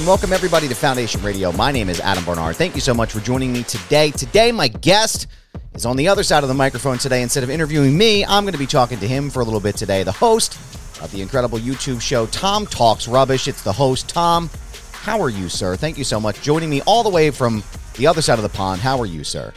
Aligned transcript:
and 0.00 0.06
welcome 0.06 0.32
everybody 0.32 0.66
to 0.66 0.74
Foundation 0.74 1.20
Radio. 1.22 1.52
My 1.52 1.70
name 1.70 1.90
is 1.90 2.00
Adam 2.00 2.24
Barnard. 2.24 2.56
Thank 2.56 2.74
you 2.74 2.80
so 2.80 2.94
much 2.94 3.12
for 3.12 3.20
joining 3.20 3.52
me 3.52 3.64
today. 3.64 4.10
Today, 4.10 4.50
my 4.50 4.68
guest 4.68 5.26
is 5.74 5.84
on 5.84 5.94
the 5.98 6.08
other 6.08 6.22
side 6.22 6.42
of 6.42 6.48
the 6.48 6.54
microphone 6.54 6.96
today. 6.96 7.20
Instead 7.22 7.44
of 7.44 7.50
interviewing 7.50 7.98
me, 7.98 8.24
I'm 8.24 8.44
going 8.44 8.54
to 8.54 8.58
be 8.58 8.66
talking 8.66 8.98
to 8.98 9.06
him 9.06 9.28
for 9.28 9.42
a 9.42 9.44
little 9.44 9.60
bit 9.60 9.76
today. 9.76 10.02
The 10.02 10.12
host 10.12 10.54
of 11.02 11.12
the 11.12 11.20
incredible 11.20 11.58
YouTube 11.58 12.00
show, 12.00 12.24
Tom 12.28 12.64
Talks 12.64 13.08
Rubbish. 13.08 13.46
It's 13.46 13.62
the 13.62 13.74
host, 13.74 14.08
Tom. 14.08 14.48
How 14.92 15.20
are 15.20 15.28
you, 15.28 15.50
sir? 15.50 15.76
Thank 15.76 15.98
you 15.98 16.04
so 16.04 16.18
much. 16.18 16.40
Joining 16.40 16.70
me 16.70 16.80
all 16.86 17.02
the 17.02 17.10
way 17.10 17.30
from 17.30 17.62
the 17.96 18.06
other 18.06 18.22
side 18.22 18.38
of 18.38 18.42
the 18.42 18.48
pond. 18.48 18.80
How 18.80 18.98
are 19.00 19.06
you, 19.06 19.22
sir? 19.22 19.52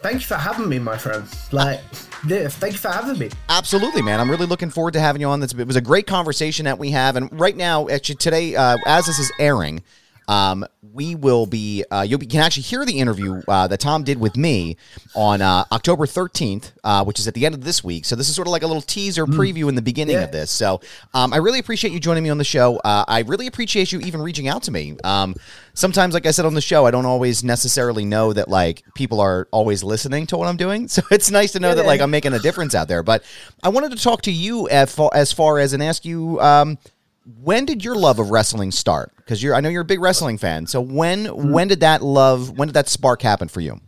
Thank 0.00 0.14
you 0.14 0.26
for 0.26 0.36
having 0.36 0.68
me, 0.68 0.78
my 0.78 0.96
friend. 0.96 1.24
Like, 1.50 1.80
yeah, 2.26 2.48
thank 2.48 2.74
you 2.74 2.78
for 2.78 2.88
having 2.88 3.18
me. 3.18 3.30
Absolutely, 3.48 4.00
man. 4.00 4.20
I'm 4.20 4.30
really 4.30 4.46
looking 4.46 4.70
forward 4.70 4.92
to 4.92 5.00
having 5.00 5.20
you 5.20 5.28
on. 5.28 5.40
This 5.40 5.52
it 5.52 5.66
was 5.66 5.76
a 5.76 5.80
great 5.80 6.06
conversation 6.06 6.64
that 6.66 6.78
we 6.78 6.90
have, 6.90 7.16
and 7.16 7.28
right 7.38 7.56
now, 7.56 7.88
actually 7.88 8.14
today, 8.16 8.54
uh, 8.54 8.78
as 8.86 9.06
this 9.06 9.18
is 9.18 9.32
airing, 9.40 9.82
um, 10.28 10.64
we 10.92 11.14
will 11.14 11.46
be 11.46 11.84
uh, 11.90 12.02
you 12.02 12.18
can 12.18 12.40
actually 12.40 12.62
hear 12.62 12.84
the 12.84 12.98
interview 12.98 13.42
uh, 13.48 13.66
that 13.66 13.80
Tom 13.80 14.04
did 14.04 14.18
with 14.20 14.36
me 14.36 14.76
on 15.14 15.40
uh, 15.42 15.64
October 15.72 16.06
13th, 16.06 16.72
uh, 16.84 17.04
which 17.04 17.18
is 17.18 17.26
at 17.26 17.34
the 17.34 17.44
end 17.46 17.54
of 17.54 17.64
this 17.64 17.82
week. 17.82 18.04
So 18.04 18.14
this 18.14 18.28
is 18.28 18.34
sort 18.34 18.46
of 18.46 18.52
like 18.52 18.62
a 18.62 18.66
little 18.66 18.82
teaser 18.82 19.26
preview 19.26 19.68
in 19.68 19.74
the 19.74 19.82
beginning 19.82 20.16
Yeah. 20.16 20.24
of 20.24 20.32
this. 20.32 20.50
So 20.50 20.80
um, 21.14 21.32
I 21.32 21.38
really 21.38 21.58
appreciate 21.58 21.92
you 21.92 22.00
joining 22.00 22.22
me 22.22 22.30
on 22.30 22.38
the 22.38 22.44
show. 22.44 22.76
Uh, 22.78 23.04
I 23.08 23.20
really 23.20 23.46
appreciate 23.46 23.90
you 23.92 24.00
even 24.00 24.20
reaching 24.20 24.48
out 24.48 24.62
to 24.64 24.70
me. 24.70 24.96
Um, 25.04 25.34
sometimes, 25.74 26.14
like 26.14 26.26
I 26.26 26.30
said 26.30 26.44
on 26.46 26.54
the 26.54 26.60
show, 26.60 26.84
I 26.86 26.90
don't 26.90 27.06
always 27.06 27.42
necessarily 27.42 28.04
know 28.04 28.32
that 28.32 28.48
like 28.48 28.82
people 28.94 29.20
are 29.20 29.48
always 29.50 29.82
listening 29.82 30.26
to 30.28 30.36
what 30.36 30.48
I'm 30.48 30.56
doing. 30.56 30.88
So 30.98 31.02
it's 31.10 31.30
nice 31.30 31.52
to 31.52 31.60
know 31.60 31.74
that 31.74 31.86
like 31.86 32.00
I'm 32.00 32.10
making 32.10 32.32
a 32.32 32.38
difference 32.38 32.74
out 32.74 32.88
there. 32.88 33.02
But 33.02 33.22
I 33.62 33.68
wanted 33.68 33.92
to 33.96 34.02
talk 34.02 34.22
to 34.22 34.32
you 34.32 34.68
as 34.68 34.92
far 34.92 35.10
as, 35.14 35.32
far 35.32 35.58
as 35.58 35.72
and 35.72 35.82
ask 35.82 36.04
you. 36.04 36.40
Um, 36.40 36.76
when 37.42 37.66
did 37.66 37.84
your 37.84 37.94
love 37.94 38.18
of 38.18 38.30
wrestling 38.30 38.70
start? 38.70 39.12
Because 39.16 39.42
you're, 39.42 39.54
I 39.54 39.60
know 39.60 39.68
you're 39.68 39.82
a 39.82 39.86
big 39.86 40.00
wrestling 40.00 40.38
fan. 40.38 40.66
So 40.66 40.80
when, 40.80 41.26
when 41.52 41.68
did 41.68 41.80
that 41.80 42.02
love, 42.02 42.58
when 42.58 42.68
did 42.68 42.74
that 42.74 42.88
spark 42.88 43.20
happen 43.22 43.48
for 43.48 43.60
you? 43.60 43.80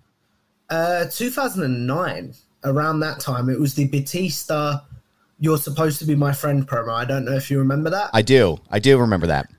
Uh, 0.69 1.06
2009, 1.10 2.34
around 2.64 3.00
that 3.00 3.20
time, 3.20 3.48
it 3.48 3.58
was 3.58 3.74
the 3.74 3.88
Batista 3.88 4.80
You're 5.38 5.58
Supposed 5.58 5.98
to 6.00 6.05
Be 6.05 6.14
My 6.14 6.33
Friend 6.33 6.68
promo. 6.68 6.92
I 6.92 7.05
don't 7.05 7.24
know 7.24 7.34
if 7.34 7.50
you 7.50 7.58
remember 7.58 7.91
that. 7.91 8.11
I 8.12 8.22
do, 8.22 8.58
I 8.70 8.78
do 8.78 8.98
remember 8.98 9.27
that. 9.28 9.50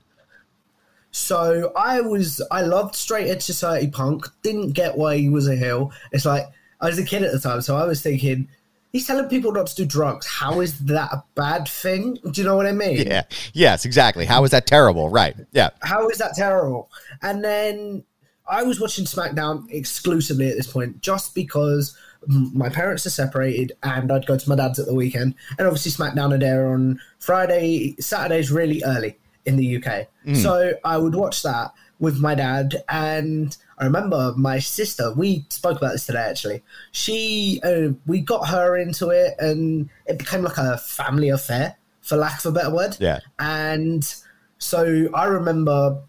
So 1.10 1.72
I 1.76 2.00
was, 2.00 2.40
I 2.50 2.62
loved 2.62 2.94
Straight 2.94 3.28
Edge 3.28 3.42
Society 3.42 3.88
Punk, 3.88 4.26
didn't 4.42 4.72
get 4.72 4.96
why 4.96 5.18
he 5.18 5.28
was 5.28 5.48
a 5.48 5.56
heel. 5.56 5.92
It's 6.12 6.24
like, 6.24 6.46
I 6.80 6.86
was 6.86 6.98
a 6.98 7.04
kid 7.04 7.22
at 7.22 7.32
the 7.32 7.38
time, 7.38 7.60
so 7.60 7.76
I 7.76 7.84
was 7.84 8.00
thinking, 8.00 8.48
he's 8.92 9.06
telling 9.06 9.28
people 9.28 9.52
not 9.52 9.66
to 9.68 9.74
do 9.74 9.84
drugs. 9.84 10.26
How 10.26 10.60
is 10.60 10.78
that 10.80 11.12
a 11.12 11.24
bad 11.34 11.66
thing? 11.66 12.18
Do 12.30 12.40
you 12.40 12.46
know 12.46 12.56
what 12.56 12.66
I 12.66 12.72
mean? 12.72 13.06
Yeah. 13.06 13.22
Yes, 13.52 13.84
exactly. 13.84 14.26
How 14.26 14.44
is 14.44 14.50
that 14.52 14.66
terrible? 14.66 15.08
Right. 15.08 15.34
Yeah. 15.52 15.70
how 15.80 16.08
is 16.08 16.18
that 16.18 16.34
terrible? 16.34 16.90
And 17.22 17.42
then 17.42 18.04
I 18.46 18.62
was 18.62 18.80
watching 18.80 19.04
SmackDown 19.04 19.70
exclusively 19.70 20.48
at 20.48 20.56
this 20.56 20.66
point, 20.66 21.00
just 21.00 21.34
because 21.34 21.96
my 22.26 22.68
parents 22.68 23.06
are 23.06 23.10
separated, 23.10 23.72
and 23.82 24.12
I'd 24.12 24.26
go 24.26 24.36
to 24.36 24.48
my 24.48 24.54
dad's 24.54 24.78
at 24.78 24.86
the 24.86 24.94
weekend, 24.94 25.34
and 25.58 25.66
obviously 25.66 25.92
SmackDown 25.92 26.30
would 26.30 26.42
air 26.42 26.68
on 26.68 27.00
Friday, 27.18 27.96
Saturdays 27.98 28.52
really 28.52 28.82
early 28.84 29.18
in 29.44 29.56
the 29.56 29.76
UK. 29.76 30.08
Mm. 30.26 30.36
So 30.36 30.74
I 30.84 30.98
would 30.98 31.14
watch 31.14 31.42
that 31.42 31.72
with 31.98 32.20
my 32.20 32.34
dad, 32.34 32.82
and 32.88 33.56
I 33.78 33.84
remember 33.84 34.34
my 34.36 34.58
sister. 34.58 35.12
We 35.12 35.44
spoke 35.48 35.78
about 35.78 35.92
this 35.92 36.06
today 36.06 36.26
actually. 36.30 36.62
She, 36.92 37.60
uh, 37.64 37.92
we 38.06 38.20
got 38.20 38.48
her 38.48 38.76
into 38.76 39.10
it, 39.10 39.34
and 39.38 39.88
it 40.06 40.18
became 40.18 40.42
like 40.42 40.58
a 40.58 40.78
family 40.78 41.30
affair, 41.30 41.76
for 42.00 42.16
lack 42.16 42.38
of 42.40 42.46
a 42.46 42.52
better 42.52 42.74
word. 42.74 42.96
Yeah. 43.00 43.20
And 43.38 44.14
so 44.58 45.08
I 45.14 45.24
remember 45.24 46.00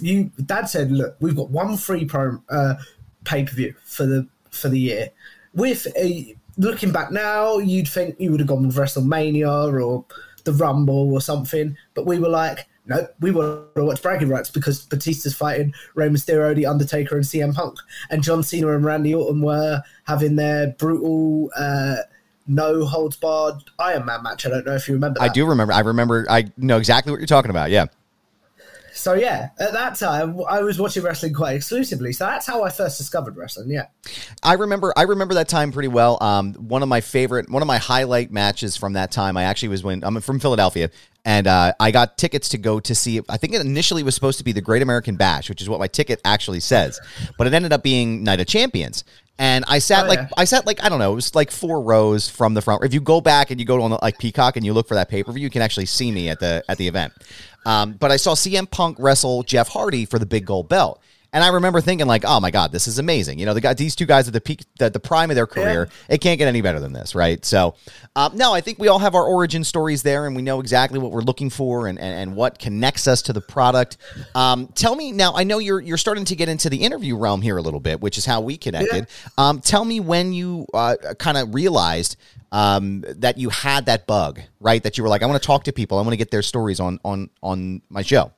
you 0.00 0.30
dad 0.44 0.68
said, 0.68 0.92
"Look, 0.92 1.16
we've 1.20 1.36
got 1.36 1.50
one 1.50 1.76
free 1.76 2.04
pro 2.04 2.42
uh, 2.50 2.74
pay 3.24 3.44
per 3.44 3.54
view 3.54 3.74
for 3.84 4.06
the 4.06 4.26
for 4.50 4.68
the 4.68 4.78
year." 4.78 5.10
With 5.54 5.86
a, 5.96 6.36
looking 6.56 6.92
back 6.92 7.10
now, 7.10 7.58
you'd 7.58 7.88
think 7.88 8.16
you 8.18 8.30
would 8.30 8.40
have 8.40 8.48
gone 8.48 8.66
with 8.66 8.76
WrestleMania 8.76 9.82
or 9.82 10.04
the 10.44 10.52
Rumble 10.52 11.12
or 11.12 11.20
something, 11.20 11.76
but 11.94 12.06
we 12.06 12.18
were 12.18 12.28
like, 12.28 12.66
"No, 12.86 13.06
we 13.20 13.30
want 13.30 13.74
to 13.74 13.84
watch 13.84 14.02
bragging 14.02 14.28
rights 14.28 14.50
because 14.50 14.84
Batista's 14.84 15.34
fighting 15.34 15.72
Rey 15.94 16.08
Mysterio, 16.08 16.54
The 16.54 16.66
Undertaker, 16.66 17.16
and 17.16 17.24
CM 17.24 17.54
Punk, 17.54 17.78
and 18.10 18.22
John 18.22 18.42
Cena 18.42 18.74
and 18.74 18.84
Randy 18.84 19.14
Orton 19.14 19.40
were 19.40 19.82
having 20.04 20.36
their 20.36 20.68
brutal." 20.78 21.50
Uh, 21.56 21.96
no 22.48 22.84
holds 22.84 23.16
barred 23.16 23.54
Iron 23.78 24.04
Man 24.04 24.22
match. 24.22 24.46
I 24.46 24.50
don't 24.50 24.66
know 24.66 24.74
if 24.74 24.88
you 24.88 24.94
remember. 24.94 25.20
That. 25.20 25.30
I 25.30 25.32
do 25.32 25.46
remember. 25.46 25.72
I 25.72 25.80
remember. 25.80 26.26
I 26.28 26.50
know 26.56 26.78
exactly 26.78 27.12
what 27.12 27.20
you're 27.20 27.26
talking 27.26 27.50
about. 27.50 27.70
Yeah. 27.70 27.86
So 29.02 29.14
yeah, 29.14 29.50
at 29.58 29.72
that 29.72 29.96
time 29.96 30.40
I 30.48 30.62
was 30.62 30.78
watching 30.78 31.02
wrestling 31.02 31.34
quite 31.34 31.56
exclusively. 31.56 32.12
So 32.12 32.24
that's 32.24 32.46
how 32.46 32.62
I 32.62 32.70
first 32.70 32.98
discovered 32.98 33.36
wrestling. 33.36 33.68
Yeah, 33.68 33.86
I 34.44 34.54
remember 34.54 34.92
I 34.96 35.02
remember 35.02 35.34
that 35.34 35.48
time 35.48 35.72
pretty 35.72 35.88
well. 35.88 36.22
Um, 36.22 36.54
one 36.54 36.84
of 36.84 36.88
my 36.88 37.00
favorite, 37.00 37.50
one 37.50 37.62
of 37.62 37.66
my 37.66 37.78
highlight 37.78 38.30
matches 38.30 38.76
from 38.76 38.92
that 38.92 39.10
time. 39.10 39.36
I 39.36 39.42
actually 39.42 39.70
was 39.70 39.82
when 39.82 40.04
I'm 40.04 40.20
from 40.20 40.38
Philadelphia, 40.38 40.88
and 41.24 41.48
uh, 41.48 41.72
I 41.80 41.90
got 41.90 42.16
tickets 42.16 42.50
to 42.50 42.58
go 42.58 42.78
to 42.78 42.94
see. 42.94 43.20
I 43.28 43.38
think 43.38 43.54
it 43.54 43.60
initially 43.60 44.04
was 44.04 44.14
supposed 44.14 44.38
to 44.38 44.44
be 44.44 44.52
the 44.52 44.60
Great 44.62 44.82
American 44.82 45.16
Bash, 45.16 45.48
which 45.48 45.60
is 45.60 45.68
what 45.68 45.80
my 45.80 45.88
ticket 45.88 46.20
actually 46.24 46.60
says, 46.60 47.00
but 47.38 47.48
it 47.48 47.54
ended 47.54 47.72
up 47.72 47.82
being 47.82 48.22
Night 48.22 48.38
of 48.38 48.46
Champions. 48.46 49.02
And 49.38 49.64
I 49.66 49.78
sat 49.80 50.04
Oh, 50.04 50.08
like 50.08 50.18
yeah. 50.18 50.28
I 50.36 50.44
sat 50.44 50.66
like 50.66 50.84
I 50.84 50.88
don't 50.88 50.98
know, 50.98 51.12
it 51.12 51.16
was 51.16 51.34
like 51.34 51.50
four 51.50 51.80
rows 51.80 52.28
from 52.28 52.54
the 52.54 52.62
front. 52.62 52.84
If 52.84 52.94
you 52.94 53.00
go 53.00 53.20
back 53.20 53.50
and 53.50 53.58
you 53.58 53.66
go 53.66 53.82
on 53.82 53.98
like 54.02 54.18
Peacock 54.18 54.56
and 54.56 54.64
you 54.64 54.72
look 54.72 54.86
for 54.86 54.94
that 54.94 55.08
pay 55.08 55.24
per 55.24 55.32
view, 55.32 55.42
you 55.42 55.50
can 55.50 55.62
actually 55.62 55.86
see 55.86 56.12
me 56.12 56.28
at 56.28 56.38
the 56.38 56.62
at 56.68 56.78
the 56.78 56.86
event. 56.86 57.12
Um, 57.64 57.92
but 57.92 58.10
I 58.10 58.16
saw 58.16 58.34
CM 58.34 58.70
Punk 58.70 58.96
wrestle 58.98 59.42
Jeff 59.42 59.68
Hardy 59.68 60.04
for 60.04 60.18
the 60.18 60.26
big 60.26 60.46
gold 60.46 60.68
belt. 60.68 61.00
And 61.34 61.42
I 61.42 61.48
remember 61.48 61.80
thinking, 61.80 62.06
like, 62.06 62.24
oh 62.26 62.40
my 62.40 62.50
God, 62.50 62.72
this 62.72 62.86
is 62.86 62.98
amazing. 62.98 63.38
You 63.38 63.46
know, 63.46 63.54
the 63.54 63.62
guy, 63.62 63.72
these 63.72 63.96
two 63.96 64.04
guys 64.04 64.28
at 64.28 64.34
the 64.34 64.40
peak, 64.40 64.64
the, 64.78 64.90
the 64.90 65.00
prime 65.00 65.30
of 65.30 65.34
their 65.34 65.46
career, 65.46 65.88
it 66.10 66.18
can't 66.20 66.36
get 66.36 66.46
any 66.46 66.60
better 66.60 66.78
than 66.78 66.92
this, 66.92 67.14
right? 67.14 67.42
So, 67.42 67.74
um, 68.14 68.36
no, 68.36 68.52
I 68.52 68.60
think 68.60 68.78
we 68.78 68.88
all 68.88 68.98
have 68.98 69.14
our 69.14 69.24
origin 69.24 69.64
stories 69.64 70.02
there, 70.02 70.26
and 70.26 70.36
we 70.36 70.42
know 70.42 70.60
exactly 70.60 70.98
what 70.98 71.10
we're 71.10 71.22
looking 71.22 71.48
for 71.48 71.86
and, 71.86 71.98
and, 71.98 72.14
and 72.20 72.36
what 72.36 72.58
connects 72.58 73.08
us 73.08 73.22
to 73.22 73.32
the 73.32 73.40
product. 73.40 73.96
Um, 74.34 74.66
tell 74.74 74.94
me 74.94 75.10
now, 75.10 75.32
I 75.34 75.44
know 75.44 75.58
you're 75.58 75.80
you're 75.80 75.96
starting 75.96 76.26
to 76.26 76.36
get 76.36 76.50
into 76.50 76.68
the 76.68 76.82
interview 76.82 77.16
realm 77.16 77.40
here 77.40 77.56
a 77.56 77.62
little 77.62 77.80
bit, 77.80 78.02
which 78.02 78.18
is 78.18 78.26
how 78.26 78.42
we 78.42 78.58
connected. 78.58 79.06
Um, 79.38 79.60
tell 79.62 79.86
me 79.86 80.00
when 80.00 80.34
you 80.34 80.66
uh, 80.74 80.96
kind 81.18 81.38
of 81.38 81.54
realized 81.54 82.18
um, 82.52 83.02
that 83.08 83.38
you 83.38 83.48
had 83.48 83.86
that 83.86 84.06
bug, 84.06 84.40
right? 84.60 84.82
That 84.82 84.96
you 84.96 85.02
were 85.02 85.08
like, 85.08 85.22
I 85.22 85.26
want 85.26 85.42
to 85.42 85.46
talk 85.46 85.64
to 85.64 85.72
people, 85.72 85.98
I 85.98 86.02
want 86.02 86.12
to 86.12 86.16
get 86.18 86.30
their 86.30 86.42
stories 86.42 86.78
on 86.78 87.00
on 87.04 87.30
on 87.42 87.82
my 87.88 88.02
show. 88.02 88.30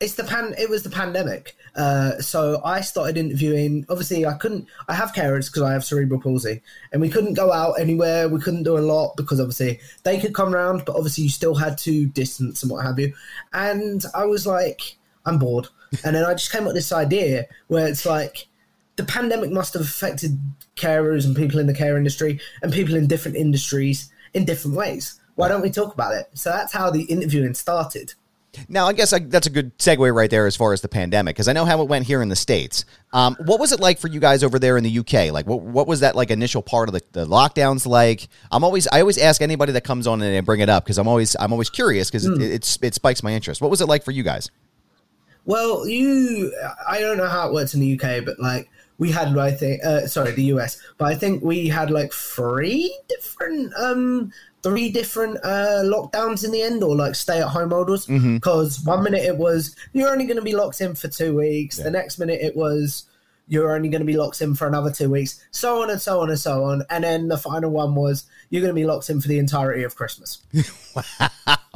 it's 0.00 0.14
the 0.14 0.24
pan. 0.24 0.54
It 0.58 0.68
was 0.68 0.82
the 0.82 0.90
pandemic. 0.90 1.56
Uh, 1.76 2.18
so 2.20 2.60
I 2.64 2.80
started 2.82 3.16
interviewing. 3.16 3.86
Obviously, 3.88 4.26
I 4.26 4.34
couldn't. 4.34 4.66
I 4.88 4.94
have 4.94 5.12
carers 5.12 5.46
because 5.46 5.62
I 5.62 5.72
have 5.72 5.84
cerebral 5.84 6.20
palsy, 6.20 6.60
and 6.92 7.00
we 7.00 7.08
couldn't 7.08 7.34
go 7.34 7.52
out 7.52 7.80
anywhere. 7.80 8.28
We 8.28 8.40
couldn't 8.40 8.64
do 8.64 8.76
a 8.76 8.80
lot 8.80 9.16
because 9.16 9.40
obviously 9.40 9.80
they 10.02 10.18
could 10.20 10.34
come 10.34 10.52
round, 10.52 10.84
but 10.84 10.96
obviously 10.96 11.24
you 11.24 11.30
still 11.30 11.54
had 11.54 11.78
to 11.78 12.06
distance 12.06 12.62
and 12.62 12.70
what 12.70 12.84
have 12.84 12.98
you. 12.98 13.14
And 13.52 14.04
I 14.14 14.26
was 14.26 14.46
like, 14.46 14.96
I'm 15.24 15.38
bored. 15.38 15.68
And 16.04 16.16
then 16.16 16.24
I 16.24 16.34
just 16.34 16.50
came 16.50 16.62
up 16.62 16.66
with 16.68 16.74
this 16.74 16.92
idea 16.92 17.46
where 17.68 17.86
it's 17.86 18.04
like 18.04 18.48
the 18.96 19.04
pandemic 19.04 19.50
must 19.50 19.74
have 19.74 19.82
affected 19.82 20.38
carers 20.76 21.24
and 21.24 21.34
people 21.36 21.58
in 21.58 21.66
the 21.66 21.74
care 21.74 21.96
industry 21.96 22.40
and 22.62 22.72
people 22.72 22.94
in 22.94 23.06
different 23.06 23.36
industries 23.36 24.10
in 24.34 24.44
different 24.44 24.76
ways. 24.76 25.20
Why 25.36 25.48
don't 25.48 25.62
we 25.62 25.70
talk 25.70 25.94
about 25.94 26.14
it? 26.14 26.28
So 26.34 26.50
that's 26.50 26.72
how 26.72 26.90
the 26.90 27.02
interviewing 27.04 27.54
started. 27.54 28.14
Now, 28.68 28.86
I 28.86 28.92
guess 28.92 29.12
I, 29.12 29.18
that's 29.18 29.48
a 29.48 29.50
good 29.50 29.76
segue 29.78 30.14
right 30.14 30.30
there 30.30 30.46
as 30.46 30.54
far 30.54 30.72
as 30.72 30.80
the 30.80 30.88
pandemic, 30.88 31.34
because 31.34 31.48
I 31.48 31.52
know 31.52 31.64
how 31.64 31.82
it 31.82 31.88
went 31.88 32.06
here 32.06 32.22
in 32.22 32.28
the 32.28 32.36
states. 32.36 32.84
Um, 33.12 33.36
what 33.46 33.58
was 33.58 33.72
it 33.72 33.80
like 33.80 33.98
for 33.98 34.06
you 34.06 34.20
guys 34.20 34.44
over 34.44 34.60
there 34.60 34.76
in 34.76 34.84
the 34.84 34.98
UK? 34.98 35.32
Like, 35.32 35.46
what 35.46 35.60
what 35.60 35.88
was 35.88 36.00
that 36.00 36.14
like 36.14 36.30
initial 36.30 36.62
part 36.62 36.88
of 36.88 36.92
the, 36.92 37.02
the 37.12 37.26
lockdowns 37.26 37.86
like? 37.86 38.28
I'm 38.52 38.62
always 38.62 38.86
I 38.88 39.00
always 39.00 39.18
ask 39.18 39.42
anybody 39.42 39.72
that 39.72 39.82
comes 39.82 40.06
on 40.06 40.22
and 40.22 40.46
bring 40.46 40.60
it 40.60 40.68
up 40.68 40.84
because 40.84 40.98
I'm 40.98 41.08
always 41.08 41.34
I'm 41.38 41.52
always 41.52 41.70
curious 41.70 42.10
because 42.10 42.26
it, 42.26 42.40
it's 42.40 42.78
it 42.80 42.94
spikes 42.94 43.22
my 43.22 43.32
interest. 43.32 43.60
What 43.60 43.70
was 43.70 43.80
it 43.80 43.86
like 43.86 44.04
for 44.04 44.12
you 44.12 44.22
guys? 44.22 44.50
Well, 45.46 45.86
you, 45.86 46.52
I 46.88 47.00
don't 47.00 47.18
know 47.18 47.28
how 47.28 47.48
it 47.48 47.54
works 47.54 47.74
in 47.74 47.80
the 47.80 47.98
UK, 47.98 48.24
but 48.24 48.38
like 48.40 48.70
we 48.98 49.10
had, 49.10 49.36
I 49.36 49.50
think, 49.50 49.84
uh, 49.84 50.06
sorry, 50.06 50.32
the 50.32 50.44
US, 50.44 50.80
but 50.98 51.06
I 51.06 51.14
think 51.14 51.42
we 51.42 51.68
had 51.68 51.90
like 51.90 52.12
three 52.12 52.96
different, 53.08 53.72
um, 53.76 54.32
three 54.62 54.90
different 54.90 55.36
uh, 55.44 55.82
lockdowns 55.84 56.44
in 56.44 56.50
the 56.50 56.62
end, 56.62 56.82
or 56.82 56.94
like 56.96 57.14
stay 57.14 57.40
at 57.40 57.48
home 57.48 57.72
orders. 57.72 58.06
Because 58.34 58.80
one 58.84 59.02
minute 59.02 59.22
it 59.22 59.36
was 59.36 59.74
you're 59.92 60.10
only 60.10 60.24
going 60.24 60.36
to 60.36 60.42
be 60.42 60.54
locked 60.54 60.80
in 60.80 60.94
for 60.94 61.08
two 61.08 61.36
weeks, 61.36 61.76
the 61.76 61.90
next 61.90 62.18
minute 62.18 62.40
it 62.40 62.56
was 62.56 63.04
you're 63.46 63.74
only 63.74 63.88
going 63.88 64.00
to 64.00 64.06
be 64.06 64.16
locked 64.16 64.40
in 64.40 64.54
for 64.54 64.66
another 64.66 64.90
two 64.90 65.10
weeks, 65.10 65.44
so 65.50 65.82
on 65.82 65.90
and 65.90 66.00
so 66.00 66.20
on 66.20 66.30
and 66.30 66.38
so 66.38 66.64
on. 66.64 66.82
And 66.90 67.04
then 67.04 67.28
the 67.28 67.36
final 67.36 67.70
one 67.70 67.94
was 67.94 68.24
you're 68.50 68.62
going 68.62 68.70
to 68.74 68.80
be 68.80 68.86
locked 68.86 69.10
in 69.10 69.20
for 69.20 69.28
the 69.28 69.38
entirety 69.38 69.82
of 69.82 69.94
Christmas. 69.96 70.42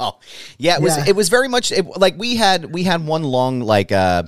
Oh, 0.01 0.17
yeah, 0.57 0.75
it 0.75 0.81
was 0.81 0.95
Yeah. 0.95 1.03
it 1.09 1.15
was 1.17 1.27
very 1.27 1.49
much 1.49 1.73
it, 1.73 1.85
like 1.97 2.17
we 2.17 2.37
had 2.37 2.73
we 2.73 2.83
had 2.83 3.05
one 3.05 3.23
long 3.23 3.59
like 3.59 3.91
uh 3.91 4.23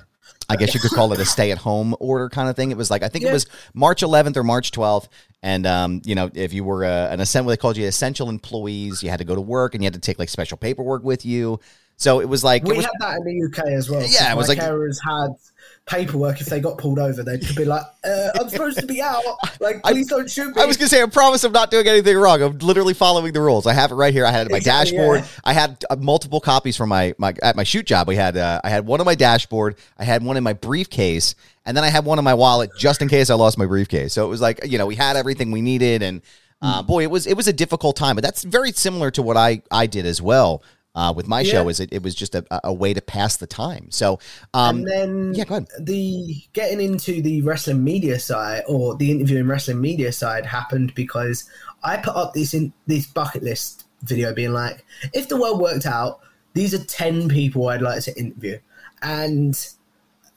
I 0.49 0.57
guess 0.57 0.73
you 0.73 0.81
could 0.81 0.91
call 0.91 1.13
it 1.13 1.19
a 1.21 1.23
stay 1.25 1.51
at 1.51 1.57
home 1.59 1.95
order 2.01 2.27
kind 2.27 2.49
of 2.49 2.57
thing. 2.57 2.71
It 2.71 2.77
was 2.77 2.91
like 2.91 3.03
I 3.03 3.07
think 3.07 3.23
it 3.23 3.31
was 3.31 3.45
March 3.73 4.01
11th 4.01 4.35
or 4.35 4.43
March 4.43 4.71
12th, 4.71 5.07
and 5.41 5.65
um, 5.65 6.01
you 6.03 6.13
know 6.13 6.29
if 6.33 6.51
you 6.51 6.65
were 6.65 6.83
uh, 6.83 7.07
an 7.07 7.21
essential, 7.21 7.47
they 7.49 7.55
called 7.55 7.77
you 7.77 7.87
essential 7.87 8.27
employees. 8.27 9.01
You 9.01 9.09
had 9.09 9.19
to 9.19 9.23
go 9.25 9.33
to 9.33 9.39
work 9.39 9.75
and 9.75 9.81
you 9.81 9.85
had 9.85 9.93
to 9.93 10.01
take 10.01 10.19
like 10.19 10.27
special 10.27 10.57
paperwork 10.57 11.05
with 11.05 11.25
you. 11.25 11.61
So 12.01 12.19
it 12.19 12.27
was 12.27 12.43
like 12.43 12.63
we 12.63 12.75
was, 12.77 12.85
had 12.85 12.93
that 12.99 13.17
in 13.17 13.23
the 13.25 13.45
UK 13.47 13.67
as 13.73 13.87
well. 13.89 14.01
Yeah, 14.01 14.31
it 14.33 14.35
was 14.35 14.49
like- 14.49 14.57
carers 14.57 14.97
had 15.05 15.35
paperwork 15.85 16.39
if 16.41 16.47
they 16.47 16.59
got 16.59 16.77
pulled 16.77 16.97
over. 16.99 17.21
They 17.23 17.37
could 17.37 17.55
be 17.55 17.65
like, 17.65 17.83
uh, 18.03 18.29
"I'm 18.39 18.49
supposed 18.49 18.79
to 18.79 18.87
be 18.87 19.01
out. 19.01 19.23
Like, 19.59 19.81
I- 19.83 19.91
please 19.91 20.07
don't 20.07 20.29
shoot 20.29 20.55
me." 20.55 20.61
I 20.61 20.65
was 20.65 20.77
gonna 20.77 20.89
say, 20.89 21.01
I 21.01 21.05
promise 21.05 21.43
I'm 21.43 21.51
not 21.51 21.69
doing 21.69 21.87
anything 21.87 22.17
wrong. 22.17 22.41
I'm 22.41 22.57
literally 22.57 22.93
following 22.95 23.33
the 23.33 23.41
rules. 23.41 23.67
I 23.67 23.73
have 23.73 23.91
it 23.91 23.95
right 23.95 24.13
here. 24.13 24.25
I 24.25 24.31
had 24.31 24.49
my 24.49 24.57
Exactly, 24.57 24.97
dashboard. 24.97 25.19
yeah. 25.19 25.25
I 25.43 25.53
had 25.53 25.85
uh, 25.91 25.95
multiple 25.97 26.39
copies 26.39 26.75
from 26.75 26.89
my 26.89 27.13
my 27.19 27.35
at 27.43 27.55
my 27.55 27.63
shoot 27.63 27.85
job. 27.85 28.07
We 28.07 28.15
had 28.15 28.35
uh, 28.35 28.61
I 28.63 28.69
had 28.69 28.85
one 28.87 28.99
on 28.99 29.05
my 29.05 29.15
dashboard. 29.15 29.75
I 29.99 30.03
had 30.03 30.23
one 30.23 30.37
in 30.37 30.43
my 30.43 30.53
briefcase, 30.53 31.35
and 31.65 31.77
then 31.77 31.83
I 31.83 31.89
had 31.89 32.03
one 32.05 32.17
in 32.17 32.25
my 32.25 32.33
wallet 32.33 32.71
just 32.77 33.01
in 33.03 33.07
case 33.09 33.29
I 33.29 33.35
lost 33.35 33.57
my 33.59 33.65
briefcase. 33.67 34.13
So 34.13 34.25
it 34.25 34.29
was 34.29 34.41
like 34.41 34.61
you 34.65 34.77
know 34.79 34.87
we 34.87 34.95
had 34.95 35.17
everything 35.17 35.51
we 35.51 35.61
needed, 35.61 36.01
and 36.01 36.21
Hmm. 36.61 36.67
uh, 36.67 36.81
boy, 36.83 37.03
it 37.03 37.11
was 37.11 37.27
it 37.27 37.35
was 37.35 37.47
a 37.47 37.53
difficult 37.53 37.95
time. 37.95 38.15
But 38.15 38.23
that's 38.23 38.43
very 38.43 38.71
similar 38.71 39.11
to 39.11 39.21
what 39.21 39.37
I 39.37 39.61
I 39.71 39.85
did 39.87 40.05
as 40.07 40.19
well. 40.21 40.63
Uh, 40.93 41.13
with 41.15 41.25
my 41.25 41.41
show, 41.41 41.69
is 41.69 41.79
it, 41.79 41.87
it 41.93 42.03
was 42.03 42.13
just 42.13 42.35
a, 42.35 42.45
a 42.65 42.73
way 42.73 42.93
to 42.93 43.01
pass 43.01 43.37
the 43.37 43.47
time. 43.47 43.89
So, 43.91 44.19
um, 44.53 44.79
and 44.79 44.87
then 44.87 45.33
yeah, 45.33 45.45
go 45.45 45.55
ahead. 45.55 45.67
the 45.79 46.43
getting 46.51 46.81
into 46.81 47.21
the 47.21 47.41
wrestling 47.43 47.81
media 47.81 48.19
side 48.19 48.63
or 48.67 48.97
the 48.97 49.09
interviewing 49.09 49.47
wrestling 49.47 49.79
media 49.79 50.11
side 50.11 50.45
happened 50.45 50.93
because 50.93 51.49
I 51.81 51.95
put 51.95 52.17
up 52.17 52.33
this 52.33 52.53
in 52.53 52.73
this 52.87 53.05
bucket 53.05 53.41
list 53.41 53.85
video 54.03 54.33
being 54.33 54.51
like, 54.51 54.83
if 55.13 55.29
the 55.29 55.39
world 55.39 55.61
worked 55.61 55.85
out, 55.85 56.19
these 56.55 56.73
are 56.73 56.83
ten 56.83 57.29
people 57.29 57.69
I'd 57.69 57.81
like 57.81 58.03
to 58.03 58.19
interview, 58.19 58.59
and 59.01 59.57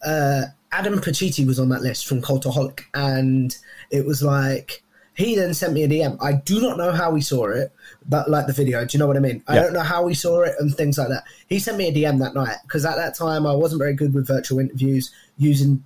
uh, 0.06 0.42
Adam 0.70 1.00
Pacitti 1.00 1.44
was 1.44 1.58
on 1.58 1.68
that 1.70 1.82
list 1.82 2.06
from 2.06 2.22
Cultaholic, 2.22 2.82
and 2.94 3.56
it 3.90 4.06
was 4.06 4.22
like 4.22 4.83
he 5.16 5.36
then 5.36 5.54
sent 5.54 5.72
me 5.72 5.84
a 5.84 5.88
DM. 5.88 6.16
I 6.20 6.32
do 6.32 6.60
not 6.60 6.76
know 6.76 6.92
how 6.92 7.14
he 7.14 7.22
saw 7.22 7.46
it, 7.46 7.72
but 8.08 8.28
like 8.28 8.46
the 8.46 8.52
video, 8.52 8.84
do 8.84 8.96
you 8.96 8.98
know 8.98 9.06
what 9.06 9.16
I 9.16 9.20
mean? 9.20 9.42
I 9.46 9.54
Yeah. 9.56 9.62
don't 9.62 9.72
know 9.72 9.80
how 9.80 10.06
he 10.08 10.14
saw 10.14 10.42
it 10.42 10.54
and 10.58 10.74
things 10.74 10.98
like 10.98 11.08
that. 11.08 11.24
He 11.48 11.58
sent 11.58 11.78
me 11.78 11.88
a 11.88 11.92
DM 11.92 12.18
that 12.18 12.34
night 12.34 12.56
because 12.62 12.84
at 12.84 12.96
that 12.96 13.14
time 13.14 13.46
I 13.46 13.54
wasn't 13.54 13.78
very 13.80 13.94
good 13.94 14.12
with 14.12 14.26
virtual 14.26 14.58
interviews 14.58 15.10
using 15.38 15.84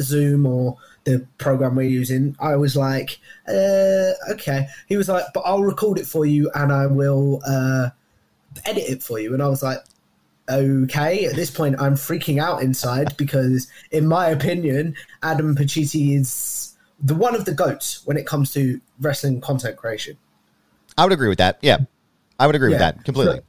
Zoom 0.00 0.46
or 0.46 0.76
the 1.04 1.24
program 1.38 1.76
we're 1.76 1.88
using. 1.88 2.34
I 2.40 2.56
was 2.56 2.76
like, 2.76 3.18
uh, 3.48 4.10
okay. 4.32 4.66
He 4.88 4.96
was 4.96 5.08
like, 5.08 5.24
but 5.32 5.40
I'll 5.46 5.62
record 5.62 5.98
it 5.98 6.06
for 6.06 6.26
you 6.26 6.50
and 6.54 6.72
I 6.72 6.86
will 6.86 7.40
uh, 7.46 7.90
edit 8.64 8.84
it 8.88 9.02
for 9.02 9.20
you. 9.20 9.32
And 9.32 9.42
I 9.42 9.46
was 9.48 9.62
like, 9.62 9.78
okay. 10.48 11.26
At 11.26 11.36
this 11.36 11.50
point, 11.50 11.80
I'm 11.80 11.94
freaking 11.94 12.42
out 12.42 12.62
inside 12.62 13.16
because, 13.16 13.68
in 13.92 14.06
my 14.06 14.26
opinion, 14.28 14.94
Adam 15.22 15.54
Pacitti 15.54 16.16
is 16.18 16.75
the 17.00 17.14
one 17.14 17.34
of 17.34 17.44
the 17.44 17.52
goats 17.52 18.02
when 18.06 18.16
it 18.16 18.26
comes 18.26 18.52
to 18.54 18.80
wrestling 19.00 19.40
content 19.40 19.76
creation. 19.76 20.16
I 20.98 21.04
would 21.04 21.12
agree 21.12 21.28
with 21.28 21.38
that. 21.38 21.58
Yeah, 21.60 21.78
I 22.38 22.46
would 22.46 22.56
agree 22.56 22.70
with 22.70 22.78
that 22.78 23.04
completely. 23.04 23.40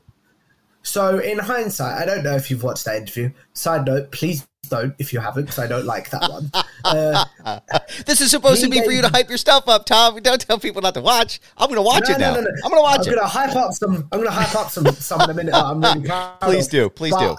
So, 0.83 1.19
in 1.19 1.37
hindsight, 1.37 2.01
I 2.01 2.05
don't 2.05 2.23
know 2.23 2.35
if 2.35 2.49
you've 2.49 2.63
watched 2.63 2.85
that 2.85 2.95
interview. 2.95 3.31
Side 3.53 3.85
note, 3.85 4.11
please 4.11 4.47
don't 4.69 4.95
if 4.99 5.11
you 5.11 5.19
haven't, 5.19 5.43
because 5.43 5.59
I 5.59 5.67
don't 5.67 5.85
like 5.85 6.09
that 6.11 6.29
one. 6.29 6.51
Uh, 6.83 7.25
This 8.05 8.21
is 8.21 8.31
supposed 8.31 8.63
to 8.63 8.69
be 8.69 8.81
for 8.83 8.91
you 8.91 9.01
to 9.01 9.09
hype 9.09 9.27
your 9.29 9.37
stuff 9.37 9.67
up, 9.67 9.85
Tom. 9.85 10.17
Don't 10.21 10.39
tell 10.39 10.59
people 10.59 10.81
not 10.81 10.93
to 10.93 11.01
watch. 11.01 11.39
I'm 11.57 11.67
going 11.67 11.77
to 11.77 11.81
watch 11.81 12.03
No, 12.07 12.15
it 12.15 12.19
no, 12.19 12.27
now. 12.33 12.35
no, 12.35 12.41
no. 12.41 12.49
I'm 12.63 12.71
going 12.71 12.79
to 12.79 12.83
watch 12.83 13.07
it. 13.07 13.09
I'm 13.11 13.15
gonna 13.15 13.27
hype 13.27 13.55
up 13.55 13.73
some. 13.73 13.95
I'm 14.11 14.19
gonna 14.19 14.31
hype 14.31 14.55
up 14.55 14.69
some 14.69 14.85
some 14.93 15.21
in 15.21 15.29
a 15.29 15.33
minute. 15.33 15.51
That 15.51 15.65
I'm 15.65 15.81
really 15.81 16.01
proud. 16.07 16.39
Please 16.41 16.65
of. 16.67 16.71
do, 16.71 16.89
please 16.89 17.15
do. 17.15 17.35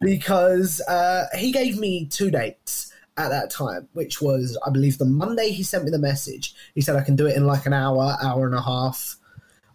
Because 0.00 0.80
uh, 0.82 1.26
he 1.36 1.52
gave 1.52 1.78
me 1.78 2.06
two 2.06 2.30
dates 2.30 2.92
at 3.18 3.28
that 3.28 3.50
time, 3.50 3.88
which 3.92 4.22
was 4.22 4.58
I 4.66 4.70
believe 4.70 4.98
the 4.98 5.04
Monday 5.04 5.50
he 5.50 5.62
sent 5.62 5.84
me 5.84 5.90
the 5.90 5.98
message. 5.98 6.54
He 6.74 6.80
said 6.80 6.96
I 6.96 7.02
can 7.02 7.16
do 7.16 7.26
it 7.26 7.36
in 7.36 7.46
like 7.46 7.66
an 7.66 7.72
hour, 7.72 8.16
hour 8.22 8.46
and 8.46 8.54
a 8.54 8.62
half, 8.62 9.16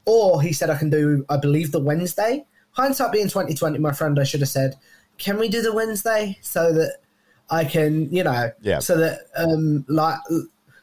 or 0.05 0.41
he 0.41 0.53
said 0.53 0.69
I 0.69 0.77
can 0.77 0.89
do 0.89 1.25
I 1.29 1.37
believe 1.37 1.71
the 1.71 1.79
Wednesday. 1.79 2.45
Hindsight 2.71 3.11
being 3.11 3.27
2020, 3.27 3.77
my 3.77 3.91
friend, 3.91 4.19
I 4.19 4.23
should 4.23 4.39
have 4.39 4.49
said, 4.49 4.75
can 5.19 5.37
we 5.37 5.47
do 5.47 5.61
the 5.61 5.73
Wednesday 5.73 6.39
so 6.41 6.73
that 6.73 6.97
I 7.49 7.65
can, 7.65 8.11
you 8.11 8.23
know, 8.23 8.51
Yeah. 8.61 8.79
so 8.79 8.97
that 8.97 9.27
um 9.35 9.85
like 9.87 10.17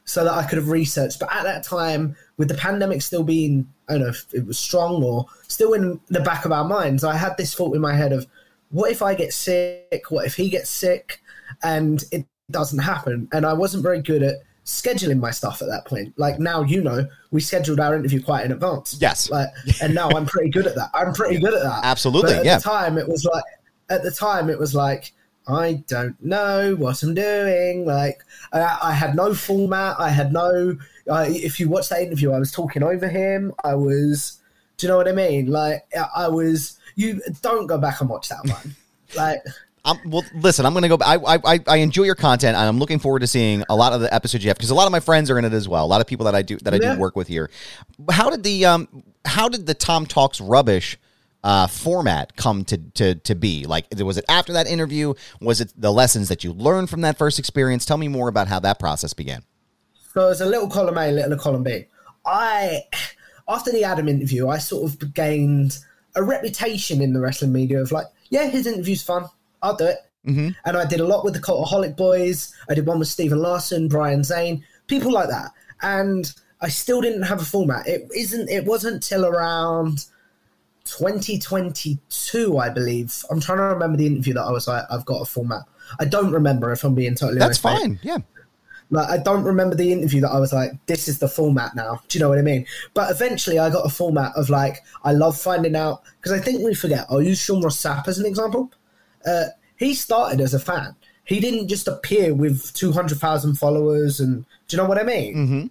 so 0.04 0.24
that 0.24 0.32
I 0.32 0.44
could 0.44 0.58
have 0.58 0.68
researched. 0.68 1.18
But 1.20 1.34
at 1.34 1.44
that 1.44 1.62
time, 1.64 2.16
with 2.36 2.48
the 2.48 2.54
pandemic 2.54 3.00
still 3.02 3.22
being, 3.22 3.68
I 3.88 3.92
don't 3.92 4.02
know 4.02 4.08
if 4.08 4.26
it 4.32 4.46
was 4.46 4.58
strong 4.58 5.02
or 5.02 5.26
still 5.46 5.72
in 5.72 6.00
the 6.08 6.20
back 6.20 6.44
of 6.44 6.52
our 6.52 6.64
minds, 6.64 7.04
I 7.04 7.16
had 7.16 7.36
this 7.36 7.54
thought 7.54 7.74
in 7.74 7.80
my 7.80 7.94
head 7.94 8.12
of, 8.12 8.26
what 8.70 8.90
if 8.90 9.02
I 9.02 9.14
get 9.14 9.32
sick? 9.32 10.04
What 10.08 10.26
if 10.26 10.34
he 10.34 10.48
gets 10.48 10.70
sick? 10.70 11.20
And 11.62 12.02
it 12.12 12.26
doesn't 12.50 12.78
happen. 12.78 13.28
And 13.32 13.44
I 13.46 13.52
wasn't 13.52 13.82
very 13.82 14.02
good 14.02 14.22
at 14.22 14.36
scheduling 14.64 15.18
my 15.18 15.30
stuff 15.30 15.62
at 15.62 15.68
that 15.68 15.84
point. 15.86 16.12
Like 16.16 16.38
now, 16.38 16.62
you 16.62 16.82
know, 16.82 17.06
we 17.30 17.40
scheduled 17.40 17.80
our 17.80 17.94
interview 17.94 18.22
quite 18.22 18.44
in 18.44 18.52
advance. 18.52 18.96
Yes. 19.00 19.30
Like, 19.30 19.48
and 19.82 19.94
now 19.94 20.08
I'm 20.10 20.26
pretty 20.26 20.50
good 20.50 20.66
at 20.66 20.74
that. 20.76 20.90
I'm 20.94 21.12
pretty 21.12 21.38
good 21.38 21.54
at 21.54 21.62
that. 21.62 21.80
Absolutely, 21.84 22.32
But 22.32 22.40
at 22.40 22.44
yeah. 22.44 22.58
the 22.58 22.62
time, 22.62 22.98
it 22.98 23.08
was 23.08 23.24
like, 23.24 23.44
at 23.88 24.02
the 24.02 24.10
time, 24.10 24.48
it 24.50 24.58
was 24.58 24.74
like, 24.74 25.12
I 25.48 25.82
don't 25.88 26.22
know 26.22 26.76
what 26.76 27.02
I'm 27.02 27.14
doing. 27.14 27.84
Like, 27.84 28.22
I, 28.52 28.78
I 28.82 28.92
had 28.92 29.16
no 29.16 29.34
format. 29.34 29.96
I 29.98 30.10
had 30.10 30.32
no. 30.32 30.76
Uh, 31.08 31.26
if 31.28 31.58
you 31.58 31.68
watch 31.68 31.88
that 31.88 32.02
interview, 32.02 32.30
I 32.32 32.38
was 32.38 32.52
talking 32.52 32.82
over 32.82 33.08
him. 33.08 33.52
I 33.64 33.74
was. 33.74 34.40
Do 34.76 34.86
you 34.86 34.92
know 34.92 34.96
what 34.96 35.08
I 35.08 35.12
mean? 35.12 35.46
Like, 35.46 35.86
I- 35.96 36.24
I 36.24 36.28
was. 36.28 36.78
You 36.94 37.20
don't 37.42 37.66
go 37.66 37.78
back 37.78 38.00
and 38.00 38.08
watch 38.08 38.28
that 38.28 38.44
one. 38.44 38.76
like, 39.16 39.42
Um, 39.84 39.98
well, 40.04 40.24
listen, 40.34 40.66
I'm 40.66 40.72
going 40.74 40.82
to 40.82 40.88
go. 40.88 40.98
I, 41.02 41.16
I 41.16 41.38
I- 41.54 41.64
I 41.66 41.76
enjoy 41.78 42.02
your 42.04 42.14
content, 42.14 42.56
and 42.56 42.66
I'm 42.68 42.78
looking 42.78 42.98
forward 42.98 43.20
to 43.20 43.26
seeing 43.26 43.64
a 43.70 43.74
lot 43.76 43.92
of 43.92 44.00
the 44.02 44.12
episodes 44.12 44.44
you 44.44 44.50
have 44.50 44.56
because 44.58 44.70
a 44.70 44.74
lot 44.74 44.86
of 44.86 44.92
my 44.92 45.00
friends 45.00 45.30
are 45.30 45.38
in 45.38 45.44
it 45.44 45.52
as 45.54 45.68
well. 45.68 45.84
A 45.84 45.88
lot 45.88 46.00
of 46.00 46.06
people 46.06 46.24
that 46.26 46.34
I 46.34 46.42
do 46.42 46.56
that 46.58 46.74
I 46.74 46.78
do 46.78 47.00
work 47.00 47.16
with 47.16 47.28
here. 47.28 47.50
How 48.10 48.28
did 48.30 48.42
the 48.42 48.66
um 48.66 48.88
how 49.24 49.48
did 49.48 49.66
the 49.66 49.74
Tom 49.74 50.04
Talks 50.06 50.40
rubbish 50.40 50.98
uh 51.42 51.66
format 51.66 52.36
come 52.36 52.64
to 52.64 52.76
to 52.76 53.14
to 53.14 53.34
be? 53.34 53.64
Like, 53.64 53.86
was 53.96 54.18
it 54.18 54.26
after 54.28 54.52
that 54.52 54.66
interview? 54.66 55.14
Was 55.40 55.62
it 55.62 55.72
the 55.76 55.90
lessons 55.92 56.28
that 56.28 56.44
you 56.44 56.52
learned 56.52 56.90
from 56.90 57.00
that 57.00 57.16
first 57.16 57.38
experience? 57.38 57.86
Tell 57.86 57.96
me 57.96 58.08
more 58.08 58.28
about 58.28 58.48
how 58.48 58.60
that 58.60 58.78
process 58.78 59.14
began. 59.14 59.42
So 60.12 60.28
it's 60.28 60.40
a 60.42 60.46
little 60.46 60.68
column 60.68 60.98
A, 60.98 61.10
little 61.10 61.38
column 61.38 61.62
B. 61.62 61.86
I, 62.26 62.82
after 63.48 63.72
the 63.72 63.84
Adam 63.84 64.08
interview, 64.08 64.48
I 64.48 64.58
sort 64.58 64.90
of 64.92 65.14
gained 65.14 65.78
a 66.16 66.22
reputation 66.22 67.00
in 67.00 67.12
the 67.14 67.20
wrestling 67.20 67.52
media 67.52 67.80
of 67.80 67.92
like, 67.92 68.06
yeah, 68.28 68.46
his 68.48 68.66
interview's 68.66 69.02
fun. 69.02 69.24
I'll 69.62 69.76
do 69.76 69.86
it. 69.86 69.98
Mm-hmm. 70.26 70.48
And 70.64 70.76
I 70.76 70.84
did 70.86 71.00
a 71.00 71.06
lot 71.06 71.24
with 71.24 71.34
the 71.34 71.40
Cultaholic 71.40 71.96
Boys. 71.96 72.54
I 72.68 72.74
did 72.74 72.86
one 72.86 72.98
with 72.98 73.08
Stephen 73.08 73.38
Larson, 73.38 73.88
Brian 73.88 74.22
Zane, 74.22 74.64
people 74.86 75.12
like 75.12 75.28
that. 75.28 75.52
And 75.82 76.32
I 76.60 76.68
still 76.68 77.00
didn't 77.00 77.22
have 77.22 77.40
a 77.40 77.44
format. 77.44 77.86
It 77.86 78.08
isn't. 78.14 78.50
It 78.50 78.66
wasn't 78.66 79.02
till 79.02 79.24
around 79.24 80.06
2022, 80.84 82.58
I 82.58 82.68
believe. 82.68 83.24
I'm 83.30 83.40
trying 83.40 83.58
to 83.58 83.64
remember 83.64 83.96
the 83.96 84.06
interview 84.06 84.34
that 84.34 84.42
I 84.42 84.50
was 84.50 84.68
like, 84.68 84.84
I've 84.90 85.06
got 85.06 85.22
a 85.22 85.24
format. 85.24 85.62
I 85.98 86.04
don't 86.04 86.32
remember 86.32 86.70
if 86.72 86.84
I'm 86.84 86.94
being 86.94 87.14
totally 87.14 87.38
That's 87.38 87.64
honest. 87.64 87.82
mate. 87.82 87.88
fine. 87.88 88.00
Yeah. 88.02 88.18
Like 88.92 89.08
I 89.08 89.22
don't 89.22 89.44
remember 89.44 89.76
the 89.76 89.92
interview 89.92 90.20
that 90.22 90.30
I 90.30 90.40
was 90.40 90.52
like, 90.52 90.72
this 90.86 91.06
is 91.06 91.20
the 91.20 91.28
format 91.28 91.76
now. 91.76 92.02
Do 92.08 92.18
you 92.18 92.22
know 92.22 92.28
what 92.28 92.38
I 92.38 92.42
mean? 92.42 92.66
But 92.92 93.10
eventually 93.10 93.58
I 93.58 93.70
got 93.70 93.86
a 93.86 93.88
format 93.88 94.32
of 94.34 94.50
like, 94.50 94.78
I 95.04 95.12
love 95.12 95.40
finding 95.40 95.76
out 95.76 96.02
because 96.16 96.32
I 96.32 96.40
think 96.42 96.62
we 96.64 96.74
forget. 96.74 97.06
I'll 97.08 97.22
use 97.22 97.40
Sean 97.40 97.62
Ross 97.62 97.80
Sapp 97.80 98.08
as 98.08 98.18
an 98.18 98.26
example. 98.26 98.70
Uh, 99.26 99.46
he 99.76 99.94
started 99.94 100.40
as 100.40 100.54
a 100.54 100.58
fan. 100.58 100.94
He 101.24 101.40
didn't 101.40 101.68
just 101.68 101.88
appear 101.88 102.34
with 102.34 102.72
two 102.74 102.92
hundred 102.92 103.18
thousand 103.18 103.56
followers, 103.56 104.20
and 104.20 104.44
do 104.68 104.76
you 104.76 104.82
know 104.82 104.88
what 104.88 104.98
I 104.98 105.04
mean? 105.04 105.36
Mm-hmm. 105.36 105.66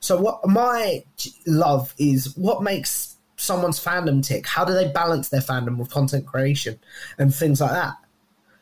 So 0.00 0.20
what 0.20 0.46
my 0.46 1.04
love 1.46 1.94
is 1.98 2.36
what 2.36 2.62
makes 2.62 3.16
someone's 3.36 3.82
fandom 3.82 4.24
tick. 4.24 4.46
How 4.46 4.64
do 4.64 4.72
they 4.72 4.88
balance 4.88 5.28
their 5.28 5.40
fandom 5.40 5.76
with 5.78 5.90
content 5.90 6.26
creation 6.26 6.78
and 7.18 7.34
things 7.34 7.60
like 7.60 7.70
that? 7.70 7.94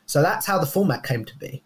So 0.05 0.21
that's 0.21 0.45
how 0.45 0.57
the 0.57 0.65
format 0.65 1.03
came 1.03 1.25
to 1.25 1.37
be. 1.37 1.63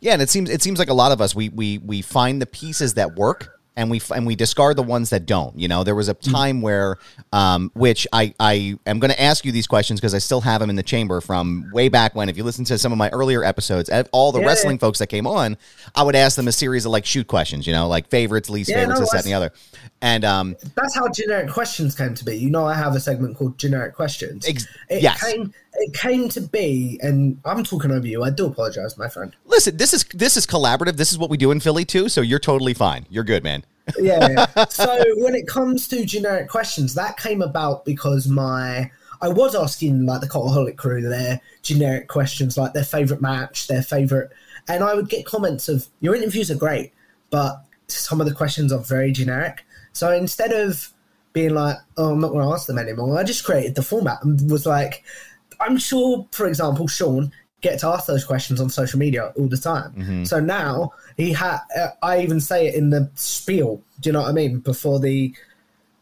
Yeah, 0.00 0.12
and 0.12 0.22
it 0.22 0.30
seems 0.30 0.48
it 0.48 0.62
seems 0.62 0.78
like 0.78 0.88
a 0.88 0.94
lot 0.94 1.12
of 1.12 1.20
us 1.20 1.34
we 1.34 1.48
we 1.48 1.78
we 1.78 2.02
find 2.02 2.40
the 2.40 2.46
pieces 2.46 2.94
that 2.94 3.16
work 3.16 3.60
and 3.76 3.90
we 3.90 4.00
and 4.14 4.26
we 4.26 4.36
discard 4.36 4.76
the 4.76 4.82
ones 4.82 5.10
that 5.10 5.26
don't. 5.26 5.58
You 5.58 5.68
know, 5.68 5.84
there 5.84 5.94
was 5.94 6.08
a 6.08 6.14
time 6.14 6.60
where, 6.60 6.98
um, 7.32 7.70
which 7.74 8.06
I 8.12 8.34
I 8.38 8.78
am 8.86 8.98
going 8.98 9.10
to 9.10 9.20
ask 9.20 9.44
you 9.44 9.52
these 9.52 9.66
questions 9.66 10.00
because 10.00 10.14
I 10.14 10.18
still 10.18 10.40
have 10.42 10.60
them 10.60 10.70
in 10.70 10.76
the 10.76 10.82
chamber 10.82 11.20
from 11.20 11.70
way 11.72 11.88
back 11.88 12.14
when. 12.14 12.28
If 12.28 12.36
you 12.36 12.44
listen 12.44 12.64
to 12.66 12.78
some 12.78 12.92
of 12.92 12.98
my 12.98 13.08
earlier 13.10 13.42
episodes, 13.44 13.90
all 14.12 14.32
the 14.32 14.40
Yeah, 14.40 14.46
wrestling 14.46 14.78
folks 14.78 14.98
that 14.98 15.06
came 15.06 15.26
on, 15.26 15.56
I 15.94 16.02
would 16.02 16.16
ask 16.16 16.36
them 16.36 16.48
a 16.48 16.52
series 16.52 16.84
of 16.84 16.92
like 16.92 17.06
shoot 17.06 17.26
questions. 17.26 17.66
You 17.66 17.72
know, 17.72 17.88
like 17.88 18.08
favorites, 18.08 18.50
least 18.50 18.70
Yeah, 18.70 18.80
favorites, 18.80 19.00
no, 19.00 19.04
this, 19.04 19.12
that, 19.12 19.18
and 19.18 19.26
the 19.26 19.34
other. 19.34 19.52
And 20.02 20.24
um, 20.24 20.56
that's 20.74 20.94
how 20.94 21.08
generic 21.08 21.50
questions 21.50 21.94
came 21.94 22.14
to 22.14 22.24
be. 22.24 22.36
You 22.36 22.50
know, 22.50 22.66
I 22.66 22.74
have 22.74 22.94
a 22.94 23.00
segment 23.00 23.36
called 23.36 23.58
generic 23.58 23.94
questions. 23.94 24.46
Ex- 24.48 24.66
it 24.90 25.02
yes. 25.02 25.22
came 25.22 25.54
it 25.82 25.94
came 25.94 26.28
to 26.30 26.40
be, 26.40 26.98
and 27.02 27.38
I'm 27.44 27.64
talking 27.64 27.90
over 27.90 28.06
you. 28.06 28.22
I 28.22 28.30
do 28.30 28.46
apologize, 28.46 28.96
my 28.96 29.08
friend. 29.08 29.34
listen, 29.44 29.76
this 29.76 29.92
is 29.92 30.04
this 30.14 30.36
is 30.36 30.46
collaborative. 30.46 30.96
This 30.96 31.12
is 31.12 31.18
what 31.18 31.30
we 31.30 31.36
do 31.36 31.50
in 31.50 31.60
Philly 31.60 31.84
too. 31.84 32.08
So 32.08 32.20
you're 32.20 32.38
totally 32.38 32.74
fine. 32.74 33.06
You're 33.10 33.24
good, 33.24 33.42
man. 33.42 33.64
Yeah. 33.98 34.46
so 34.68 35.04
when 35.16 35.34
it 35.34 35.46
comes 35.46 35.88
to 35.88 36.04
generic 36.04 36.48
questions, 36.48 36.94
that 36.94 37.16
came 37.16 37.42
about 37.42 37.84
because 37.84 38.28
my 38.28 38.90
I 39.20 39.28
was 39.28 39.54
asking 39.54 40.06
like 40.06 40.20
the 40.20 40.28
Cultaholic 40.28 40.76
crew 40.76 41.00
their 41.02 41.40
generic 41.62 42.08
questions, 42.08 42.56
like 42.56 42.72
their 42.72 42.84
favorite 42.84 43.20
match, 43.20 43.68
their 43.68 43.82
favorite, 43.82 44.30
and 44.68 44.82
I 44.82 44.94
would 44.94 45.08
get 45.08 45.26
comments 45.26 45.68
of 45.68 45.86
your 46.00 46.14
interviews 46.14 46.50
are 46.50 46.56
great, 46.56 46.92
but 47.30 47.64
some 47.88 48.20
of 48.20 48.26
the 48.26 48.34
questions 48.34 48.72
are 48.72 48.80
very 48.80 49.12
generic. 49.12 49.64
So 49.92 50.12
instead 50.12 50.52
of 50.52 50.92
being 51.32 51.54
like, 51.54 51.76
oh, 51.96 52.12
I'm 52.12 52.20
not 52.20 52.32
going 52.32 52.46
to 52.46 52.52
ask 52.52 52.66
them 52.66 52.78
anymore, 52.78 53.18
I 53.18 53.24
just 53.24 53.44
created 53.44 53.74
the 53.74 53.82
format 53.82 54.22
and 54.22 54.50
was 54.50 54.66
like, 54.66 55.04
I'm 55.62 55.76
sure, 55.76 56.26
for 56.32 56.46
example, 56.46 56.86
Sean 56.88 57.32
gets 57.60 57.84
asked 57.84 58.08
those 58.08 58.24
questions 58.24 58.60
on 58.60 58.68
social 58.68 58.98
media 58.98 59.32
all 59.36 59.48
the 59.48 59.56
time. 59.56 59.92
Mm-hmm. 59.92 60.24
So 60.24 60.40
now 60.40 60.92
he 61.16 61.32
had. 61.32 61.60
Uh, 61.78 61.88
I 62.02 62.20
even 62.20 62.40
say 62.40 62.68
it 62.68 62.74
in 62.74 62.90
the 62.90 63.10
spiel. 63.14 63.80
Do 64.00 64.08
you 64.08 64.12
know 64.12 64.22
what 64.22 64.28
I 64.28 64.32
mean? 64.32 64.58
Before 64.58 64.98
the 64.98 65.34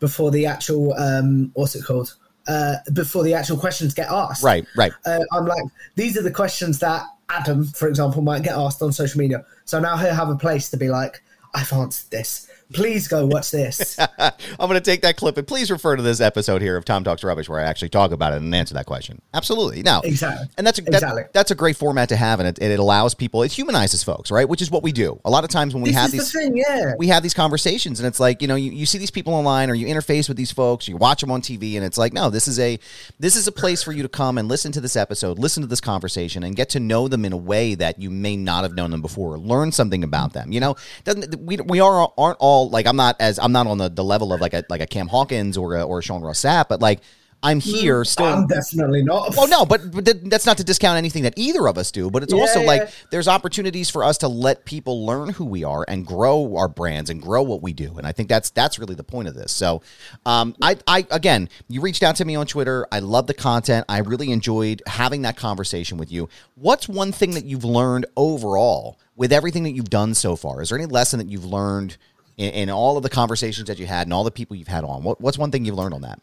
before 0.01 0.31
the 0.31 0.47
actual 0.47 0.95
um, 0.95 1.51
what's 1.55 1.75
it 1.75 1.85
called? 1.85 2.17
Uh, 2.49 2.77
before 2.95 3.23
the 3.23 3.35
actual 3.35 3.59
questions 3.59 3.95
get 3.95 4.09
asked. 4.11 4.43
Right, 4.43 4.67
right. 4.77 4.93
Uh, 5.05 5.21
I'm 5.33 5.47
like, 5.47 5.63
these 5.95 6.17
are 6.17 6.23
the 6.23 6.31
questions 6.33 6.79
that 6.81 7.05
Adam, 7.29 7.65
for 7.65 7.87
example, 7.87 8.23
might 8.23 8.43
get 8.43 8.57
asked 8.57 8.83
on 8.83 8.93
social 8.93 9.21
media. 9.21 9.45
So 9.67 9.79
now 9.79 9.97
he'll 9.97 10.15
have 10.15 10.31
a 10.31 10.37
place 10.37 10.71
to 10.71 10.77
be 10.77 10.89
like, 10.89 11.23
I've 11.55 11.73
answered 11.73 12.11
this. 12.11 12.49
Please 12.73 13.09
go 13.09 13.27
watch 13.27 13.51
this. 13.51 13.99
I'm 14.19 14.33
going 14.59 14.75
to 14.75 14.81
take 14.81 15.03
that 15.03 15.17
clip 15.17 15.37
and 15.37 15.45
please 15.45 15.73
refer 15.73 15.97
to 15.97 16.03
this 16.03 16.21
episode 16.21 16.63
here 16.63 16.77
of 16.77 16.85
Tom 16.85 17.03
Talks 17.03 17.25
Rubbish 17.25 17.49
where 17.49 17.59
I 17.59 17.65
actually 17.65 17.89
talk 17.89 18.13
about 18.13 18.33
it 18.33 18.37
and 18.37 18.55
answer 18.55 18.75
that 18.75 18.87
question. 18.87 19.21
Absolutely. 19.35 19.83
No. 19.83 20.01
Exactly. 20.05 20.47
And 20.57 20.65
that's 20.65 20.79
a, 20.79 20.83
that- 20.83 20.95
Exactly. 20.95 21.23
that's 21.33 21.51
a 21.51 21.57
great 21.57 21.77
format 21.77 22.11
to 22.11 22.17
have 22.17 22.39
and 22.39 22.49
it, 22.49 22.63
it 22.63 22.79
allows 22.79 23.15
people, 23.15 23.43
it 23.43 23.51
humanizes 23.51 24.05
folks, 24.05 24.31
right? 24.31 24.49
Which 24.49 24.63
is 24.63 24.71
what 24.71 24.85
we 24.85 24.93
do. 24.93 25.21
A 25.25 25.31
lot 25.31 25.43
of 25.43 25.51
times 25.51 25.75
when 25.75 25.83
we 25.83 25.91
this 25.91 25.99
have 25.99 26.13
these 26.13 26.31
the 26.31 26.39
thing, 26.39 26.57
yeah. 26.57 26.93
we 26.97 27.09
have 27.09 27.25
these 27.25 27.35
conversations 27.35 27.99
and 27.99 28.07
it's 28.07 28.21
like 28.21 28.41
you 28.41 28.47
know 28.47 28.55
you, 28.55 28.71
you 28.71 28.87
see 28.87 28.99
these 28.99 29.11
people 29.11 29.35
online 29.35 29.69
or 29.69 29.75
you 29.75 29.87
interface 29.87 30.29
with 30.29 30.37
these 30.37 30.53
folks 30.53 30.87
you 30.87 30.97
watch 30.97 31.21
them 31.21 31.31
on 31.31 31.43
tv 31.43 31.75
and 31.75 31.85
it's 31.85 31.99
like 31.99 32.13
no 32.13 32.31
this 32.31 32.47
is 32.47 32.59
a 32.61 32.79
this 33.19 33.35
is 33.37 33.47
a 33.49 33.53
place 33.53 33.83
for 33.83 33.93
you 33.93 34.03
to 34.03 34.09
come 34.09 34.39
and 34.39 34.49
listen 34.49 34.71
to 34.73 34.81
this 34.81 34.97
episode 34.97 35.39
listen 35.39 35.61
to 35.63 35.67
this 35.67 35.81
conversation 35.81 36.43
and 36.45 36.55
get 36.57 36.69
to 36.69 36.79
know 36.81 37.09
them 37.09 37.25
in 37.25 37.33
a 37.33 37.37
way 37.37 37.75
that 37.75 37.99
you 37.99 38.11
may 38.11 38.37
not 38.37 38.63
have 38.63 38.75
known 38.75 38.91
them 38.91 39.03
before 39.03 39.39
learn 39.39 39.73
something 39.73 40.05
about 40.05 40.33
them 40.33 40.53
you 40.53 40.61
know 40.61 40.77
doesn't 41.05 41.40
we, 41.41 41.57
we 41.57 41.81
are 41.81 42.13
aren't 42.17 42.39
all 42.41 42.69
like 42.71 42.87
i'm 42.87 42.97
not 42.97 43.17
as 43.21 43.39
i'm 43.39 43.53
not 43.53 43.67
on 43.67 43.79
the, 43.79 43.89
the 43.89 44.05
level 44.05 44.33
of 44.33 44.41
like 44.41 44.55
a 44.55 44.65
like 44.69 44.81
a 44.81 44.87
cam 44.87 45.09
hawkins 45.09 45.57
or 45.57 45.77
a, 45.77 45.83
or 45.83 45.99
a 45.99 46.03
Sean 46.03 46.23
Ross 46.23 46.41
Sapp 46.41 46.69
but 46.69 46.81
like 46.81 47.01
i'm 47.43 47.59
here 47.59 48.05
still 48.05 48.27
I'm 48.27 48.47
definitely 48.47 49.03
not. 49.03 49.35
well, 49.35 49.49
no, 49.49 49.65
but, 49.65 49.91
but 49.93 50.05
th- 50.05 50.19
that's 50.25 50.45
not 50.45 50.59
to 50.59 50.65
discount 50.65 50.99
anything 50.99 51.23
that 51.23 51.33
either 51.39 51.67
of 51.69 51.79
us 51.79 51.91
do. 51.91 52.11
But 52.11 52.23
it's 52.23 52.35
Yeah, 52.35 52.41
also 52.41 52.61
yeah. 52.61 52.67
like 52.67 52.91
there's 53.11 53.29
opportunities 53.29 53.89
for 53.89 54.05
us 54.05 54.19
to 54.19 54.29
let 54.29 54.67
people 54.67 55.07
learn 55.07 55.31
who 55.31 55.47
we 55.47 55.65
are 55.65 55.83
and 55.89 56.07
grow 56.07 56.55
our 56.57 56.69
brands 56.69 57.09
and 57.09 57.23
grow 57.23 57.43
what 57.43 57.63
we 57.63 57.73
do. 57.73 57.97
And 57.97 58.07
I 58.07 58.13
think 58.13 58.29
that's 58.29 58.51
that's 58.51 58.79
really 58.79 58.95
the 58.95 59.05
point 59.05 59.27
of 59.27 59.35
this. 59.35 59.53
So, 59.53 59.81
um, 60.27 60.55
I, 60.61 60.77
I 60.87 61.07
again, 61.11 61.49
you 61.67 61.81
reached 61.81 62.03
out 62.03 62.17
to 62.17 62.27
me 62.27 62.35
on 62.37 62.45
Twitter. 62.47 62.87
I 62.93 62.99
love 62.99 63.27
the 63.27 63.33
content. 63.33 63.87
I 63.89 64.01
really 64.01 64.33
enjoyed 64.33 64.83
having 64.87 65.23
that 65.23 65.39
conversation 65.39 65.97
with 65.97 66.13
you. 66.13 66.29
What's 66.57 66.91
one 66.91 67.11
thing 67.11 67.31
that 67.31 67.47
you've 67.47 67.65
learned 67.65 68.05
overall 68.19 68.99
with 69.21 69.35
everything 69.35 69.65
that 69.65 69.73
you've 69.73 69.91
done 69.91 70.15
so 70.15 70.35
far? 70.35 70.63
Is 70.63 70.71
there 70.71 70.79
any 70.79 70.87
lesson 70.87 71.19
that 71.19 71.29
you've 71.29 71.45
learned? 71.45 71.99
In, 72.39 72.53
in 72.55 72.71
all 72.71 72.97
of 72.97 73.03
the 73.03 73.11
conversations 73.11 73.67
that 73.69 73.79
you 73.79 73.85
had 73.85 74.07
and 74.07 74.15
all 74.15 74.25
the 74.25 74.31
people 74.31 74.57
you've 74.57 74.67
had 74.67 74.83
on, 74.83 75.03
what, 75.03 75.21
what's 75.21 75.37
one 75.37 75.51
thing 75.51 75.67
you've 75.67 75.75
learned 75.75 75.93
on 75.93 76.01
that? 76.01 76.23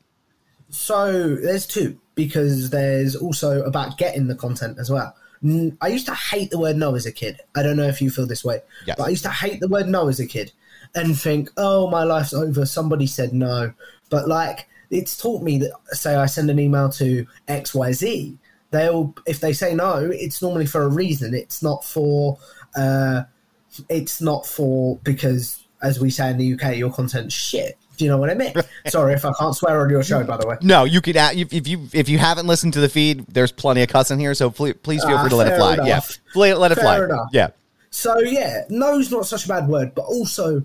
So 0.69 1.35
there's 1.35 1.67
two 1.67 1.99
because 2.15 2.71
there's 2.71 3.15
also 3.15 3.61
about 3.61 3.99
getting 3.99 4.25
the 4.25 4.33
content 4.33 4.79
as 4.79 4.89
well. 4.89 5.15
I 5.79 5.89
used 5.89 6.07
to 6.07 6.15
hate 6.15 6.49
the 6.49 6.57
word 6.57 6.75
no 6.75 6.95
as 6.95 7.05
a 7.05 7.11
kid. 7.11 7.39
I 7.55 7.61
don't 7.61 7.77
know 7.77 7.87
if 7.87 8.01
you 8.01 8.09
feel 8.09 8.25
this 8.25 8.43
way, 8.43 8.61
Yes. 8.87 8.95
but 8.97 9.03
I 9.05 9.09
used 9.09 9.23
to 9.25 9.29
hate 9.29 9.59
the 9.59 9.67
word 9.67 9.87
no 9.87 10.07
as 10.07 10.19
a 10.19 10.25
kid 10.25 10.51
and 10.95 11.15
think, 11.15 11.51
oh, 11.55 11.87
my 11.91 12.03
life's 12.03 12.33
over. 12.33 12.65
Somebody 12.65 13.05
said 13.05 13.31
no. 13.31 13.71
But 14.09 14.27
like, 14.27 14.67
it's 14.89 15.21
taught 15.21 15.43
me 15.43 15.59
that, 15.59 15.71
say, 15.91 16.15
I 16.15 16.25
send 16.25 16.49
an 16.49 16.59
email 16.59 16.89
to 16.93 17.27
XYZ, 17.47 18.35
they'll, 18.71 19.13
if 19.25 19.39
they 19.39 19.53
say 19.53 19.75
no, 19.75 20.09
it's 20.11 20.41
normally 20.41 20.65
for 20.65 20.81
a 20.81 20.89
reason. 20.89 21.35
It's 21.35 21.61
not 21.61 21.85
for, 21.85 22.39
uh, 22.77 23.23
it's 23.89 24.21
not 24.21 24.45
for 24.45 24.97
because, 25.03 25.63
as 25.81 25.99
we 25.99 26.09
say 26.09 26.29
in 26.31 26.37
the 26.37 26.53
UK, 26.53 26.77
your 26.77 26.91
content's 26.91 27.33
shit. 27.35 27.77
Do 27.97 28.05
you 28.05 28.11
know 28.11 28.17
what 28.17 28.29
I 28.29 28.35
mean? 28.35 28.53
Sorry 28.87 29.15
if 29.15 29.25
I 29.25 29.33
can't 29.39 29.55
swear 29.55 29.81
on 29.81 29.89
your 29.89 30.03
show, 30.03 30.23
by 30.23 30.37
the 30.37 30.45
way. 30.47 30.55
No, 30.61 30.83
you 30.83 31.01
could 31.01 31.17
add, 31.17 31.35
if, 31.35 31.67
you 31.67 31.87
if 31.93 32.07
you 32.09 32.19
haven't 32.19 32.45
listened 32.45 32.73
to 32.73 32.79
the 32.79 32.89
feed, 32.89 33.25
there's 33.27 33.51
plenty 33.51 33.81
of 33.81 33.89
cussing 33.89 34.19
here, 34.19 34.35
so 34.35 34.51
please, 34.51 34.75
please 34.83 35.03
feel 35.03 35.17
Ah, 35.17 35.21
free 35.21 35.31
to 35.31 35.35
let 35.35 35.51
it 35.51 35.57
fly. 35.57 35.73
enough. 35.73 35.87
Yeah, 35.87 35.99
Fla- 36.31 36.55
let 36.59 36.71
it 36.71 36.75
Fair 36.75 36.83
fly. 36.83 37.03
enough. 37.05 37.29
Yeah, 37.33 37.47
So 37.89 38.19
yeah, 38.19 38.65
no's 38.69 39.09
not 39.11 39.25
such 39.25 39.45
a 39.45 39.47
bad 39.47 39.67
word, 39.67 39.95
but 39.95 40.03
also 40.05 40.63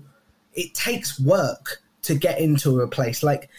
it 0.53 0.75
takes 0.75 1.19
work 1.19 1.81
to 2.03 2.13
get 2.13 2.39
into 2.39 2.81
a 2.81 2.87
place. 2.87 3.23
Like 3.23 3.49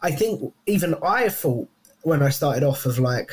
I 0.00 0.12
think 0.12 0.54
even 0.66 0.94
I 1.02 1.28
thought 1.28 1.68
when 2.02 2.22
I 2.22 2.30
started 2.30 2.62
off 2.64 2.86
of 2.86 2.98
like 2.98 3.32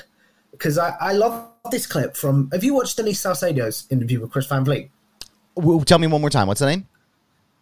because 0.51 0.77
I, 0.77 0.93
I 0.99 1.13
love 1.13 1.47
this 1.71 1.85
clip 1.87 2.15
from 2.15 2.49
have 2.51 2.63
you 2.63 2.73
watched 2.73 2.97
Denise 2.97 3.19
Salcedo's 3.19 3.87
interview 3.89 4.21
with 4.21 4.31
Chris 4.31 4.45
Van 4.47 4.63
Vliet? 4.65 4.89
W- 5.55 5.83
tell 5.83 5.99
me 5.99 6.07
one 6.07 6.21
more 6.21 6.29
time. 6.29 6.47
What's 6.47 6.59
the 6.59 6.67
name? 6.67 6.87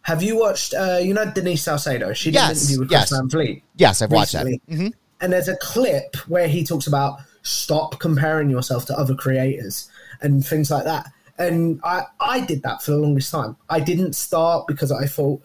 Have 0.02 0.22
you 0.22 0.38
watched 0.38 0.74
uh 0.74 0.98
you 1.02 1.14
know 1.14 1.30
Denise 1.30 1.62
Salcedo? 1.62 2.12
She 2.12 2.30
did 2.30 2.34
Yes, 2.36 2.50
an 2.50 2.56
interview 2.56 2.80
with 2.80 2.90
yes. 2.90 3.08
Chris 3.08 3.18
Van 3.20 3.28
Vliet. 3.28 3.62
Yes, 3.76 4.02
I've 4.02 4.12
watched 4.12 4.32
that. 4.32 4.46
recently. 4.46 4.88
Mhm. 4.88 4.92
And 5.20 5.32
there's 5.32 5.48
a 5.48 5.56
clip 5.56 6.14
where 6.28 6.46
he 6.48 6.62
talks 6.64 6.86
about 6.86 7.20
stop 7.42 7.98
comparing 8.00 8.50
yourself 8.50 8.84
to 8.86 8.98
other 8.98 9.14
creators 9.14 9.88
and 10.20 10.44
things 10.44 10.70
like 10.70 10.84
that. 10.84 11.10
And 11.38 11.80
I, 11.84 12.02
I 12.20 12.40
did 12.40 12.62
that 12.62 12.82
for 12.82 12.90
the 12.92 12.98
longest 12.98 13.30
time. 13.30 13.56
I 13.68 13.80
didn't 13.80 14.14
start 14.14 14.66
because 14.66 14.90
I 14.92 15.06
thought 15.06 15.40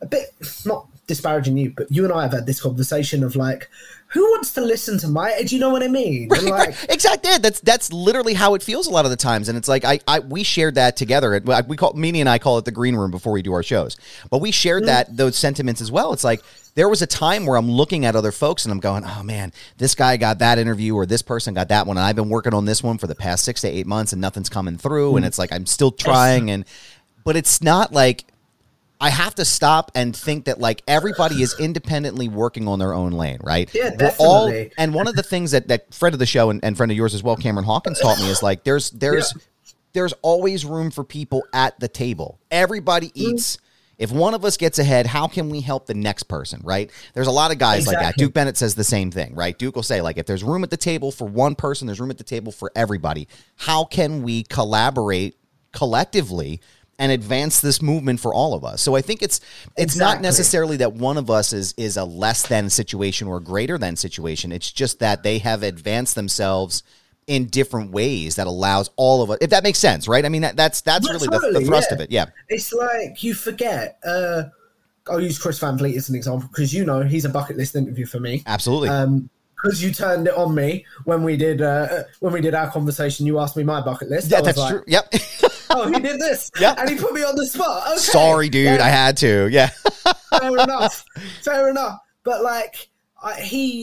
a 0.00 0.06
bit 0.06 0.26
not 0.64 0.86
disparaging 1.06 1.56
you, 1.56 1.72
but 1.76 1.90
you 1.90 2.04
and 2.04 2.12
I 2.12 2.22
have 2.22 2.32
had 2.32 2.46
this 2.46 2.60
conversation 2.60 3.22
of 3.24 3.36
like, 3.36 3.68
who 4.16 4.24
wants 4.32 4.52
to 4.54 4.60
listen 4.60 4.98
to 4.98 5.08
my? 5.08 5.42
Do 5.46 5.54
you 5.54 5.60
know 5.60 5.70
what 5.70 5.82
I 5.82 5.88
mean? 5.88 6.28
And 6.32 6.46
like, 6.48 6.74
Exactly. 6.88 7.30
Yeah, 7.30 7.38
That's 7.38 7.60
that's 7.60 7.92
literally 7.92 8.34
how 8.34 8.54
it 8.54 8.62
feels 8.62 8.86
a 8.86 8.90
lot 8.90 9.04
of 9.04 9.10
the 9.10 9.16
times, 9.16 9.48
and 9.48 9.56
it's 9.58 9.68
like 9.68 9.84
I, 9.84 10.00
I 10.08 10.20
we 10.20 10.42
shared 10.42 10.74
that 10.76 10.96
together. 10.96 11.40
We 11.68 11.76
call 11.76 11.92
Meanie 11.94 12.20
and 12.20 12.28
I 12.28 12.38
call 12.38 12.58
it 12.58 12.64
the 12.64 12.70
green 12.72 12.96
room 12.96 13.10
before 13.10 13.32
we 13.32 13.42
do 13.42 13.52
our 13.52 13.62
shows, 13.62 13.96
but 14.30 14.38
we 14.40 14.50
shared 14.50 14.82
Mm. 14.84 14.86
that 14.86 15.16
those 15.16 15.36
sentiments 15.36 15.80
as 15.80 15.90
well. 15.92 16.12
It's 16.12 16.24
like 16.24 16.40
there 16.74 16.88
was 16.88 17.00
a 17.02 17.06
time 17.06 17.46
where 17.46 17.56
I'm 17.56 17.70
looking 17.70 18.04
at 18.04 18.14
other 18.16 18.32
folks 18.32 18.64
and 18.66 18.72
I'm 18.72 18.80
going, 18.80 19.04
oh 19.06 19.22
man, 19.22 19.52
this 19.78 19.94
guy 19.94 20.16
got 20.18 20.40
that 20.40 20.58
interview 20.58 20.94
or 20.94 21.06
this 21.06 21.22
person 21.22 21.54
got 21.54 21.68
that 21.68 21.86
one, 21.86 21.96
and 21.96 22.04
I've 22.06 22.16
been 22.16 22.28
working 22.28 22.54
on 22.54 22.64
this 22.64 22.82
one 22.82 22.98
for 22.98 23.06
the 23.06 23.14
past 23.14 23.44
six 23.44 23.60
to 23.62 23.68
eight 23.68 23.86
months, 23.86 24.12
and 24.12 24.20
nothing's 24.20 24.48
coming 24.48 24.76
through, 24.76 25.12
Mm. 25.12 25.16
and 25.18 25.24
it's 25.26 25.38
like 25.38 25.52
I'm 25.52 25.66
still 25.66 25.90
trying, 25.92 26.50
and 26.50 26.64
but 27.24 27.36
it's 27.36 27.62
not 27.62 27.92
like 27.92 28.24
I 29.00 29.10
have 29.10 29.34
to 29.34 29.44
stop 29.44 29.90
and 29.94 30.16
think 30.16 30.46
that 30.46 30.58
like 30.58 30.82
everybody 30.88 31.42
is 31.42 31.54
independently 31.60 32.28
working 32.28 32.66
on 32.66 32.78
their 32.78 32.94
own 32.94 33.12
lane, 33.12 33.38
right? 33.42 33.68
Yeah, 33.74 33.90
We're 33.98 34.14
all- 34.18 34.52
and 34.78 34.94
one 34.94 35.06
of 35.06 35.14
the 35.16 35.22
things 35.22 35.50
that 35.50 35.68
that 35.68 35.92
friend 35.92 36.14
of 36.14 36.18
the 36.18 36.24
show 36.26 36.48
and, 36.50 36.64
and 36.64 36.76
friend 36.76 36.90
of 36.90 36.96
yours 36.96 37.14
as 37.14 37.22
well, 37.22 37.36
Cameron 37.36 37.66
Hawkins, 37.66 38.00
taught 38.00 38.18
me 38.18 38.30
is 38.30 38.42
like 38.42 38.64
there's 38.64 38.90
there's 38.92 39.34
there's 39.92 40.12
always 40.22 40.64
room 40.64 40.90
for 40.90 41.04
people 41.04 41.42
at 41.52 41.78
the 41.80 41.88
table. 41.88 42.38
Everybody 42.50 43.08
Mm-hmm. 43.08 43.34
eats. 43.34 43.58
If 43.98 44.12
one 44.12 44.34
of 44.34 44.44
us 44.44 44.58
gets 44.58 44.78
ahead, 44.78 45.06
how 45.06 45.26
can 45.26 45.48
we 45.48 45.62
help 45.62 45.86
the 45.86 45.94
next 45.94 46.24
person, 46.24 46.60
right? 46.62 46.90
There's 47.14 47.28
a 47.28 47.30
lot 47.30 47.50
of 47.50 47.56
guys 47.58 47.86
like 47.86 47.98
that. 47.98 48.16
Duke 48.18 48.34
Bennett 48.34 48.58
says 48.58 48.74
the 48.74 48.84
same 48.84 49.10
thing, 49.10 49.34
right? 49.34 49.56
Duke 49.58 49.74
will 49.74 49.82
say, 49.82 50.02
like, 50.02 50.18
if 50.18 50.26
there's 50.26 50.44
room 50.44 50.64
at 50.64 50.68
the 50.68 50.76
table 50.76 51.10
for 51.10 51.26
one 51.26 51.54
person, 51.54 51.86
there's 51.86 51.98
room 51.98 52.10
at 52.10 52.18
the 52.18 52.22
table 52.24 52.52
for 52.52 52.70
everybody. 52.76 53.26
How 53.56 53.84
can 53.86 54.22
we 54.22 54.42
collaborate 54.42 55.38
collectively 55.72 56.60
and 56.98 57.12
advance 57.12 57.60
this 57.60 57.82
movement 57.82 58.20
for 58.20 58.32
all 58.32 58.54
of 58.54 58.64
us? 58.64 58.82
So 58.82 58.94
I 58.96 59.02
think 59.02 59.22
it's 59.22 59.40
it's 59.76 59.96
not 59.96 60.20
necessarily 60.20 60.76
that 60.78 60.92
one 60.94 61.16
of 61.16 61.30
us 61.30 61.52
is 61.52 61.74
is 61.76 61.96
a 61.96 62.04
less 62.04 62.46
than 62.46 62.70
situation 62.70 63.28
or 63.28 63.40
greater 63.40 63.78
than 63.78 63.96
situation. 63.96 64.52
It's 64.52 64.70
just 64.72 64.98
that 65.00 65.22
they 65.22 65.38
have 65.38 65.62
advanced 65.62 66.14
themselves 66.14 66.82
in 67.26 67.46
different 67.46 67.90
ways 67.90 68.36
that 68.36 68.46
allows 68.46 68.88
all 68.94 69.20
of 69.20 69.30
us 69.32 69.38
if 69.40 69.50
that 69.50 69.64
makes 69.64 69.80
sense 69.80 70.06
right 70.06 70.24
i 70.24 70.28
mean 70.28 70.42
that, 70.42 70.54
that's 70.54 70.80
that's 70.82 71.04
Yeah, 71.08 71.12
really 71.14 71.26
the, 71.26 71.58
the 71.58 71.66
thrust 71.66 71.88
yeah. 71.90 71.94
of 71.96 72.00
it 72.00 72.10
yeah 72.12 72.26
it's 72.48 72.72
like 72.72 73.20
you 73.24 73.34
forget. 73.34 73.98
Uh, 74.06 74.44
I'll 75.08 75.20
use 75.20 75.36
Chris 75.38 75.58
Van 75.58 75.76
Vliet 75.76 75.96
as 75.96 76.08
an 76.08 76.14
example 76.14 76.48
because 76.48 76.72
you 76.72 76.84
know 76.84 77.02
he's 77.02 77.24
a 77.24 77.28
bucket 77.28 77.56
list 77.56 77.74
interview 77.76 78.06
for 78.06 78.20
me. 78.20 78.42
absolutely 78.46 78.88
Um, 78.90 79.28
because 79.56 79.82
you 79.82 79.90
turned 79.90 80.28
it 80.28 80.34
on 80.36 80.54
me 80.54 80.84
when 81.04 81.24
we 81.24 81.36
did 81.36 81.62
uh, 81.62 82.02
when 82.20 82.32
we 82.32 82.40
did 82.40 82.54
our 82.54 82.70
conversation. 82.70 83.24
You 83.26 83.40
asked 83.40 83.56
me 83.56 83.64
my 83.64 83.80
bucket 83.80 84.08
list. 84.10 84.30
yeah 84.30 84.40
that's 84.40 84.58
like, 84.58 84.70
true 84.70 84.84
yep 84.86 85.12
Oh, 85.70 85.88
he 85.92 86.00
did 86.00 86.20
this. 86.20 86.50
Yep. 86.60 86.78
And 86.78 86.90
he 86.90 86.96
put 86.96 87.12
me 87.12 87.22
on 87.22 87.36
the 87.36 87.46
spot. 87.46 87.86
Okay. 87.88 87.98
sorry 87.98 88.48
dude 88.48 88.66
Yeah, 88.66 88.84
i 88.84 88.88
had 88.88 89.16
to 89.18 89.48
yeah 89.50 89.70
fair 90.38 90.56
enough. 90.58 91.04
Fair 91.42 91.68
enough. 91.68 91.98
But 92.24 92.42
like 92.42 92.90
I, 93.22 93.40
he 93.40 93.82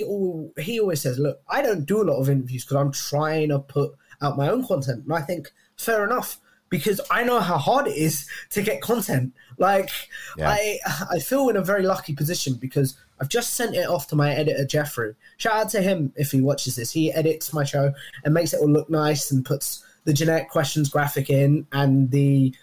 he 0.58 0.80
always 0.80 1.02
says, 1.02 1.20
look, 1.20 1.42
I 1.50 1.62
don't 1.62 1.86
do 1.86 2.02
a 2.02 2.06
lot 2.06 2.20
of 2.20 2.30
interviews 2.30 2.66
because 2.66 2.78
I'm 2.78 2.92
trying 2.92 3.50
to 3.50 3.60
put 3.60 3.92
out 4.22 4.38
my 4.38 4.50
own 4.50 4.66
content, 4.66 5.04
and 5.04 5.13
I 5.13 5.22
think 5.22 5.52
fair 5.78 6.04
enough 6.06 6.40
because 6.70 7.00
I 7.12 7.24
know 7.24 7.40
how 7.40 7.58
hard 7.58 7.88
it 7.88 7.96
is 7.96 8.28
to 8.52 8.62
get 8.62 8.82
content. 8.82 9.34
Like 9.58 9.90
Yeah. 10.38 10.50
I 10.50 10.80
I 11.12 11.20
feel 11.20 11.50
in 11.50 11.58
a 11.58 11.62
very 11.62 11.84
lucky 11.84 12.16
position 12.16 12.56
because 12.56 12.98
I've 13.22 13.30
just 13.30 13.54
sent 13.54 13.75
it 13.75 13.88
off 13.88 14.08
to 14.08 14.16
my 14.16 14.34
editor 14.34 14.66
Jeffrey. 14.66 15.13
Shout 15.38 15.54
out 15.54 15.70
to 15.70 15.82
him 15.82 16.13
if 16.16 16.32
he 16.32 16.42
watches 16.42 16.75
this. 16.75 16.92
He 16.92 17.12
edits 17.13 17.54
my 17.54 17.63
show 17.63 17.94
and 18.24 18.34
makes 18.34 18.54
it 18.54 18.60
all 18.60 18.70
look 18.70 18.90
nice 18.90 19.32
and 19.32 19.46
puts 19.46 19.84
the 20.05 20.13
generic 20.13 20.50
questions 20.50 20.89
graphic 20.89 21.29
in 21.29 21.65
and 21.72 22.12
the 22.12 22.53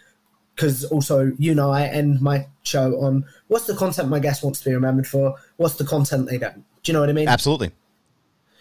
because 0.54 0.84
also 0.84 1.32
you 1.38 1.54
know 1.54 1.70
I 1.70 1.84
end 1.84 2.20
my 2.20 2.46
show 2.62 3.00
on 3.00 3.24
what's 3.48 3.66
the 3.66 3.74
content 3.74 4.08
my 4.08 4.18
guest 4.18 4.42
wants 4.42 4.60
to 4.60 4.68
be 4.68 4.74
remembered 4.74 5.06
for, 5.06 5.36
what's 5.56 5.76
the 5.76 5.84
content 5.84 6.28
they 6.28 6.38
don't. 6.38 6.64
Do 6.82 6.90
you 6.90 6.92
know 6.92 7.00
what 7.00 7.08
I 7.08 7.12
mean? 7.14 7.28
absolutely 7.28 7.70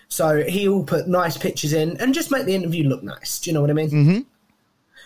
So 0.07 0.43
he 0.43 0.67
will 0.67 0.83
put 0.83 1.07
nice 1.07 1.37
pictures 1.37 1.73
in 1.73 1.97
and 1.97 2.13
just 2.13 2.31
make 2.31 2.45
the 2.45 2.55
interview 2.55 2.87
look 2.87 3.03
nice. 3.03 3.39
Do 3.39 3.49
you 3.49 3.53
know 3.53 3.61
what 3.61 3.69
I 3.69 3.73
mean? 3.73 3.89
Mhm. 3.91 4.25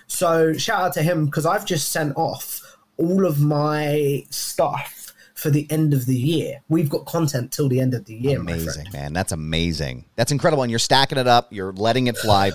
So 0.08 0.54
shout 0.54 0.82
out 0.82 0.94
to 0.94 1.04
him 1.04 1.26
because 1.26 1.46
I've 1.46 1.66
just 1.66 1.90
sent 1.92 2.16
off 2.16 2.78
all 2.98 3.26
of 3.26 3.40
my 3.40 4.24
stuff 4.30 5.14
for 5.34 5.50
the 5.50 5.68
end 5.70 5.94
of 5.94 6.06
the 6.06 6.16
year. 6.16 6.62
We've 6.70 6.90
got 6.90 7.06
content 7.06 7.52
till 7.52 7.68
the 7.68 7.80
end 7.80 7.94
of 7.94 8.06
the 8.06 8.16
year. 8.16 8.40
Amazing, 8.40 8.86
man. 8.94 9.14
That's 9.14 9.32
amazing. 9.32 10.06
That's 10.16 10.32
incredible. 10.32 10.64
And 10.64 10.70
you're 10.70 10.80
stacking 10.80 11.18
it 11.18 11.28
up. 11.28 11.52
You're 11.52 11.74
letting 11.74 12.08
it 12.08 12.18
fly. 12.18 12.54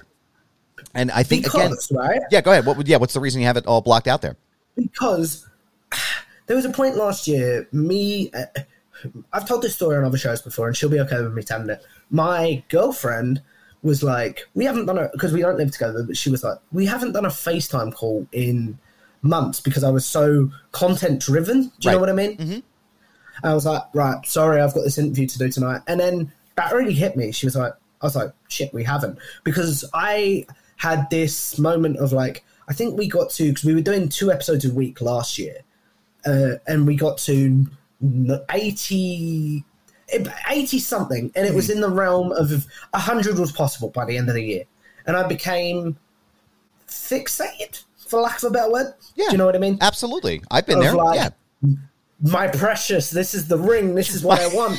And 0.94 1.10
I 1.10 1.22
think 1.22 1.44
because, 1.44 1.90
again, 1.90 1.98
right? 1.98 2.20
yeah. 2.30 2.40
Go 2.40 2.52
ahead. 2.52 2.66
What 2.66 2.76
would 2.76 2.88
yeah? 2.88 2.96
What's 2.96 3.14
the 3.14 3.20
reason 3.20 3.40
you 3.40 3.46
have 3.46 3.56
it 3.56 3.66
all 3.66 3.80
blocked 3.80 4.06
out 4.08 4.22
there? 4.22 4.36
Because 4.76 5.46
there 6.46 6.56
was 6.56 6.64
a 6.64 6.70
point 6.70 6.96
last 6.96 7.26
year. 7.28 7.68
Me, 7.72 8.30
uh, 8.32 8.44
I've 9.32 9.46
told 9.46 9.62
this 9.62 9.74
story 9.74 9.96
on 9.96 10.04
other 10.04 10.18
shows 10.18 10.42
before, 10.42 10.66
and 10.66 10.76
she'll 10.76 10.88
be 10.88 11.00
okay 11.00 11.20
with 11.22 11.32
me 11.34 11.42
telling 11.42 11.68
it. 11.70 11.82
My 12.10 12.62
girlfriend 12.68 13.42
was 13.82 14.02
like, 14.02 14.40
"We 14.54 14.64
haven't 14.64 14.86
done 14.86 14.98
it 14.98 15.10
because 15.12 15.32
we 15.32 15.40
don't 15.40 15.56
live 15.58 15.70
together." 15.70 16.02
But 16.02 16.16
she 16.16 16.30
was 16.30 16.42
like, 16.42 16.58
"We 16.72 16.86
haven't 16.86 17.12
done 17.12 17.24
a 17.24 17.28
FaceTime 17.30 17.94
call 17.94 18.26
in 18.32 18.78
months 19.22 19.60
because 19.60 19.84
I 19.84 19.90
was 19.90 20.04
so 20.06 20.50
content 20.72 21.20
driven." 21.20 21.62
Do 21.62 21.66
you 21.66 21.70
Right. 21.90 21.92
know 21.94 22.00
what 22.00 22.08
I 22.08 22.12
mean? 22.12 22.36
Mhm. 22.36 22.62
I 23.44 23.54
was 23.54 23.66
like, 23.66 23.82
"Right, 23.94 24.18
sorry, 24.26 24.60
I've 24.60 24.74
got 24.74 24.82
this 24.82 24.98
interview 24.98 25.26
to 25.28 25.38
do 25.38 25.48
tonight," 25.48 25.82
and 25.86 26.00
then 26.00 26.32
that 26.56 26.72
really 26.74 26.92
hit 26.94 27.16
me. 27.16 27.30
She 27.30 27.46
was 27.46 27.54
like, 27.54 27.72
"I 28.02 28.06
was 28.06 28.16
like, 28.16 28.32
shit, 28.48 28.74
we 28.74 28.82
haven't," 28.82 29.16
because 29.44 29.84
I 29.94 30.44
had 30.78 31.08
this 31.10 31.58
moment 31.58 31.98
of 31.98 32.12
like, 32.12 32.44
I 32.68 32.72
think 32.72 32.98
we 32.98 33.08
got 33.08 33.30
to 33.30 33.48
because 33.48 33.64
we 33.64 33.74
were 33.74 33.80
doing 33.80 34.08
two 34.08 34.32
episodes 34.32 34.64
a 34.64 34.72
week 34.72 35.00
last 35.00 35.38
year, 35.38 35.58
uh, 36.26 36.54
and 36.66 36.86
we 36.86 36.96
got 36.96 37.18
to 37.18 37.66
n- 38.02 38.40
80, 38.50 39.64
80 40.48 40.78
something, 40.78 41.30
and 41.34 41.46
it 41.46 41.54
was 41.54 41.70
in 41.70 41.80
the 41.80 41.88
realm 41.90 42.32
of 42.32 42.50
100 42.90 43.38
was 43.38 43.52
possible 43.52 43.90
by 43.90 44.04
the 44.04 44.16
end 44.16 44.28
of 44.28 44.34
the 44.34 44.42
year. 44.42 44.64
And 45.06 45.16
I 45.16 45.26
became 45.26 45.96
fixated, 46.86 47.82
for 48.06 48.20
lack 48.20 48.38
of 48.38 48.44
a 48.44 48.50
better 48.50 48.70
word. 48.72 48.94
Yeah. 49.16 49.26
Do 49.26 49.32
you 49.32 49.38
know 49.38 49.46
what 49.46 49.56
I 49.56 49.58
mean? 49.58 49.78
Absolutely. 49.80 50.42
I've 50.50 50.66
been 50.66 50.78
Of 50.78 50.84
there. 50.84 50.94
like- 50.94 51.16
yeah. 51.16 51.28
My 52.20 52.48
precious, 52.48 53.10
this 53.10 53.32
is 53.32 53.46
the 53.48 53.58
ring, 53.58 53.94
this 53.94 54.12
is 54.14 54.24
what 54.24 54.40
I 54.40 54.48
want. 54.48 54.78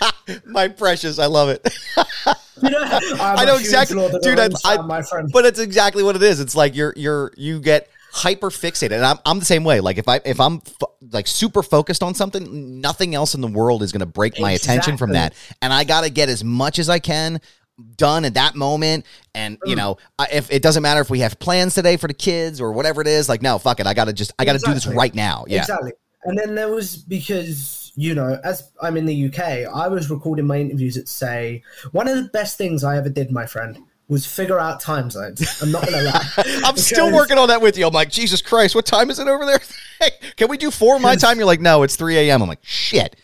My 0.46 0.68
precious. 0.68 1.18
I 1.18 1.26
love 1.26 1.48
it. 1.48 1.66
You 2.62 2.70
know, 2.70 2.82
I'm 2.82 3.38
I 3.38 3.44
know 3.44 3.56
exactly, 3.56 3.96
Lord 3.96 4.14
of 4.14 4.20
the 4.22 4.28
dude. 4.28 4.38
I, 4.38 4.48
I, 4.64 4.76
my 4.82 5.02
friend. 5.02 5.28
but 5.32 5.44
it's 5.44 5.58
exactly 5.58 6.02
what 6.02 6.16
it 6.16 6.22
is. 6.22 6.40
It's 6.40 6.54
like 6.54 6.74
you're 6.76 6.92
you're 6.96 7.32
you 7.36 7.60
get 7.60 7.88
hyper 8.12 8.50
fixated, 8.50 8.92
and 8.92 9.04
I'm 9.04 9.18
I'm 9.26 9.38
the 9.40 9.44
same 9.44 9.64
way. 9.64 9.80
Like 9.80 9.98
if 9.98 10.08
I 10.08 10.20
if 10.24 10.40
I'm 10.40 10.60
like 11.10 11.26
super 11.26 11.62
focused 11.62 12.02
on 12.02 12.14
something, 12.14 12.80
nothing 12.80 13.14
else 13.14 13.34
in 13.34 13.40
the 13.40 13.48
world 13.48 13.82
is 13.82 13.90
going 13.92 14.00
to 14.00 14.06
break 14.06 14.38
my 14.40 14.52
attention 14.52 14.96
from 14.96 15.12
that, 15.12 15.34
and 15.62 15.72
I 15.72 15.84
got 15.84 16.04
to 16.04 16.10
get 16.10 16.28
as 16.28 16.44
much 16.44 16.78
as 16.78 16.88
I 16.88 16.98
can 17.00 17.40
done 17.96 18.24
at 18.24 18.34
that 18.34 18.54
moment 18.54 19.04
and 19.34 19.58
Mm. 19.58 19.70
you 19.70 19.74
know 19.74 19.96
if 20.30 20.48
it 20.52 20.62
doesn't 20.62 20.84
matter 20.84 21.00
if 21.00 21.10
we 21.10 21.18
have 21.18 21.40
plans 21.40 21.74
today 21.74 21.96
for 21.96 22.06
the 22.06 22.14
kids 22.14 22.60
or 22.60 22.70
whatever 22.70 23.00
it 23.00 23.08
is 23.08 23.28
like 23.28 23.42
no 23.42 23.58
fuck 23.58 23.80
it 23.80 23.86
i 23.88 23.92
gotta 23.94 24.12
just 24.12 24.32
i 24.38 24.44
gotta 24.44 24.60
do 24.60 24.72
this 24.72 24.86
right 24.86 25.12
now 25.12 25.44
yeah 25.48 25.58
Exactly. 25.62 25.90
And 26.22 26.38
then 26.38 26.54
there 26.54 26.68
was 26.72 26.94
because, 26.96 27.83
you 27.96 28.14
know, 28.14 28.40
as 28.44 28.70
I'm 28.82 28.96
in 28.96 29.06
the 29.06 29.26
UK, 29.28 29.38
I 29.72 29.88
was 29.88 30.10
recording 30.10 30.46
my 30.46 30.58
interviews 30.58 30.96
at 30.96 31.08
say 31.08 31.62
one 31.92 32.08
of 32.08 32.16
the 32.16 32.24
best 32.30 32.58
things 32.58 32.82
I 32.84 32.96
ever 32.96 33.08
did, 33.08 33.30
my 33.30 33.46
friend, 33.46 33.78
was 34.08 34.26
figure 34.26 34.58
out 34.60 34.80
time 34.80 35.10
zones. 35.10 35.62
I'm 35.62 35.70
not 35.70 35.84
gonna 35.84 36.02
lie. 36.02 36.28
i'm 36.64 36.76
still 36.76 37.12
working 37.12 37.38
on 37.38 37.48
that 37.48 37.62
with 37.62 37.78
you 37.78 37.86
i'm 37.86 37.92
like 37.94 38.10
jesus 38.10 38.42
christ 38.42 38.74
what 38.74 38.84
time 38.84 39.08
is 39.10 39.18
it 39.18 39.28
over 39.28 39.46
there 39.46 39.60
can 40.36 40.48
we 40.50 40.58
do 40.58 40.70
four 40.70 40.98
my 40.98 41.16
time 41.16 41.38
you're 41.38 41.46
like 41.46 41.60
no 41.60 41.82
it's 41.82 41.96
3 41.96 42.16
a.m 42.18 42.42
i'm 42.42 42.48
like 42.48 42.58
shit 42.62 43.16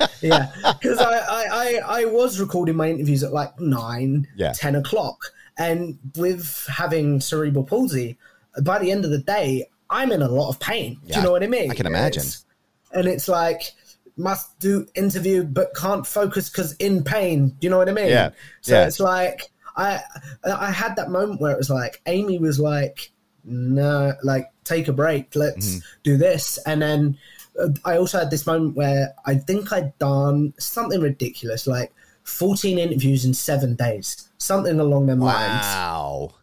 yeah, 0.20 0.52
because 0.80 0.98
I, 0.98 1.18
I, 1.18 1.46
I, 1.50 1.80
I 2.02 2.04
was 2.04 2.38
recording 2.40 2.76
my 2.76 2.88
interviews 2.88 3.24
at 3.24 3.32
like 3.32 3.58
nine, 3.58 4.28
Yeah. 4.36 4.52
10 4.52 4.76
o'clock. 4.76 5.18
And 5.58 5.98
with 6.16 6.66
having 6.72 7.20
cerebral 7.20 7.64
palsy, 7.64 8.16
by 8.62 8.78
the 8.78 8.92
end 8.92 9.04
of 9.04 9.10
the 9.10 9.18
day, 9.18 9.66
I'm 9.90 10.12
in 10.12 10.22
a 10.22 10.28
lot 10.28 10.50
of 10.50 10.60
pain. 10.60 11.00
Do 11.06 11.16
you 11.16 11.22
know 11.24 11.32
what 11.32 11.42
I 11.42 11.48
mean? 11.48 11.70
I 11.70 11.74
can 11.74 11.86
imagine. 11.86 12.20
It's- 12.20 12.44
and 12.92 13.06
it's 13.08 13.28
like, 13.28 13.72
must 14.16 14.58
do 14.58 14.86
interview, 14.94 15.44
but 15.44 15.74
can't 15.76 16.06
focus 16.06 16.50
because 16.50 16.74
in 16.76 17.04
pain. 17.04 17.48
Do 17.50 17.56
you 17.66 17.70
know 17.70 17.78
what 17.78 17.88
I 17.88 17.92
mean? 17.92 18.08
Yeah, 18.08 18.30
So 18.62 18.74
yeah. 18.74 18.86
it's 18.86 18.98
like, 19.00 19.42
I, 19.76 20.00
I 20.44 20.70
had 20.72 20.96
that 20.96 21.10
moment 21.10 21.40
where 21.40 21.52
it 21.52 21.58
was 21.58 21.70
like, 21.70 22.00
Amy 22.06 22.38
was 22.38 22.58
like, 22.58 23.10
no, 23.44 24.12
like, 24.24 24.50
take 24.64 24.88
a 24.88 24.92
break. 24.92 25.34
Let's 25.36 25.66
Mm-hmm. 25.76 25.78
do 26.02 26.16
this. 26.16 26.58
And 26.66 26.82
then 26.82 27.18
uh, 27.60 27.68
I 27.84 27.96
also 27.96 28.18
had 28.18 28.30
this 28.30 28.46
moment 28.46 28.76
where 28.76 29.14
I 29.24 29.36
think 29.36 29.72
I'd 29.72 29.96
done 29.98 30.52
something 30.58 31.00
ridiculous, 31.00 31.66
like 31.68 31.92
14 32.24 32.76
interviews 32.78 33.24
in 33.24 33.34
seven 33.34 33.74
days, 33.76 34.28
something 34.38 34.80
along 34.80 35.06
them 35.06 35.20
lines. 35.20 35.64
wow 35.64 36.34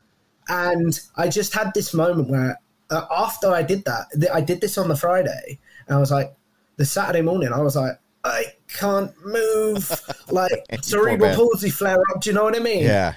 And 0.48 0.98
I 1.18 1.28
just 1.28 1.54
had 1.54 1.74
this 1.74 1.94
moment 1.94 2.30
where 2.30 2.60
uh, 2.90 3.06
after 3.12 3.50
I 3.52 3.64
did 3.64 3.84
that, 3.86 4.08
th- 4.14 4.32
I 4.34 4.42
did 4.42 4.62
this 4.62 4.78
on 4.78 4.88
the 4.88 4.96
Friday, 4.96 5.60
and 5.88 5.98
I 5.98 6.00
was 6.00 6.12
like, 6.12 6.34
the 6.78 6.86
Saturday 6.86 7.22
morning, 7.22 7.52
I 7.54 7.60
was 7.62 7.76
like, 7.76 8.00
I 8.24 8.46
can't 8.68 9.12
move, 9.24 9.90
like 10.30 10.52
cerebral 10.82 11.36
palsy 11.36 11.70
flare 11.70 12.00
up. 12.12 12.22
Do 12.22 12.30
you 12.30 12.34
know 12.34 12.44
what 12.44 12.56
I 12.56 12.60
mean? 12.60 12.84
yeah 12.84 13.14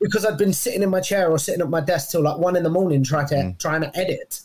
Because 0.00 0.24
I'd 0.26 0.36
been 0.38 0.52
sitting 0.52 0.82
in 0.82 0.90
my 0.90 1.00
chair 1.00 1.30
or 1.30 1.38
sitting 1.38 1.60
at 1.62 1.70
my 1.70 1.80
desk 1.80 2.10
till 2.10 2.22
like 2.22 2.38
one 2.38 2.54
in 2.56 2.62
the 2.62 2.70
morning 2.70 3.02
trying 3.02 3.26
to 3.28 3.34
Mm. 3.34 3.58
trying 3.58 3.80
to 3.80 3.96
edit. 3.98 4.40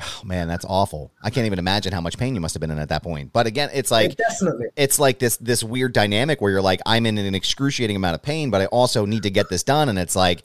Oh, 0.00 0.22
man, 0.24 0.48
that's 0.48 0.64
awful. 0.64 1.12
I 1.22 1.30
can't 1.30 1.46
even 1.46 1.58
imagine 1.60 1.92
how 1.92 2.00
much 2.00 2.18
pain 2.18 2.34
you 2.34 2.40
must 2.40 2.54
have 2.54 2.60
been 2.60 2.70
in 2.72 2.78
at 2.78 2.88
that 2.88 3.02
point. 3.04 3.32
But 3.32 3.46
again, 3.46 3.70
it's 3.72 3.90
like 3.92 4.16
Definitely. 4.16 4.66
it's 4.76 4.98
like 4.98 5.18
this 5.20 5.36
this 5.36 5.62
weird 5.62 5.92
dynamic 5.92 6.40
where 6.40 6.50
you're 6.50 6.62
like, 6.62 6.80
I'm 6.84 7.06
in 7.06 7.16
an 7.18 7.34
excruciating 7.34 7.94
amount 7.96 8.14
of 8.16 8.22
pain, 8.22 8.50
but 8.50 8.60
I 8.60 8.66
also 8.66 9.04
need 9.06 9.22
to 9.24 9.30
get 9.30 9.48
this 9.50 9.62
done. 9.62 9.88
And 9.88 9.96
it's 9.98 10.16
like, 10.16 10.42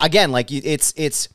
again, 0.00 0.30
like 0.32 0.50
it's 0.50 0.92
it's. 0.96 1.28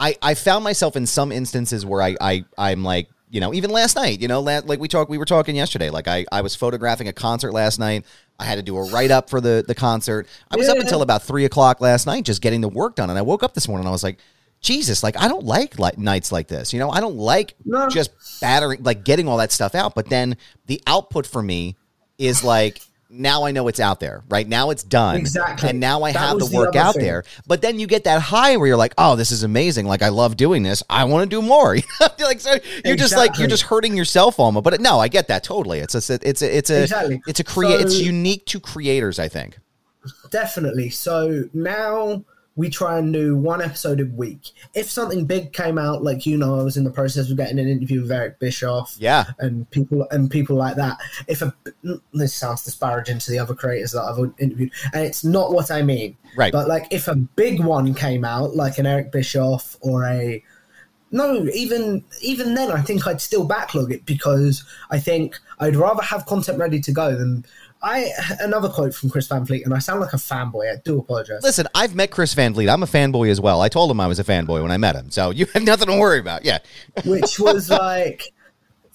I 0.00 0.16
I 0.22 0.34
found 0.34 0.62
myself 0.64 0.94
in 0.96 1.06
some 1.06 1.30
instances 1.32 1.84
where 1.86 2.00
I 2.02 2.16
I 2.20 2.44
I'm 2.56 2.84
like. 2.84 3.08
You 3.30 3.40
know, 3.40 3.52
even 3.52 3.70
last 3.70 3.94
night, 3.96 4.20
you 4.20 4.28
know, 4.28 4.40
la- 4.40 4.60
like 4.64 4.80
we 4.80 4.88
talked, 4.88 5.10
we 5.10 5.18
were 5.18 5.24
talking 5.26 5.54
yesterday. 5.54 5.90
Like 5.90 6.08
I, 6.08 6.24
I 6.32 6.40
was 6.40 6.54
photographing 6.54 7.08
a 7.08 7.12
concert 7.12 7.52
last 7.52 7.78
night. 7.78 8.04
I 8.38 8.44
had 8.44 8.54
to 8.56 8.62
do 8.62 8.76
a 8.76 8.90
write 8.90 9.10
up 9.10 9.28
for 9.28 9.40
the 9.40 9.64
the 9.66 9.74
concert. 9.74 10.26
I 10.50 10.56
was 10.56 10.68
up 10.68 10.78
until 10.78 11.02
about 11.02 11.22
three 11.22 11.44
o'clock 11.44 11.80
last 11.80 12.06
night, 12.06 12.24
just 12.24 12.40
getting 12.40 12.60
the 12.60 12.68
work 12.68 12.94
done. 12.96 13.10
And 13.10 13.18
I 13.18 13.22
woke 13.22 13.42
up 13.42 13.54
this 13.54 13.68
morning, 13.68 13.82
and 13.82 13.88
I 13.88 13.92
was 13.92 14.02
like, 14.04 14.18
Jesus, 14.60 15.02
like 15.02 15.16
I 15.18 15.28
don't 15.28 15.44
like 15.44 15.78
like 15.78 15.98
nights 15.98 16.32
like 16.32 16.48
this. 16.48 16.72
You 16.72 16.78
know, 16.78 16.90
I 16.90 17.00
don't 17.00 17.16
like 17.16 17.54
No. 17.64 17.88
just 17.88 18.10
battering, 18.40 18.82
like 18.82 19.04
getting 19.04 19.28
all 19.28 19.36
that 19.38 19.52
stuff 19.52 19.74
out. 19.74 19.94
But 19.94 20.08
then 20.08 20.36
the 20.66 20.80
output 20.86 21.26
for 21.26 21.42
me 21.42 21.76
is 22.16 22.42
like 22.42 22.80
now 23.10 23.44
I 23.44 23.52
know 23.52 23.68
it's 23.68 23.80
out 23.80 24.00
there, 24.00 24.22
right? 24.28 24.46
Now 24.46 24.70
it's 24.70 24.82
done. 24.82 25.16
Exactly. 25.16 25.70
And 25.70 25.80
now 25.80 26.02
I 26.02 26.12
That 26.12 26.18
have 26.18 26.38
the 26.38 26.44
was 26.44 26.50
the 26.50 26.56
work 26.58 26.76
out 26.76 26.94
thing. 26.94 27.04
there. 27.04 27.24
But 27.46 27.62
then 27.62 27.78
you 27.78 27.86
get 27.86 28.04
that 28.04 28.20
high 28.20 28.56
where 28.58 28.66
you're 28.68 28.76
like, 28.76 28.92
oh, 28.98 29.16
this 29.16 29.30
is 29.32 29.42
amazing. 29.44 29.86
Like 29.86 30.02
I 30.02 30.10
love 30.10 30.36
doing 30.36 30.62
this. 30.62 30.82
I 30.90 31.04
want 31.04 31.30
to 31.30 31.36
do 31.36 31.40
more. 31.40 31.74
You're 32.18 32.28
like 32.28 32.40
so 32.40 32.56
you're 32.84 32.96
just 32.96 33.16
like 33.16 33.38
you're 33.38 33.48
just 33.48 33.62
hurting 33.64 33.96
yourself 33.96 34.38
almost. 34.38 34.64
But 34.64 34.80
no, 34.80 34.98
I 34.98 35.08
get 35.08 35.28
that 35.28 35.42
totally. 35.42 35.78
It's 35.80 35.94
a 35.94 36.18
it's 36.22 36.42
a 36.42 36.56
it's 36.58 36.70
a 36.70 36.82
Exactly. 36.82 37.22
it's 37.26 37.40
a 37.40 37.44
create 37.44 37.80
it's 37.80 37.98
unique 37.98 38.44
to 38.46 38.60
creators, 38.60 39.18
I 39.18 39.28
think. 39.28 39.58
Definitely. 40.30 40.90
So 40.90 41.44
now 41.54 42.24
we 42.58 42.68
try 42.68 42.98
and 42.98 43.12
do 43.12 43.36
one 43.36 43.62
episode 43.62 44.00
a 44.00 44.04
week. 44.06 44.50
If 44.74 44.90
something 44.90 45.24
big 45.26 45.52
came 45.52 45.78
out, 45.78 46.02
like 46.02 46.26
you 46.26 46.36
know, 46.36 46.58
I 46.58 46.62
was 46.64 46.76
in 46.76 46.82
the 46.82 46.90
process 46.90 47.30
of 47.30 47.36
getting 47.36 47.60
an 47.60 47.68
interview 47.68 48.02
with 48.02 48.10
Eric 48.10 48.40
Bischoff, 48.40 48.96
Yeah. 48.98 49.26
and 49.38 49.70
people 49.70 50.08
and 50.10 50.28
people 50.28 50.56
like 50.56 50.74
that. 50.74 50.98
If 51.28 51.40
a 51.40 51.54
this 52.12 52.34
sounds 52.34 52.64
disparaging 52.64 53.20
to 53.20 53.30
the 53.30 53.38
other 53.38 53.54
creators 53.54 53.92
that 53.92 54.02
I've 54.02 54.18
interviewed, 54.38 54.72
and 54.92 55.04
it's 55.06 55.24
not 55.24 55.52
what 55.52 55.70
I 55.70 55.82
mean, 55.82 56.16
Right. 56.36 56.52
But 56.52 56.66
like 56.66 56.88
if 56.90 57.06
a 57.06 57.14
big 57.14 57.60
one 57.64 57.94
came 57.94 58.24
out, 58.24 58.56
like 58.56 58.78
an 58.78 58.86
Eric 58.86 59.12
Bischoff 59.12 59.76
or 59.80 60.04
a 60.04 60.42
no, 61.10 61.46
even 61.54 62.04
even 62.20 62.54
then, 62.54 62.70
I 62.72 62.82
think 62.82 63.06
I'd 63.06 63.20
still 63.20 63.44
backlog 63.44 63.92
it 63.92 64.04
because 64.04 64.64
I 64.90 64.98
think 64.98 65.38
I'd 65.60 65.76
rather 65.76 66.02
have 66.02 66.26
content 66.26 66.58
ready 66.58 66.80
to 66.80 66.92
go 66.92 67.16
than 67.16 67.44
I. 67.82 68.10
Another 68.40 68.68
quote 68.68 68.94
from 68.94 69.10
Chris 69.10 69.26
Van 69.28 69.44
Vliet, 69.44 69.64
and 69.64 69.74
I 69.74 69.78
sound 69.78 70.00
like 70.00 70.12
a 70.12 70.16
fanboy. 70.16 70.72
I 70.72 70.76
do 70.84 70.98
apologize. 70.98 71.42
Listen, 71.42 71.66
I've 71.74 71.94
met 71.94 72.10
Chris 72.10 72.34
Van 72.34 72.52
Vliet. 72.54 72.68
I'm 72.72 72.82
a 72.82 72.86
fanboy 72.86 73.30
as 73.30 73.40
well. 73.40 73.60
I 73.60 73.68
told 73.68 73.90
him 73.90 74.00
I 74.00 74.06
was 74.06 74.18
a 74.18 74.24
fanboy 74.24 74.62
when 74.62 74.70
I 74.70 74.76
met 74.76 74.94
him. 74.96 75.10
So 75.10 75.30
you 75.30 75.46
have 75.54 75.62
nothing 75.72 75.88
to 75.88 75.98
worry 75.98 76.18
about. 76.18 76.44
Yeah. 76.44 76.58
which 77.04 77.38
was 77.40 77.70
like 77.70 78.32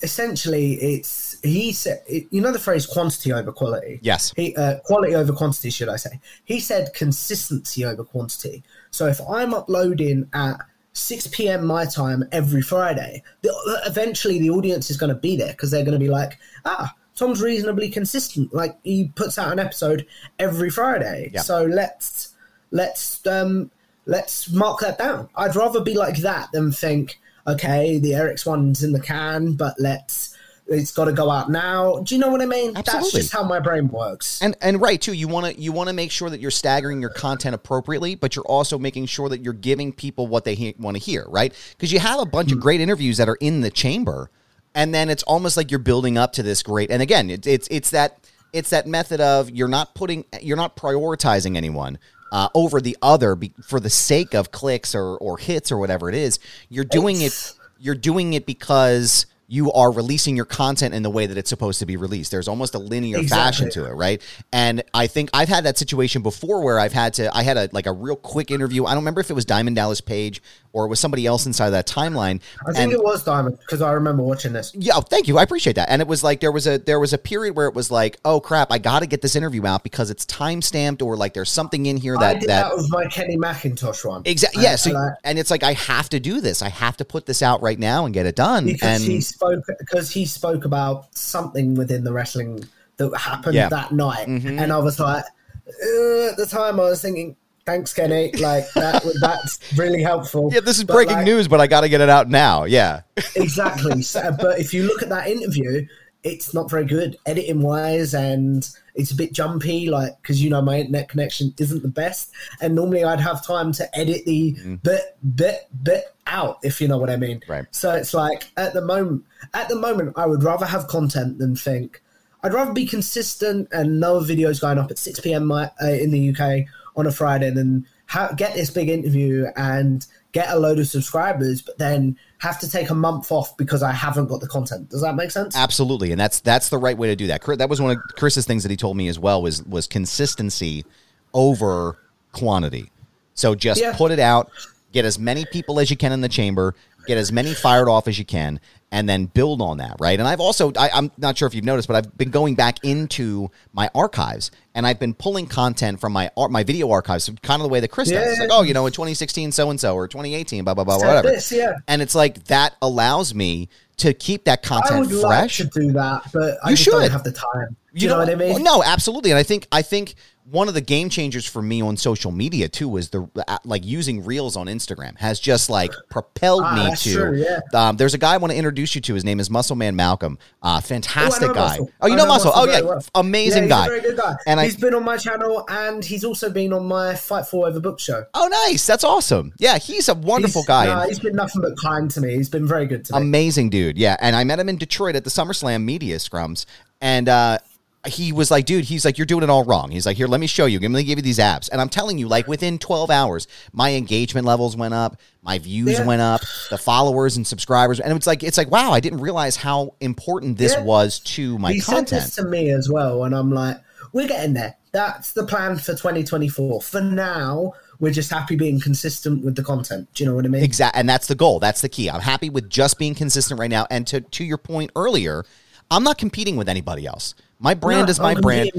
essentially 0.02 0.74
it's 0.74 1.40
he 1.44 1.72
said 1.72 2.04
you 2.30 2.42
know 2.42 2.52
the 2.52 2.60
phrase 2.60 2.86
quantity 2.86 3.32
over 3.32 3.54
quality 3.54 4.00
Yes. 4.02 4.34
he 4.36 4.54
uh, 4.58 4.80
quality 4.84 5.16
over 5.16 5.32
quantity 5.32 5.70
should 5.70 5.88
i 5.88 5.96
say 5.96 6.20
he 6.44 6.60
said 6.60 6.94
consistency 6.94 7.86
over 7.86 8.04
quantity 8.04 8.64
so 8.92 9.08
if 9.08 9.22
i'm 9.30 9.54
uploading 9.54 10.28
at 10.34 10.58
6 10.92 11.28
p.m 11.28 11.66
my 11.66 11.86
time 11.86 12.24
every 12.34 12.62
friday 12.62 13.24
the, 13.44 13.82
eventually 13.86 14.40
the 14.40 14.50
audience 14.50 14.90
is 14.90 14.98
going 14.98 15.14
to 15.14 15.20
be 15.20 15.38
there 15.38 15.52
because 15.52 15.72
they're 15.72 15.86
going 15.86 15.98
to 15.98 16.04
be 16.06 16.10
like 16.12 16.38
ah 16.66 16.94
tom's 17.16 17.42
reasonably 17.42 17.90
consistent. 17.90 18.54
Like 18.54 18.78
he 18.84 19.12
puts 19.16 19.38
out 19.38 19.52
an 19.52 19.60
episode 19.60 20.06
every 20.40 20.70
friday. 20.70 21.32
Yeah. 21.34 21.42
so 21.42 21.66
let's 21.66 22.34
let's 22.72 23.26
um 23.28 23.72
let's 24.06 24.52
mark 24.52 24.80
that 24.80 24.98
down. 24.98 25.30
I'd 25.36 25.56
rather 25.56 25.82
be 25.82 25.96
like 25.96 26.18
that 26.18 26.52
than 26.52 26.72
think 26.72 27.20
okay 27.46 27.98
the 27.98 28.16
eric's 28.16 28.46
one's 28.46 28.84
in 28.84 28.94
the 28.94 29.02
can 29.02 29.52
but 29.52 29.76
let's 29.78 30.34
it's 30.68 30.92
got 30.92 31.06
to 31.06 31.12
go 31.12 31.30
out 31.30 31.52
now. 31.52 32.00
Do 32.00 32.16
you 32.16 32.22
know 32.22 32.30
what 32.30 32.42
i 32.42 32.46
mean? 32.46 32.74
That's 32.74 32.88
Absolutely. 32.88 33.22
just 33.22 33.34
how 33.34 33.44
my 33.44 33.60
brain 33.60 33.90
works. 33.90 34.42
And 34.42 34.56
and 34.62 34.82
right 34.82 35.00
too, 35.00 35.14
you 35.14 35.28
want 35.28 35.54
to 35.54 35.62
you 35.62 35.72
want 35.72 35.90
to 35.90 35.94
make 35.94 36.12
sure 36.12 36.30
that 36.30 36.40
you're 36.40 36.52
staggering 36.52 37.02
your 37.02 37.10
content 37.10 37.56
appropriately, 37.56 38.16
but 38.16 38.36
you're 38.36 38.46
also 38.46 38.78
making 38.80 39.08
sure 39.08 39.30
that 39.30 39.42
you're 39.42 39.54
giving 39.54 39.92
people 39.92 40.28
what 40.28 40.46
they 40.46 40.56
he- 40.56 40.76
want 40.80 40.96
to 40.96 41.04
hear, 41.04 41.26
right? 41.28 41.54
Because 41.72 41.92
you 41.92 42.00
have 42.00 42.20
a 42.20 42.26
bunch 42.26 42.52
of 42.52 42.60
great 42.60 42.82
interviews 42.82 43.18
that 43.18 43.28
are 43.28 43.36
in 43.36 43.62
the 43.62 43.70
chamber, 43.70 44.30
and 44.76 44.94
then 44.94 45.10
it's 45.10 45.24
almost 45.24 45.58
like 45.58 45.72
you're 45.72 45.80
building 45.80 46.18
up 46.18 46.34
to 46.34 46.44
this 46.44 46.64
great. 46.64 46.92
And 46.92 47.02
again, 47.02 47.30
it, 47.30 47.46
it's 47.48 47.68
it's 47.70 47.92
that 47.92 48.20
it's 48.52 48.70
that 48.72 48.88
method 48.88 49.22
of 49.22 49.50
you're 49.50 49.68
not 49.68 49.96
putting 49.96 50.26
you're 50.42 50.58
not 50.58 50.76
prioritizing 50.76 51.58
anyone. 51.58 51.98
Uh, 52.32 52.50
over 52.56 52.82
the 52.82 52.98
other 53.04 53.36
be, 53.36 53.54
for 53.64 53.80
the 53.80 53.92
sake 53.92 54.34
of 54.34 54.52
clicks 54.52 54.96
or, 54.96 55.18
or 55.18 55.38
hits 55.38 55.72
or 55.72 55.78
whatever 55.78 56.10
it 56.10 56.16
is 56.16 56.40
you're 56.68 56.84
doing 56.84 57.18
It's- 57.18 57.52
it 57.52 57.58
you're 57.80 57.94
doing 57.94 58.34
it 58.34 58.48
because 58.48 59.28
you 59.54 59.72
are 59.72 59.92
releasing 59.92 60.36
your 60.36 60.46
content 60.46 60.96
in 60.96 61.04
the 61.04 61.12
way 61.12 61.28
that 61.28 61.38
it's 61.38 61.50
supposed 61.50 61.78
to 61.78 61.86
be 61.86 61.96
released. 61.96 62.32
There's 62.32 62.48
almost 62.48 62.74
a 62.74 62.80
linear 62.80 63.22
fashion 63.22 63.70
to 63.72 63.86
it, 63.86 63.92
right? 63.92 64.20
And 64.52 64.84
I 64.96 65.06
think 65.06 65.30
I've 65.32 65.48
had 65.48 65.66
that 65.66 65.78
situation 65.78 66.24
before 66.24 66.64
where 66.64 66.80
I've 66.80 66.92
had 66.92 67.14
to 67.16 67.36
I 67.38 67.44
had 67.44 67.58
a 67.58 67.70
like 67.72 67.86
a 67.86 67.92
real 67.92 68.16
quick 68.16 68.50
interview. 68.50 68.86
I 68.86 68.96
don't 68.96 69.04
remember 69.04 69.22
if 69.22 69.30
it 69.30 69.36
was 69.36 69.46
Diamond 69.46 69.76
Dallas 69.76 70.02
Page 70.02 70.42
or 70.72 70.86
it 70.86 70.88
was 70.88 71.00
somebody 71.00 71.28
else 71.28 71.46
inside 71.46 71.68
of 71.68 71.74
that 71.74 71.86
timeline. 71.86 72.42
I 72.68 72.74
think 72.74 72.78
and 72.80 72.94
it 72.94 73.04
was 73.04 73.24
Diamond 73.24 73.60
because 73.60 73.84
I 73.84 73.92
remember 73.92 74.24
watching 74.24 74.54
this. 74.54 74.74
yeah, 74.74 74.94
oh, 74.96 75.02
thank 75.02 75.28
you. 75.28 75.38
I 75.38 75.44
appreciate 75.44 75.76
that. 75.76 75.88
And 75.90 76.02
it 76.02 76.08
was 76.08 76.24
like 76.24 76.40
there 76.40 76.52
was 76.52 76.66
a 76.66 76.80
there 76.80 77.00
was 77.00 77.14
a 77.14 77.20
period 77.20 77.56
where 77.56 77.68
it 77.68 77.76
was 77.76 77.92
like, 77.92 78.18
oh 78.26 78.40
crap, 78.40 78.72
I 78.72 78.80
got 78.80 79.02
to 79.02 79.06
get 79.06 79.22
this 79.22 79.36
interview 79.36 79.68
out 79.68 79.84
because 79.84 80.10
it's 80.10 80.26
time 80.26 80.64
stamped 80.64 81.04
or 81.04 81.16
like 81.16 81.36
there's 81.36 81.52
something 81.52 81.86
in 81.86 81.98
here 81.98 82.18
I 82.18 82.22
that 82.22 82.40
did 82.40 82.50
that 82.50 82.70
that, 82.70 82.76
with 82.76 82.90
my 82.90 83.06
Kenny 83.06 83.38
McIntosh 83.38 84.04
one. 84.04 84.24
exactly 84.26 84.64
yeah. 84.64 84.76
So, 84.78 84.98
I 84.98 85.12
and 85.24 85.38
it's 85.38 85.52
like 85.52 85.62
I 85.62 85.74
have 85.74 86.10
to 86.10 86.20
do 86.20 86.42
this. 86.42 86.64
I 86.64 86.70
have 86.70 86.98
to 86.98 87.06
put 87.06 87.28
this 87.28 87.44
out 87.44 87.62
right 87.62 87.78
now 87.78 88.06
and 88.06 88.14
get 88.14 88.26
it 88.26 88.36
done. 88.36 88.68
and 88.82 89.04
he 89.04 89.22
spoke 89.44 89.66
because 89.80 90.12
he 90.12 90.26
spoke 90.26 90.66
about 90.66 91.16
something 91.16 91.76
within 91.76 92.04
the 92.04 92.14
wrestling 92.14 92.64
that 92.98 93.16
happened 93.18 93.56
Yeah. 93.56 93.70
Mm-hmm. 93.70 93.76
that 93.76 93.92
night, 93.92 94.28
and 94.28 94.72
I 94.72 94.78
was 94.78 95.00
like, 95.00 95.24
uh, 95.26 96.30
at 96.30 96.38
the 96.38 96.48
time 96.50 96.80
I 96.80 96.84
was 96.86 97.02
thinking, 97.02 97.36
thanks, 97.66 97.94
Kenny, 97.94 98.32
like 98.34 98.72
that. 98.74 99.04
that's 99.22 99.60
really 99.78 100.02
helpful. 100.04 100.50
yeah, 100.54 100.60
this 100.60 100.78
is 100.78 100.84
But, 100.84 100.94
breaking 100.94 101.16
like, 101.16 101.26
news, 101.26 101.48
but 101.48 101.60
I 101.62 101.68
got 101.68 101.82
to 101.82 101.90
get 101.90 102.02
it 102.02 102.10
out 102.10 102.30
now. 102.30 102.66
Yeah. 102.66 103.02
exactly. 103.36 104.02
So, 104.02 104.36
but 104.40 104.60
if 104.60 104.74
you 104.74 104.84
look 104.84 105.02
at 105.02 105.10
that 105.10 105.28
interview, 105.28 105.86
it's 106.24 106.54
not 106.54 106.70
very 106.70 106.86
good 106.86 107.18
editing 107.26 107.62
wise, 107.62 108.14
and 108.14 108.70
it's 108.96 109.12
a 109.12 109.16
bit 109.16 109.34
jumpy. 109.34 109.90
Like 109.90 110.22
because 110.22 110.44
you 110.44 110.50
know 110.50 110.62
my 110.62 110.80
internet 110.80 111.10
connection 111.10 111.54
isn't 111.60 111.82
the 111.82 111.88
best, 111.88 112.32
and 112.62 112.76
normally 112.76 113.04
I'd 113.04 113.20
have 113.20 113.46
time 113.46 113.72
to 113.74 113.98
edit 113.98 114.26
the 114.26 114.56
bit 114.84 115.18
bit 115.36 115.68
bit 115.84 116.06
out 116.28 116.60
if 116.64 116.80
you 116.80 116.88
know 116.88 116.98
what 116.98 117.10
I 117.10 117.18
mean. 117.18 117.42
Right. 117.48 117.66
So 117.72 117.94
it's 117.94 118.14
like 118.14 118.52
at 118.58 118.74
the 118.74 118.82
moment, 118.82 119.24
at 119.54 119.70
the 119.70 119.76
moment, 119.76 120.14
I 120.16 120.26
would 120.26 120.44
rather 120.44 120.66
have 120.66 120.88
content 120.88 121.38
than 121.40 121.56
think. 121.56 122.02
I'd 122.44 122.54
rather 122.54 122.74
be 122.74 122.86
consistent 122.86 123.70
and 123.72 124.02
know 124.02 124.20
videos 124.20 124.60
going 124.60 124.78
up 124.78 124.92
at 124.92 124.98
6 124.98 125.22
p.m. 125.22 125.46
My, 125.46 125.72
uh, 125.82 125.88
in 125.88 126.12
the 126.12 126.36
UK 126.36 126.66
on 126.96 127.08
a 127.08 127.12
Friday 127.12 127.50
than 127.50 127.88
ha- 128.14 128.32
get 128.38 128.54
this 128.54 128.70
big 128.70 128.90
interview 128.90 129.48
and 129.56 130.06
get 130.32 130.50
a 130.50 130.58
load 130.58 130.80
of 130.80 130.88
subscribers, 130.88 131.62
but 131.62 131.78
then 131.78 132.18
have 132.38 132.60
to 132.60 132.70
take 132.70 132.90
a 132.90 132.96
month 132.96 133.32
off 133.32 133.58
because 133.58 133.82
I 133.84 133.92
haven't 133.92 134.28
got 134.28 134.40
the 134.42 134.48
content. 134.48 134.90
Does 134.90 135.02
that 135.02 135.16
make 135.16 135.32
sense? 135.32 135.56
Absolutely, 135.56 136.12
and 136.12 136.20
that's 136.20 136.40
that's 136.40 136.70
the 136.70 136.78
right 136.78 136.98
way 136.98 137.08
to 137.08 137.16
do 137.16 137.28
that. 137.28 137.42
That 137.58 137.70
was 137.70 137.82
one 137.82 137.92
of 137.92 137.98
Chris's 138.16 138.46
things 138.46 138.64
that 138.64 138.70
he 138.70 138.78
told 138.78 138.96
me 138.98 139.08
as 139.08 139.18
well 139.20 139.42
was 139.42 139.64
was 139.64 139.88
consistency 139.88 140.86
over 141.34 141.98
quantity. 142.32 142.92
So 143.34 143.56
just 143.56 143.82
Yeah. 143.82 143.96
put 143.98 144.12
it 144.12 144.20
out, 144.20 144.52
get 144.92 145.06
as 145.06 145.18
many 145.18 145.46
people 145.46 145.80
as 145.80 145.90
you 145.90 145.98
can 145.98 146.12
in 146.12 146.22
the 146.22 146.30
chamber, 146.30 146.76
get 147.06 147.18
as 147.18 147.32
many 147.32 147.54
fired 147.54 147.88
off 147.90 148.08
as 148.08 148.18
you 148.18 148.26
can, 148.26 148.60
and 148.92 149.08
then 149.10 149.26
build 149.26 149.62
on 149.62 149.78
that, 149.78 149.96
right? 150.00 150.20
And 150.20 150.28
I've 150.28 150.40
also 150.40 150.72
I, 150.78 150.90
I'm 150.94 151.12
not 151.18 151.38
sure 151.38 151.48
if 151.48 151.56
you've 151.56 151.66
noticed, 151.66 151.88
but 151.88 151.96
I've 151.98 152.18
been 152.18 152.30
going 152.32 152.56
back 152.56 152.84
into 152.84 153.50
my 153.74 153.90
archives 153.96 154.52
and 154.76 154.86
I've 154.86 155.00
been 155.00 155.14
pulling 155.14 155.48
content 155.48 156.00
from 156.00 156.14
my 156.14 156.30
ar- 156.38 156.50
my 156.50 156.64
video 156.64 156.90
archives, 156.92 157.30
kind 157.42 157.62
of 157.62 157.68
the 157.68 157.70
way 157.74 157.80
that 157.80 157.90
Chris 157.90 158.10
does. 158.10 158.32
It's 158.32 158.40
like, 158.40 158.50
oh, 158.52 158.62
you 158.62 158.74
know, 158.74 158.86
in 158.86 158.92
2016, 158.94 159.52
so 159.52 159.70
and 159.70 159.80
so, 159.80 159.96
or 159.96 160.08
2018, 160.08 160.64
blah 160.64 160.74
blah 160.74 160.84
blah, 160.84 160.98
whatever. 160.98 161.30
this, 161.30 161.52
yeah. 161.52 161.74
And 161.88 162.02
it's 162.02 162.16
like 162.16 162.44
that 162.46 162.76
allows 162.82 163.34
me 163.34 163.70
to 163.98 164.14
keep 164.14 164.46
that 164.46 164.60
I 164.64 164.68
content 164.68 165.10
would 165.12 165.22
fresh. 165.22 165.60
like 165.60 165.72
to 165.72 165.80
do 165.80 165.92
that, 165.94 166.24
but 166.34 166.58
I 166.64 166.72
You 166.72 166.76
don't 166.76 167.02
should. 167.04 167.12
have 167.12 167.24
the 167.24 167.32
time. 167.32 167.76
Do 167.96 168.02
you, 168.04 168.10
know, 168.10 168.18
what 168.18 168.28
I 168.30 168.34
mean? 168.34 168.64
No, 168.64 168.82
absolutely. 168.84 169.30
And 169.30 169.38
I 169.38 169.44
think 169.44 169.68
I 169.72 169.84
think 169.84 170.16
one 170.52 170.68
of 170.68 170.74
the 170.74 170.82
game 170.82 171.10
changers 171.10 171.46
for 171.48 171.62
me 171.62 171.82
on 171.82 171.96
social 171.96 172.32
media 172.32 172.68
too 172.68 172.98
is 172.98 173.10
the 173.10 173.28
uh, 173.48 173.58
like 173.64 173.86
using 173.86 174.26
reels 174.26 174.58
on 174.58 174.68
Instagram 174.68 175.18
has 175.18 175.40
just 175.40 175.70
like 175.70 175.92
propelled 176.10 176.64
Ah, 176.66 176.76
me 176.90 176.96
to. 176.96 177.14
true, 177.14 177.38
yeah. 177.38 177.60
um, 177.74 177.96
there's 177.98 178.14
a 178.14 178.18
guy 178.18 178.34
I 178.34 178.38
want 178.38 178.52
to 178.52 178.58
introduce 178.58 178.94
you 178.94 179.02
to. 179.02 179.14
His 179.14 179.24
name 179.24 179.40
is 179.40 179.50
Muscle 179.50 179.76
Man 179.78 179.96
Malcolm. 179.96 180.38
Uh, 180.62 180.82
fantastic 180.82 181.50
Oh, 181.50 181.54
guy. 181.54 181.68
Muscle. 181.78 181.92
Oh, 182.02 182.08
you 182.08 182.14
I 182.14 182.18
know, 182.18 182.26
Muscle. 182.28 182.52
Oh 182.54 182.68
yeah, 182.68 182.82
well. 182.82 183.04
amazing 183.16 183.64
yeah, 183.64 183.70
guy. 183.70 183.86
A 183.86 183.90
very 183.90 184.02
good 184.02 184.18
guy. 184.18 184.36
And 184.46 184.60
I- 184.60 184.66
he's 184.66 184.76
been 184.76 184.94
on 184.94 185.04
my 185.06 185.18
channel 185.18 185.66
and 185.70 186.04
he's 186.04 186.24
also 186.26 186.50
been 186.50 186.74
on 186.74 186.86
my 186.88 187.16
Fight 187.16 187.48
for 187.48 187.68
Over 187.68 187.80
book 187.80 188.00
show. 188.00 188.26
Oh, 188.34 188.48
nice. 188.68 188.86
That's 188.86 189.04
awesome. 189.06 189.54
Yeah, 189.60 189.78
he's 189.78 190.10
a 190.10 190.14
wonderful 190.14 190.62
He's- 190.64 190.68
guy. 190.68 190.86
nah, 190.88 191.06
he's 191.08 191.20
been 191.20 191.36
nothing 191.36 191.62
but 191.62 191.78
kind 191.78 192.12
to 192.12 192.22
me. 192.22 192.36
He's 192.36 192.50
been 192.50 192.68
very 192.68 192.86
good 192.86 193.06
to 193.06 193.14
me. 193.14 193.20
amazing 193.22 193.70
dude. 193.70 193.98
Yeah, 193.98 194.18
and 194.20 194.36
I 194.36 194.44
met 194.44 194.60
him 194.60 194.68
in 194.70 194.76
Detroit 194.78 195.16
at 195.16 195.24
the 195.24 195.30
SummerSlam 195.30 195.84
media 195.84 196.18
scrums, 196.18 196.66
and 197.02 197.30
uh, 197.30 197.60
he 198.08 198.32
was 198.34 198.52
like, 198.52 198.66
"Dude, 198.66 198.86
he's 198.86 199.06
like, 199.06 199.18
you're 199.18 199.26
doing 199.26 199.44
it 199.44 199.50
all 199.50 199.64
wrong." 199.64 199.90
He's 199.92 200.06
like, 200.06 200.18
"Here, 200.18 200.28
let 200.28 200.40
me 200.40 200.48
show 200.48 200.66
you. 200.66 200.80
Let 200.80 200.92
me 200.92 201.04
give 201.04 201.18
you 201.18 201.24
these 201.24 201.40
apps." 201.40 201.70
And 201.72 201.80
I'm 201.80 201.90
telling 201.90 202.18
you, 202.18 202.28
like 202.28 202.48
within 202.48 202.78
12 202.80 203.10
hours, 203.10 203.48
my 203.72 203.94
engagement 203.94 204.46
levels 204.46 204.76
went 204.76 204.94
up, 204.94 205.20
my 205.42 205.58
views 205.60 205.92
Yeah. 206.00 206.06
went 206.06 206.22
up, 206.22 206.42
the 206.70 206.78
followers 206.78 207.38
and 207.38 207.46
subscribers, 207.48 208.00
and 208.00 208.16
it's 208.16 208.28
like, 208.28 208.44
it's 208.44 208.58
like, 208.58 208.70
wow, 208.70 208.92
I 208.92 209.00
didn't 209.00 209.22
realize 209.22 209.56
how 209.56 209.94
important 210.02 210.58
this 210.58 210.74
Yeah. 210.74 210.84
was 210.84 211.20
to 211.20 211.58
my 211.60 211.74
he 211.74 211.80
content. 211.82 212.10
said 212.10 212.22
this 212.22 212.36
to 212.36 212.44
me 212.46 212.70
as 212.72 212.90
well, 212.90 213.24
and 213.24 213.34
I'm 213.34 213.52
like, 213.52 213.78
we're 214.12 214.28
getting 214.28 214.54
there. 214.54 214.76
That's 214.92 215.32
the 215.32 215.44
plan 215.46 215.78
for 215.78 215.94
2024. 215.96 216.82
For 216.82 217.02
now, 217.02 217.74
we're 218.00 218.12
just 218.12 218.30
happy 218.30 218.56
being 218.56 218.80
consistent 218.80 219.44
with 219.44 219.56
the 219.56 219.64
content. 219.64 220.08
Do 220.14 220.24
you 220.24 220.30
know 220.30 220.36
what 220.36 220.46
I 220.46 220.50
mean? 220.50 220.62
Exactly, 220.64 221.00
and 221.00 221.10
that's 221.10 221.28
the 221.28 221.36
goal. 221.36 221.60
That's 221.60 221.82
the 221.82 221.90
key. 221.90 222.12
I'm 222.12 222.22
happy 222.22 222.50
with 222.50 222.70
just 222.70 223.00
being 223.00 223.16
consistent 223.16 223.60
right 223.60 223.72
now. 223.72 223.88
And 223.90 224.06
to 224.08 224.22
to 224.22 224.44
your 224.44 224.58
point 224.60 224.92
earlier, 224.96 225.46
I'm 225.90 226.04
not 226.04 226.18
competing 226.20 226.58
with 226.58 226.70
anybody 226.70 227.08
else. 227.08 227.34
My 227.60 227.74
brand 227.74 228.08
No, 228.08 228.12
is 228.12 228.20
my 228.20 228.32
I'm 228.32 228.42
brand. 228.42 228.72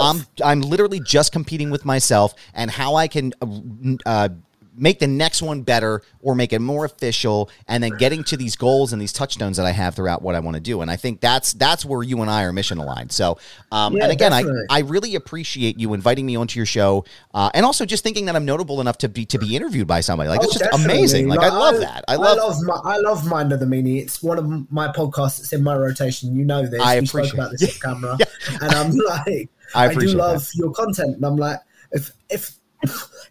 I'm 0.00 0.26
I'm 0.42 0.60
literally 0.62 1.00
just 1.00 1.32
competing 1.32 1.70
with 1.70 1.84
myself 1.84 2.34
and 2.54 2.70
how 2.70 2.94
I 2.94 3.08
can 3.08 3.32
uh, 3.42 3.90
uh, 4.06 4.28
make 4.74 4.98
the 4.98 5.06
next 5.06 5.42
one 5.42 5.62
better 5.62 6.02
or 6.20 6.34
make 6.34 6.52
it 6.52 6.58
more 6.60 6.84
official, 6.84 7.50
and 7.68 7.82
then 7.82 7.92
getting 7.98 8.24
to 8.24 8.36
these 8.36 8.56
goals 8.56 8.92
and 8.92 9.02
these 9.02 9.12
touchstones 9.12 9.56
that 9.56 9.66
I 9.66 9.70
have 9.72 9.94
throughout 9.94 10.22
what 10.22 10.34
I 10.34 10.40
want 10.40 10.54
to 10.54 10.60
do. 10.60 10.80
And 10.80 10.90
I 10.90 10.96
think 10.96 11.20
that's 11.20 11.52
that's 11.52 11.84
where 11.84 12.02
you 12.02 12.20
and 12.22 12.30
I 12.30 12.44
are 12.44 12.52
mission 12.52 12.78
aligned. 12.78 13.12
So, 13.12 13.38
um, 13.70 13.96
Yeah, 13.96 14.04
and 14.04 14.12
again, 14.12 14.32
I, 14.32 14.42
definitely. 14.42 14.66
I 14.70 14.78
really 14.80 15.14
appreciate 15.14 15.78
you 15.78 15.92
inviting 15.94 16.24
me 16.26 16.36
onto 16.36 16.58
your 16.58 16.66
show, 16.66 17.04
uh, 17.34 17.50
and 17.54 17.66
also 17.66 17.84
just 17.84 18.02
thinking 18.02 18.26
that 18.26 18.36
I'm 18.36 18.44
notable 18.44 18.80
enough 18.80 18.98
to 18.98 19.08
be 19.08 19.26
to 19.26 19.38
be 19.38 19.56
interviewed 19.56 19.86
by 19.86 20.00
somebody. 20.00 20.28
Like 20.30 20.40
Oh, 20.40 20.44
it's 20.44 20.52
just 20.58 20.64
definitely. 20.70 20.94
amazing. 20.98 21.28
Like, 21.28 21.40
I 21.40 21.48
love 21.48 21.80
that. 21.80 22.04
I 22.08 22.16
love. 22.16 22.56
my, 22.64 22.80
I 22.84 22.96
love 22.98 23.26
Mind 23.26 23.52
of 23.52 23.60
the 23.60 23.66
Meanie. 23.66 24.00
It's 24.00 24.22
one 24.22 24.38
of 24.38 24.70
my 24.72 24.88
podcasts 24.88 25.38
that's 25.38 25.52
in 25.52 25.62
my 25.62 25.76
rotation. 25.76 26.34
You 26.34 26.44
know 26.44 26.66
this. 26.66 26.80
I 26.80 26.98
we 27.00 27.06
spoke 27.06 27.20
appreciate- 27.24 27.34
about 27.38 27.50
this 27.52 27.76
off 27.76 27.80
camera, 27.82 28.18
and 28.62 28.72
I'm 28.72 28.90
like, 28.92 29.48
I 29.74 29.84
I, 29.84 29.88
do 29.88 29.92
appreciate 29.94 30.16
love 30.18 30.48
your 30.54 30.70
content, 30.72 31.16
and 31.16 31.24
I'm 31.26 31.36
like, 31.36 31.58
if 31.92 32.12
if 32.30 32.54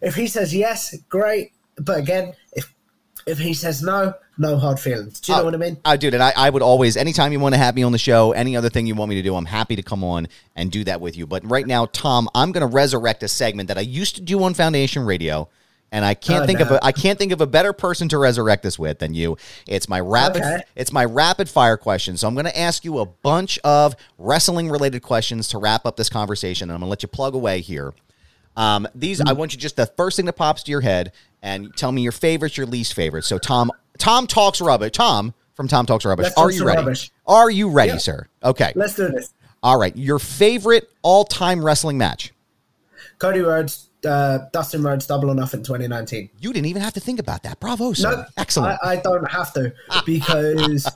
if 0.02 0.14
he 0.14 0.26
says 0.26 0.54
yes, 0.54 0.94
great. 1.08 1.52
But 1.78 1.98
again, 1.98 2.34
if 2.52 2.72
if 3.26 3.38
he 3.38 3.54
says 3.54 3.82
no, 3.82 4.14
no 4.36 4.56
hard 4.58 4.80
feelings. 4.80 5.20
Do 5.20 5.30
you 5.32 5.36
know 5.36 5.42
Oh, 5.42 5.44
what 5.44 5.54
I 5.54 5.58
mean? 5.58 5.76
I 5.84 5.96
dude, 5.96 6.14
and 6.14 6.22
I, 6.22 6.32
I 6.36 6.50
would 6.50 6.62
always, 6.62 6.96
anytime 6.96 7.30
you 7.32 7.38
want 7.38 7.54
to 7.54 7.58
have 7.58 7.74
me 7.76 7.84
on 7.84 7.92
the 7.92 7.98
show, 7.98 8.32
any 8.32 8.56
other 8.56 8.68
thing 8.68 8.86
you 8.86 8.96
want 8.96 9.10
me 9.10 9.14
to 9.14 9.22
do, 9.22 9.36
I'm 9.36 9.44
happy 9.44 9.76
to 9.76 9.82
come 9.82 10.02
on 10.02 10.26
and 10.56 10.72
do 10.72 10.82
that 10.84 11.00
with 11.00 11.16
you. 11.16 11.26
But 11.26 11.48
right 11.48 11.66
now, 11.66 11.86
Tom, 11.86 12.28
I'm 12.34 12.50
going 12.50 12.68
to 12.68 12.74
resurrect 12.74 13.22
a 13.22 13.28
segment 13.28 13.68
that 13.68 13.78
I 13.78 13.82
used 13.82 14.16
to 14.16 14.22
do 14.22 14.42
on 14.42 14.54
Foundation 14.54 15.04
Radio, 15.06 15.48
and 15.92 16.04
I 16.04 16.14
can't 16.14 16.42
Oh, 16.42 16.46
think 16.46 16.58
of 16.58 16.70
no. 16.70 16.76
a, 16.76 16.80
I 16.82 16.90
can't 16.90 17.16
think 17.16 17.30
of 17.30 17.40
a 17.40 17.46
better 17.46 17.72
person 17.72 18.08
to 18.08 18.18
resurrect 18.18 18.64
this 18.64 18.76
with 18.76 18.98
than 18.98 19.14
you. 19.14 19.36
It's 19.68 19.88
my 19.88 20.00
rapid, 20.00 20.42
Okay. 20.42 20.62
it's 20.74 20.90
my 20.92 21.04
rapid 21.04 21.48
fire 21.48 21.76
question. 21.76 22.16
So 22.16 22.26
I'm 22.26 22.34
going 22.34 22.46
to 22.46 22.58
ask 22.58 22.84
you 22.84 22.98
a 22.98 23.06
bunch 23.06 23.56
of 23.62 23.94
wrestling 24.18 24.68
related 24.68 25.02
questions 25.02 25.46
to 25.48 25.58
wrap 25.58 25.86
up 25.86 25.96
this 25.96 26.08
conversation, 26.08 26.70
and 26.70 26.74
I'm 26.74 26.80
going 26.80 26.88
to 26.88 26.90
let 26.90 27.02
you 27.04 27.08
plug 27.08 27.36
away 27.36 27.60
here. 27.60 27.94
Um, 28.56 28.86
these 28.94 29.20
I 29.20 29.32
want 29.32 29.52
you 29.52 29.58
just 29.58 29.76
the 29.76 29.86
first 29.86 30.16
thing 30.16 30.26
that 30.26 30.34
pops 30.34 30.62
to 30.64 30.70
your 30.70 30.80
head 30.82 31.12
and 31.42 31.74
tell 31.76 31.90
me 31.92 32.02
your 32.02 32.12
favorites, 32.12 32.56
your 32.56 32.66
least 32.66 32.94
favorites. 32.94 33.26
So 33.26 33.38
Tom, 33.38 33.70
Tom 33.98 34.26
talks 34.26 34.60
rubbish. 34.60 34.92
Tom 34.92 35.34
from 35.54 35.68
Tom 35.68 35.86
talks 35.86 36.04
rubbish. 36.04 36.24
Let's 36.24 36.38
Are 36.38 36.50
you 36.50 36.64
ready? 36.66 36.78
rubbish. 36.78 37.10
Are 37.26 37.50
you 37.50 37.70
ready, 37.70 37.92
Yeah. 37.92 37.98
sir? 37.98 38.28
Okay. 38.44 38.72
Let's 38.74 38.94
do 38.94 39.08
this. 39.08 39.32
All 39.62 39.78
right. 39.78 39.96
Your 39.96 40.18
favorite 40.18 40.88
all-time 41.02 41.64
wrestling 41.64 41.96
match. 41.98 42.32
Cody 43.18 43.40
Rhodes, 43.40 43.88
uh, 44.04 44.38
Dustin 44.52 44.82
Rhodes, 44.82 45.06
double 45.06 45.30
or 45.30 45.34
nothing, 45.34 45.62
2019. 45.62 46.30
You 46.40 46.52
didn't 46.52 46.66
even 46.66 46.82
have 46.82 46.94
to 46.94 47.00
think 47.00 47.20
about 47.20 47.42
that. 47.44 47.60
Bravo, 47.60 47.92
sir. 47.92 48.16
No, 48.16 48.24
Excellent. 48.36 48.78
I, 48.82 48.92
I 48.92 48.96
don't 48.96 49.30
have 49.30 49.52
to 49.54 49.72
because 50.06 50.88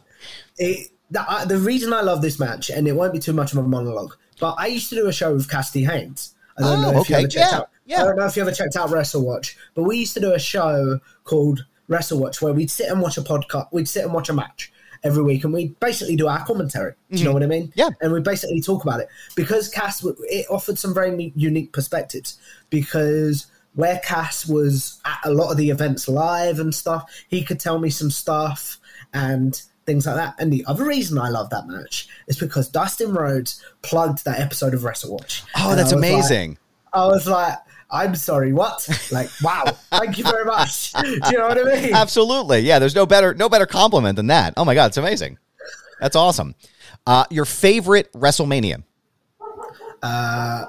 it, 0.59 0.91
the, 1.11 1.21
uh, 1.21 1.45
the 1.45 1.59
reason 1.59 1.93
I 1.93 2.01
love 2.01 2.23
this 2.23 2.41
match, 2.41 2.71
and 2.71 2.89
it 2.89 2.93
won't 2.97 3.13
be 3.13 3.19
too 3.21 3.33
much 3.33 3.53
of 3.53 3.59
a 3.59 3.63
monologue, 3.63 4.17
but 4.41 4.57
I 4.59 4.67
used 4.67 4.89
to 4.91 4.97
do 4.97 5.07
a 5.07 5.13
show 5.13 5.33
with 5.35 5.49
Cassidy 5.49 5.85
Haynes. 5.85 6.35
I 6.59 6.63
don't 6.63 6.85
Oh, 6.85 6.91
know 6.93 7.01
if 7.01 7.09
you 7.11 7.15
okay. 7.17 7.25
ever 7.25 7.29
checked 7.29 7.53
Yeah, 7.53 7.59
out. 7.59 7.71
yeah. 7.85 8.01
I 8.01 8.05
don't 8.05 8.17
know 8.17 8.27
if 8.27 8.37
you 8.37 8.43
ever 8.43 8.53
checked 8.53 8.77
out 8.77 8.91
Wrestle 8.91 9.23
Watch, 9.25 9.57
but 9.75 9.83
we 9.85 9.99
used 9.99 10.15
to 10.15 10.21
do 10.21 10.33
a 10.33 10.39
show 10.39 11.01
called 11.25 11.65
Wrestle 11.89 12.19
Watch 12.19 12.41
where 12.43 12.53
we'd 12.53 12.71
sit 12.71 12.89
and 12.91 13.01
watch 13.01 13.17
a 13.19 13.23
podcast. 13.23 13.69
We'd 13.73 13.89
sit 13.89 14.05
and 14.05 14.13
watch 14.13 14.29
a 14.29 14.33
match 14.33 14.73
every 15.05 15.23
week, 15.23 15.45
and 15.45 15.53
we 15.53 15.69
basically 15.81 16.17
do 16.17 16.27
our 16.27 16.45
commentary. 16.45 16.95
Do 17.13 17.19
you 17.19 17.25
know 17.25 17.33
what 17.33 17.43
I 17.43 17.47
mean? 17.47 17.69
Mm-hmm. 17.69 17.79
Yeah. 17.81 17.91
And 18.01 18.13
we 18.13 18.21
basically 18.21 18.61
talk 18.61 18.83
about 18.83 19.01
it 19.01 19.09
because 19.37 19.69
Cass 19.69 20.05
it 20.05 20.47
offered 20.51 20.79
some 20.79 20.95
very 20.95 21.33
unique 21.37 21.73
perspectives 21.73 22.39
because 22.71 23.47
where 23.75 24.01
Cass 24.03 24.47
was 24.49 25.01
at 25.05 25.19
a 25.25 25.31
lot 25.31 25.51
of 25.51 25.59
the 25.59 25.69
events 25.71 26.09
live 26.09 26.59
and 26.59 26.75
stuff, 26.75 27.05
he 27.29 27.45
could 27.45 27.61
tell 27.61 27.79
me 27.79 27.91
some 27.91 28.11
stuff 28.11 28.81
and 29.13 29.61
things 29.87 30.07
like 30.07 30.17
that. 30.17 30.35
And 30.39 30.53
the 30.53 30.65
other 30.67 30.85
reason 30.85 31.17
I 31.19 31.29
love 31.31 31.49
that 31.51 31.67
match 31.67 32.09
is 32.27 32.39
because 32.39 32.69
Dustin 32.69 33.13
Rhodes 33.13 33.63
plugged 33.83 34.25
that 34.25 34.41
episode 34.41 34.75
of 34.75 34.81
WrestleWatch. 34.81 35.45
Oh, 35.57 35.75
that's 35.77 35.93
I 35.93 35.97
was 35.97 36.03
like- 36.03 36.11
amazing. 36.13 36.59
I 36.93 37.07
was 37.07 37.27
like, 37.29 37.59
I'm 37.91 38.15
sorry, 38.17 38.53
what? 38.53 38.89
Like, 39.13 39.29
wow, 39.43 39.65
thank 39.91 40.19
you 40.19 40.25
very 40.25 40.45
much. 40.45 40.93
Do 41.03 41.09
you 41.09 41.39
know 41.39 41.49
what 41.49 41.59
I 41.59 41.81
mean? 41.83 41.95
Absolutely. 41.95 42.61
Yeah, 42.61 42.79
there's 42.81 42.95
no 42.97 43.07
better 43.07 43.33
no 43.35 43.49
better 43.49 43.67
compliment 43.67 44.17
than 44.17 44.27
that. 44.29 44.55
Oh 44.57 44.65
my 44.65 44.75
god, 44.75 44.87
it's 44.87 44.97
amazing. 44.97 45.39
That's 46.01 46.17
awesome. 46.17 46.55
Uh, 47.07 47.25
your 47.31 47.45
favorite 47.45 48.13
WrestleMania? 48.13 48.83
Uh, 50.03 50.65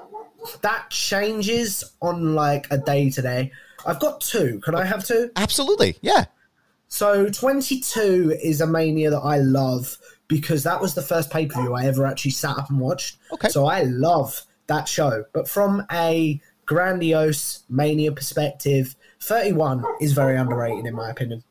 That 0.62 0.90
changes 0.90 1.84
on 2.02 2.36
like 2.36 2.68
a 2.72 2.78
day 2.78 3.10
to 3.10 3.22
day. 3.22 3.52
I've 3.86 4.00
got 4.00 4.22
two. 4.22 4.60
Can 4.64 4.76
I 4.76 4.86
have 4.86 5.04
two? 5.06 5.32
Absolutely. 5.36 5.98
Yeah. 6.02 6.26
So 6.88 7.30
22 7.30 8.38
is 8.42 8.62
a 8.62 8.68
mania 8.68 9.10
that 9.10 9.20
I 9.20 9.38
love 9.38 9.98
because 10.28 10.64
that 10.64 10.82
was 10.82 10.94
the 10.94 11.02
first 11.02 11.32
pay 11.32 11.46
per 11.46 11.62
view 11.62 11.74
I 11.74 11.86
ever 11.86 12.06
actually 12.06 12.32
sat 12.32 12.58
up 12.58 12.70
and 12.70 12.80
watched. 12.80 13.18
Okay. 13.32 13.50
So 13.50 13.66
I 13.66 13.84
love 13.84 14.42
that 14.68 14.88
show. 14.88 15.26
But 15.34 15.48
from 15.48 15.86
a 15.92 16.42
grandiose 16.66 17.64
mania 17.70 18.12
perspective, 18.12 18.96
31 19.22 19.84
is 20.02 20.14
very 20.14 20.38
underrated 20.38 20.86
in 20.86 20.96
my 20.96 21.10
opinion. 21.10 21.44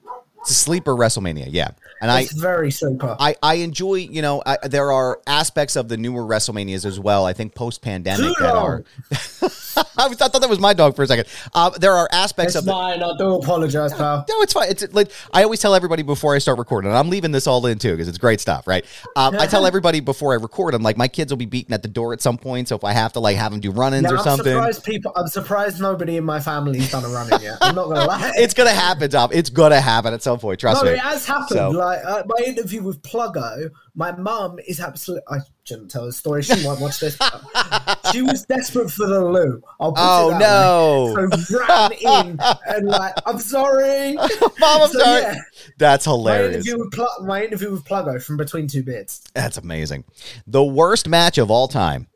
It's 0.47 0.53
a 0.53 0.55
sleeper 0.55 0.95
WrestleMania. 0.95 1.49
Yeah. 1.51 1.71
And 2.01 2.09
I 2.09 2.27
very 2.37 2.71
super. 2.71 3.17
I, 3.19 3.35
I 3.43 3.55
enjoy, 3.55 3.95
you 3.95 4.23
know, 4.23 4.43
I, 4.47 4.59
there 4.63 4.93
are 4.93 5.21
aspects 5.27 5.75
of 5.75 5.89
the 5.89 5.97
newer 5.97 6.23
WrestleManias 6.23 6.85
as 6.85 7.01
well. 7.01 7.25
I 7.25 7.33
think 7.33 7.55
post 7.55 7.83
pandemic 7.83 8.37
that 8.39 8.55
are. 8.55 8.85
I, 9.11 10.07
was, 10.07 10.21
I 10.21 10.29
thought 10.29 10.41
that 10.41 10.49
was 10.49 10.61
my 10.61 10.73
dog 10.73 10.95
for 10.95 11.03
a 11.03 11.07
second. 11.07 11.27
Uh, 11.55 11.71
there 11.71 11.93
are 11.93 12.09
aspects 12.13 12.55
It's 12.55 12.61
of 12.61 12.65
the, 12.67 12.73
mine. 12.73 13.03
I 13.03 13.17
do 13.17 13.35
apologize, 13.35 13.93
pal. 13.95 14.25
No, 14.29 14.43
it's 14.43 14.53
fine. 14.53 14.71
It's 14.71 14.87
like 14.93 15.11
I 15.33 15.43
always 15.43 15.59
tell 15.59 15.75
everybody 15.75 16.03
before 16.03 16.35
I 16.35 16.39
start 16.39 16.59
recording, 16.59 16.91
and 16.91 16.99
I'm 16.99 17.09
leaving 17.09 17.33
this 17.33 17.47
all 17.47 17.65
in 17.67 17.79
too 17.79 17.93
because 17.93 18.09
it's 18.09 18.19
great 18.19 18.41
stuff, 18.41 18.67
right? 18.67 18.85
Um, 19.17 19.37
I 19.39 19.47
tell 19.47 19.67
everybody 19.67 20.01
before 20.01 20.33
I 20.33 20.37
record, 20.37 20.75
I'm 20.75 20.83
like, 20.83 20.97
my 20.97 21.09
kids 21.09 21.33
will 21.33 21.39
be 21.39 21.47
beating 21.47 21.73
at 21.73 21.83
the 21.83 21.89
door 21.89 22.13
at 22.13 22.21
some 22.21 22.39
point, 22.39 22.69
so 22.69 22.77
if 22.77 22.85
I 22.85 22.93
have 22.93 23.15
to 23.15 23.21
like 23.21 23.37
have 23.37 23.51
them 23.51 23.61
do 23.61 23.71
run-ins 23.71 24.05
Now, 24.05 24.13
or 24.13 24.19
I'm 24.19 24.25
something, 24.25 24.53
surprised 24.53 24.85
people. 24.85 25.13
I'm 25.17 25.29
surprised 25.29 25.81
nobody 25.81 26.19
in 26.19 26.25
my 26.25 26.41
family's 26.41 26.91
done 26.91 27.05
a 27.05 27.09
running 27.09 27.41
yet. 27.41 27.59
I'm 27.63 27.75
not 27.75 27.89
gonna 27.89 28.05
lie. 28.07 28.33
it's 28.37 28.55
gonna 28.55 28.71
happen, 28.71 29.11
Tom. 29.11 29.31
It's 29.33 29.51
gonna 29.51 29.81
happen 29.81 30.13
at 30.13 30.23
some 30.23 30.36
point. 30.39 30.61
Trust 30.61 30.83
no, 30.85 30.91
me. 30.91 30.97
it 30.97 31.01
has 31.01 31.27
happened. 31.27 31.49
So- 31.51 31.71
Like 31.71 32.05
uh, 32.05 32.23
my 32.27 32.45
interview 32.45 32.83
with 32.83 33.03
Pluggo, 33.03 33.71
my 33.95 34.13
mum 34.17 34.59
is 34.67 34.81
absolutely. 34.81 35.25
I 35.31 35.39
shouldn't 35.65 35.91
tell 35.91 36.05
the 36.07 36.13
story. 36.13 36.43
She 36.43 36.65
won't 36.65 36.81
watch 36.81 37.01
this. 37.01 37.19
she 38.13 38.23
was 38.23 38.45
desperate 38.45 38.91
for 38.91 39.07
the 39.07 39.25
loo. 39.25 39.63
I'll 39.81 39.93
put 39.93 40.01
Oh, 40.03 40.37
no. 40.39 41.27
way. 41.29 41.37
So 41.39 41.59
ran 41.67 41.93
in 41.93 42.39
and 42.69 42.87
like, 42.87 43.15
I'm 43.27 43.39
sorry, 43.39 44.15
Mom, 44.15 44.23
I'm 44.61 44.89
So, 44.91 44.99
sorry. 44.99 45.23
yeah. 45.23 45.35
That's 45.79 46.07
My 46.07 46.13
hilarious. 46.13 46.55
interview 46.67 46.79
with 46.85 46.93
Pl- 46.93 47.25
my 47.27 47.45
interview 47.45 47.71
with 47.71 47.85
Pluggo 47.85 48.23
from 48.23 48.37
Between 48.37 48.69
Two 48.69 48.83
Beards. 48.83 49.23
That's 49.35 49.57
amazing. 49.57 50.05
The 50.47 50.63
worst 50.65 51.09
match 51.09 51.39
of 51.39 51.51
all 51.51 51.69
time. 51.69 52.09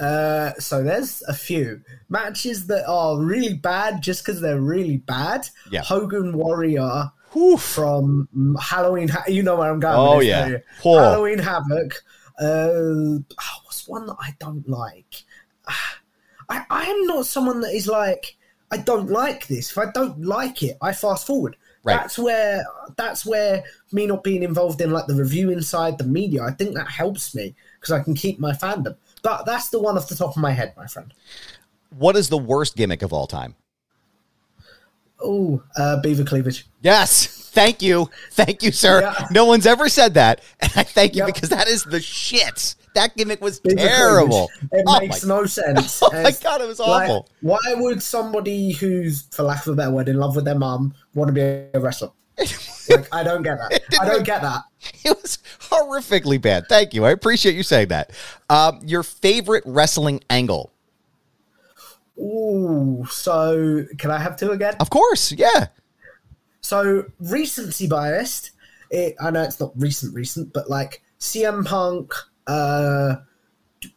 Uh, 0.00 0.52
so 0.58 0.82
there's 0.82 1.22
a 1.28 1.32
few 1.32 1.80
matches 2.08 2.66
that 2.66 2.84
are 2.88 3.16
really 3.20 3.54
bad 3.54 4.02
just 4.02 4.24
because 4.24 4.40
they're 4.40 4.60
really 4.60 4.96
bad. 4.96 5.48
Yeah. 5.70 5.82
Hogan 5.82 6.36
Warrior 6.36 7.12
Whew. 7.34 7.58
from 7.58 8.56
Halloween. 8.60 9.10
You 9.28 9.42
know 9.42 9.56
where 9.56 9.70
I'm 9.70 9.80
going. 9.80 9.96
Oh, 9.96 10.18
with 10.18 10.26
yeah. 10.26 10.58
Poor. 10.80 11.00
Halloween 11.00 11.38
Havoc. 11.38 11.94
Uh, 12.40 13.20
oh, 13.20 13.60
what's 13.64 13.86
one 13.86 14.06
that 14.06 14.16
I 14.20 14.34
don't 14.40 14.66
like? 14.68 15.24
I, 16.48 16.64
I 16.70 16.84
am 16.84 17.06
not 17.06 17.26
someone 17.26 17.60
that 17.60 17.74
is 17.74 17.86
like 17.86 18.36
I 18.70 18.78
don't 18.78 19.10
like 19.10 19.46
this. 19.46 19.70
If 19.70 19.78
I 19.78 19.90
don't 19.92 20.24
like 20.24 20.62
it, 20.62 20.76
I 20.80 20.92
fast 20.92 21.26
forward. 21.26 21.56
Right. 21.84 21.96
That's 21.96 22.18
where 22.18 22.64
that's 22.96 23.26
where 23.26 23.62
me 23.92 24.06
not 24.06 24.24
being 24.24 24.42
involved 24.42 24.80
in 24.80 24.90
like 24.90 25.06
the 25.06 25.14
review 25.14 25.50
inside 25.50 25.98
the 25.98 26.04
media. 26.04 26.42
I 26.42 26.50
think 26.50 26.74
that 26.74 26.88
helps 26.88 27.34
me 27.34 27.54
because 27.78 27.92
I 27.92 28.02
can 28.02 28.14
keep 28.14 28.40
my 28.40 28.52
fandom. 28.52 28.96
But 29.22 29.44
that's 29.44 29.68
the 29.68 29.80
one 29.80 29.96
off 29.96 30.08
the 30.08 30.16
top 30.16 30.30
of 30.30 30.36
my 30.38 30.50
head, 30.50 30.72
my 30.76 30.86
friend. 30.86 31.12
What 31.90 32.16
is 32.16 32.30
the 32.30 32.38
worst 32.38 32.76
gimmick 32.76 33.02
of 33.02 33.12
all 33.12 33.26
time? 33.26 33.54
Oh, 35.24 35.62
uh, 35.76 36.00
beaver 36.02 36.22
cleavage. 36.24 36.66
Yes. 36.82 37.26
Thank 37.54 37.80
you. 37.82 38.10
Thank 38.32 38.62
you, 38.62 38.72
sir. 38.72 39.00
Yeah. 39.00 39.26
No 39.30 39.44
one's 39.46 39.64
ever 39.66 39.88
said 39.88 40.14
that. 40.14 40.42
And 40.60 40.72
I 40.76 40.82
thank 40.82 41.14
you 41.14 41.24
Yep. 41.24 41.34
because 41.34 41.48
that 41.50 41.66
is 41.68 41.84
the 41.84 42.00
shit. 42.00 42.74
That 42.94 43.16
gimmick 43.16 43.40
was 43.40 43.60
Beaver 43.60 43.76
terrible. 43.76 44.48
cleavage. 44.48 44.68
It 44.72 44.84
Oh 44.86 45.00
makes 45.00 45.24
no 45.24 45.46
sense. 45.46 46.02
Oh 46.02 46.10
my 46.12 46.32
God, 46.42 46.60
it 46.60 46.66
was 46.66 46.78
like, 46.78 47.08
awful. 47.08 47.28
why 47.40 47.58
would 47.76 48.02
somebody 48.02 48.72
who's, 48.72 49.22
for 49.30 49.44
lack 49.44 49.66
of 49.66 49.72
a 49.72 49.76
better 49.76 49.90
word, 49.90 50.08
in 50.08 50.16
love 50.18 50.36
with 50.36 50.44
their 50.44 50.58
mom 50.58 50.94
want 51.14 51.28
to 51.28 51.32
be 51.32 51.40
a 51.40 51.80
wrestler? 51.80 52.10
like, 52.38 53.08
I 53.14 53.22
don't 53.22 53.42
get 53.42 53.56
that. 53.58 53.80
I 54.00 54.04
don't 54.08 54.24
get 54.24 54.42
that. 54.42 54.62
It 55.04 55.16
was 55.22 55.38
horrifically 55.70 56.40
bad. 56.40 56.64
Thank 56.68 56.92
you. 56.92 57.04
I 57.04 57.10
appreciate 57.12 57.54
you 57.54 57.62
saying 57.62 57.88
that. 57.88 58.10
Um, 58.50 58.80
your 58.84 59.02
favorite 59.04 59.62
wrestling 59.64 60.22
angle? 60.28 60.72
Ooh, 62.18 63.06
so 63.10 63.84
can 63.98 64.10
I 64.10 64.18
have 64.18 64.36
two 64.36 64.52
again? 64.52 64.74
Of 64.80 64.90
course. 64.90 65.32
Yeah. 65.32 65.68
So 66.60 67.04
recency 67.18 67.86
biased. 67.86 68.52
It, 68.90 69.16
I 69.20 69.30
know 69.30 69.42
it's 69.42 69.58
not 69.58 69.72
recent, 69.76 70.14
recent, 70.14 70.52
but 70.52 70.70
like 70.70 71.02
CM 71.18 71.66
Punk, 71.66 72.12
uh, 72.46 73.16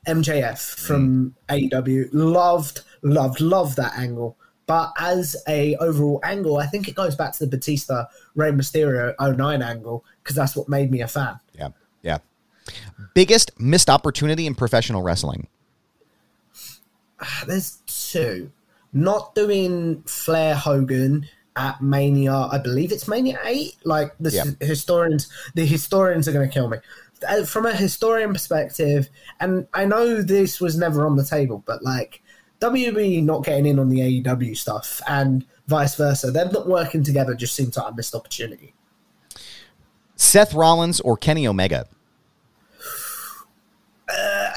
MJF 0.08 0.80
from 0.80 1.36
AEW, 1.50 2.10
loved, 2.12 2.82
loved, 3.04 3.42
loved 3.42 3.78
that 3.78 3.98
angle. 3.98 4.38
But 4.66 4.92
as 5.00 5.36
a 5.48 5.76
overall 5.78 6.20
angle, 6.24 6.58
I 6.58 6.66
think 6.66 6.90
it 6.90 6.96
goes 6.96 7.16
back 7.16 7.32
to 7.34 7.46
the 7.46 7.48
Batista 7.48 8.06
Rey 8.36 8.52
Mysterio 8.52 9.14
09 9.20 9.62
angle 9.62 10.04
because 10.22 10.36
that's 10.36 10.56
what 10.56 10.68
made 10.68 10.92
me 10.92 11.02
a 11.02 11.08
fan. 11.08 11.40
Yeah. 11.54 11.70
Yeah. 12.02 12.18
Biggest 13.14 13.58
missed 13.60 13.90
opportunity 13.90 14.46
in 14.46 14.56
professional 14.56 15.02
wrestling? 15.02 15.48
There's 17.48 17.80
two. 18.12 18.52
Not 18.93 19.36
doing 19.36 20.02
Flair 20.04 20.56
Hogan 20.56 21.28
at 21.56 21.82
Mania. 21.82 22.34
I 22.34 22.58
believe 22.58 22.91
it's 22.91 23.08
Mania 23.08 23.39
eight. 23.43 23.76
Like 23.84 24.13
the 24.20 24.56
historians, 24.62 25.30
the 25.56 25.65
historians 25.65 26.28
are 26.28 26.32
going 26.32 26.48
to 26.48 26.54
kill 26.54 26.70
me. 26.70 26.78
Uh, 27.28 27.43
From 27.43 27.65
a 27.65 27.76
historian 27.76 28.32
perspective, 28.32 29.10
and 29.39 29.67
I 29.74 29.86
know 29.86 30.22
this 30.22 30.62
was 30.62 30.78
never 30.78 31.06
on 31.06 31.15
the 31.15 31.26
table, 31.26 31.63
but 31.65 31.84
like 31.84 32.22
WB 32.60 33.24
not 33.24 33.43
getting 33.43 33.65
in 33.65 33.80
on 33.80 33.89
the 33.89 34.00
AEW 34.00 34.56
stuff 34.56 35.02
and 35.08 35.46
vice 35.67 35.96
versa, 35.96 36.32
them 36.32 36.52
not 36.52 36.67
working 36.67 37.04
together 37.04 37.34
just 37.34 37.56
seems 37.56 37.76
like 37.76 37.91
a 37.91 37.96
missed 37.96 38.15
opportunity. 38.15 38.74
Seth 40.15 40.54
Rollins 40.54 41.00
or 41.00 41.17
Kenny 41.17 41.48
Omega? 41.48 41.88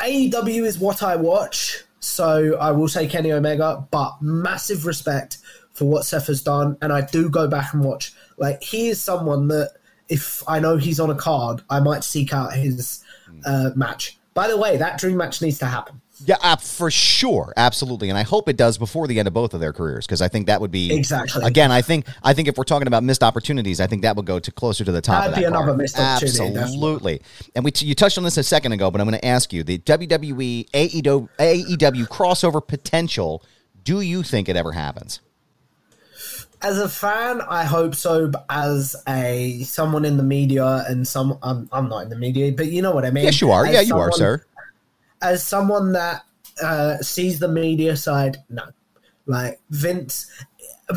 AEW 0.02 0.64
is 0.64 0.78
what 0.78 1.02
I 1.02 1.16
watch, 1.16 1.84
so 2.00 2.56
I 2.56 2.72
will 2.72 2.88
say 2.88 3.06
Kenny 3.06 3.32
Omega, 3.32 3.86
but 3.90 4.20
massive 4.20 4.86
respect 4.86 5.38
for 5.72 5.84
what 5.84 6.04
Seth 6.04 6.26
has 6.26 6.42
done, 6.42 6.76
and 6.82 6.92
I 6.92 7.02
do 7.02 7.28
go 7.28 7.46
back 7.46 7.72
and 7.72 7.84
watch. 7.84 8.12
Like 8.36 8.62
he 8.62 8.88
is 8.88 9.00
someone 9.00 9.48
that 9.48 9.74
if 10.08 10.42
I 10.48 10.58
know 10.58 10.76
he's 10.76 10.98
on 10.98 11.10
a 11.10 11.14
card, 11.14 11.62
I 11.70 11.80
might 11.80 12.02
seek 12.02 12.32
out 12.32 12.52
his 12.54 13.04
uh, 13.44 13.70
match. 13.76 14.18
By 14.34 14.48
the 14.48 14.56
way, 14.56 14.76
that 14.76 14.98
dream 14.98 15.16
match 15.16 15.40
needs 15.40 15.58
to 15.60 15.66
happen. 15.66 16.00
Yeah, 16.24 16.36
uh, 16.42 16.56
for 16.56 16.90
sure, 16.90 17.52
absolutely, 17.56 18.10
and 18.10 18.18
I 18.18 18.22
hope 18.22 18.48
it 18.48 18.56
does 18.56 18.76
before 18.76 19.06
the 19.06 19.18
end 19.18 19.26
of 19.26 19.34
both 19.34 19.54
of 19.54 19.60
their 19.60 19.72
careers 19.72 20.06
because 20.06 20.20
I 20.20 20.28
think 20.28 20.46
that 20.46 20.60
would 20.60 20.70
be 20.70 20.92
Exactly. 20.94 21.42
Again, 21.44 21.72
I 21.72 21.80
think 21.82 22.06
I 22.22 22.34
think 22.34 22.48
if 22.48 22.58
we're 22.58 22.64
talking 22.64 22.86
about 22.86 23.02
missed 23.02 23.22
opportunities, 23.22 23.80
I 23.80 23.86
think 23.86 24.02
that 24.02 24.16
would 24.16 24.26
go 24.26 24.38
to 24.38 24.52
closer 24.52 24.84
to 24.84 24.92
the 24.92 25.00
top. 25.00 25.22
That'd 25.22 25.30
of 25.30 25.34
that 25.36 25.40
be 25.40 25.46
another 25.46 25.66
card. 25.66 25.78
missed 25.78 25.98
opportunity, 25.98 26.58
Absolutely, 26.58 27.22
and 27.54 27.64
we 27.64 27.72
you 27.76 27.94
touched 27.94 28.18
on 28.18 28.24
this 28.24 28.36
a 28.36 28.42
second 28.42 28.72
ago, 28.72 28.90
but 28.90 29.00
I'm 29.00 29.08
going 29.08 29.18
to 29.18 29.26
ask 29.26 29.52
you 29.52 29.62
the 29.62 29.78
WWE 29.78 30.70
AEW, 30.70 31.28
AEW 31.38 32.08
crossover 32.08 32.66
potential. 32.66 33.42
Do 33.82 34.02
you 34.02 34.22
think 34.22 34.48
it 34.48 34.56
ever 34.56 34.72
happens? 34.72 35.20
As 36.62 36.78
a 36.78 36.90
fan, 36.90 37.40
I 37.40 37.64
hope 37.64 37.94
so. 37.94 38.28
But 38.28 38.44
as 38.50 38.94
a 39.08 39.62
someone 39.62 40.04
in 40.04 40.18
the 40.18 40.22
media 40.22 40.84
and 40.86 41.08
some, 41.08 41.38
I'm, 41.42 41.68
I'm 41.72 41.88
not 41.88 42.00
in 42.00 42.10
the 42.10 42.18
media, 42.18 42.52
but 42.52 42.66
you 42.66 42.82
know 42.82 42.92
what 42.92 43.06
I 43.06 43.10
mean. 43.10 43.24
Yes, 43.24 43.40
you 43.40 43.50
are. 43.50 43.64
As 43.64 43.72
Yeah, 43.72 43.80
you 43.80 43.96
are, 43.96 44.12
sir. 44.12 44.44
As 45.22 45.44
someone 45.44 45.92
that 45.92 46.24
uh, 46.62 46.98
sees 46.98 47.38
the 47.38 47.48
media 47.48 47.96
side, 47.96 48.38
no. 48.48 48.64
Like 49.26 49.60
Vince, 49.70 50.26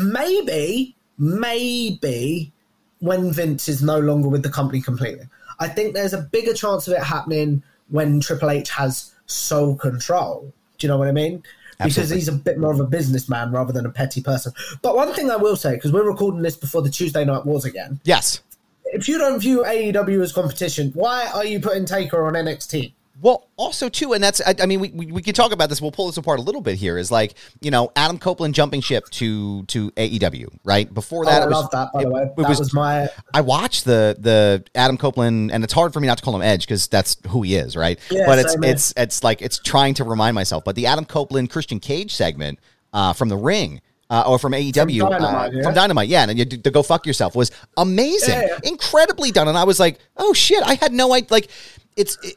maybe, 0.02 0.96
maybe 1.18 2.52
when 3.00 3.30
Vince 3.32 3.68
is 3.68 3.82
no 3.82 3.98
longer 3.98 4.28
with 4.28 4.42
the 4.42 4.50
company 4.50 4.80
completely. 4.80 5.28
I 5.60 5.68
think 5.68 5.94
there's 5.94 6.14
a 6.14 6.22
bigger 6.22 6.54
chance 6.54 6.88
of 6.88 6.94
it 6.94 7.02
happening 7.02 7.62
when 7.88 8.20
Triple 8.20 8.50
H 8.50 8.70
has 8.70 9.12
sole 9.26 9.76
control. 9.76 10.52
Do 10.78 10.86
you 10.86 10.88
know 10.88 10.96
what 10.98 11.08
I 11.08 11.12
mean? 11.12 11.42
Because 11.82 12.10
he's 12.10 12.28
a 12.28 12.32
bit 12.32 12.58
more 12.58 12.72
of 12.72 12.80
a 12.80 12.86
businessman 12.86 13.52
rather 13.52 13.72
than 13.72 13.84
a 13.84 13.90
petty 13.90 14.22
person. 14.22 14.52
But 14.80 14.96
one 14.96 15.12
thing 15.12 15.30
I 15.30 15.36
will 15.36 15.56
say, 15.56 15.74
because 15.74 15.92
we're 15.92 16.08
recording 16.08 16.42
this 16.42 16.56
before 16.56 16.82
the 16.82 16.90
Tuesday 16.90 17.24
Night 17.24 17.44
Wars 17.44 17.64
again, 17.64 18.00
Yes. 18.04 18.40
if 18.86 19.08
you 19.08 19.18
don't 19.18 19.38
view 19.40 19.64
AEW 19.64 20.22
as 20.22 20.32
competition, 20.32 20.92
why 20.94 21.26
are 21.34 21.44
you 21.44 21.60
putting 21.60 21.84
Taker 21.84 22.26
on 22.26 22.34
NXT? 22.34 22.92
Well, 23.24 23.48
also 23.56 23.88
too, 23.88 24.12
and 24.12 24.22
that's 24.22 24.42
I, 24.42 24.54
I 24.60 24.66
mean 24.66 24.80
we, 24.80 24.90
we 24.90 25.06
we 25.06 25.22
could 25.22 25.34
talk 25.34 25.50
about 25.50 25.70
this. 25.70 25.80
We'll 25.80 25.90
pull 25.92 26.08
this 26.08 26.18
apart 26.18 26.40
a 26.40 26.42
little 26.42 26.60
bit 26.60 26.76
here. 26.76 26.98
Is 26.98 27.10
like 27.10 27.32
you 27.62 27.70
know 27.70 27.90
Adam 27.96 28.18
Copeland 28.18 28.54
jumping 28.54 28.82
ship 28.82 29.06
to 29.12 29.62
to 29.64 29.90
AEW 29.92 30.48
right 30.62 30.92
before 30.92 31.24
that. 31.24 31.40
oh, 31.40 31.44
I 31.44 31.46
was, 31.46 31.54
love 31.54 31.70
that. 31.70 31.88
By 31.94 32.00
it- 32.00 32.04
the 32.04 32.10
way, 32.10 32.24
that 32.36 32.46
was- 32.48 32.58
was, 32.58 32.74
my 32.74 33.08
I 33.32 33.40
watched 33.40 33.86
the 33.86 34.14
the 34.18 34.62
Adam 34.74 34.98
Copeland, 34.98 35.52
and 35.52 35.64
it's 35.64 35.72
hard 35.72 35.94
for 35.94 36.00
me 36.00 36.06
not 36.06 36.18
to 36.18 36.24
call 36.24 36.36
him 36.36 36.42
Edge 36.42 36.66
because 36.66 36.86
that's 36.86 37.16
who 37.28 37.40
he 37.40 37.56
is, 37.56 37.76
right? 37.78 37.98
Yeah, 38.10 38.26
but 38.26 38.38
it's 38.40 38.56
it's 38.62 38.92
it's 38.94 39.24
like 39.24 39.40
it's 39.40 39.58
trying 39.58 39.94
to 39.94 40.04
remind 40.04 40.34
myself. 40.34 40.62
But 40.62 40.76
the 40.76 40.84
Adam 40.84 41.06
Copeland 41.06 41.48
Christian 41.48 41.80
Cage 41.80 42.14
segment 42.14 42.58
uh, 42.92 43.14
from 43.14 43.30
the 43.30 43.38
ring. 43.38 43.80
Uh, 44.10 44.22
or 44.26 44.38
from 44.38 44.52
AEW, 44.52 45.00
From 45.00 45.10
Dynamite, 45.10 45.48
uh, 45.48 45.50
yeah. 45.56 45.62
from 45.62 45.74
Dynamite, 45.74 46.08
yeah, 46.08 46.28
and 46.28 46.38
you, 46.38 46.44
the 46.44 46.70
go 46.70 46.82
fuck 46.82 47.06
yourself 47.06 47.34
was 47.34 47.50
amazing, 47.78 48.34
Yeah, 48.34 48.46
yeah. 48.62 48.70
incredibly 48.70 49.30
done, 49.32 49.48
and 49.48 49.56
I 49.56 49.64
was 49.64 49.80
like, 49.80 49.98
oh 50.18 50.34
shit, 50.34 50.62
I 50.62 50.74
had 50.74 50.92
no 50.92 51.14
idea. 51.14 51.28
Like, 51.30 51.48
it's 51.96 52.18
it, 52.22 52.34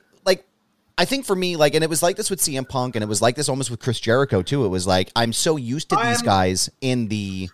I 0.98 1.06
think 1.06 1.26
for 1.26 1.36
me, 1.36 1.56
like, 1.56 1.76
and 1.76 1.84
it 1.84 1.90
was 1.90 2.02
like 2.02 2.16
this 2.18 2.30
with 2.30 2.40
CM 2.40 2.68
Punk, 2.68 2.96
and 2.96 3.04
it 3.04 3.08
was 3.08 3.22
like 3.22 3.36
this 3.36 3.50
almost 3.50 3.70
with 3.70 3.80
Chris 3.80 4.00
Jericho 4.00 4.42
too. 4.42 4.66
It 4.66 4.70
was 4.70 4.88
like 4.88 5.12
I'm 5.16 5.32
so 5.34 5.56
used 5.56 5.90
to 5.90 5.96
these 5.96 6.06
I'm- 6.06 6.26
guys 6.26 6.70
in 6.82 7.08
the, 7.08 7.50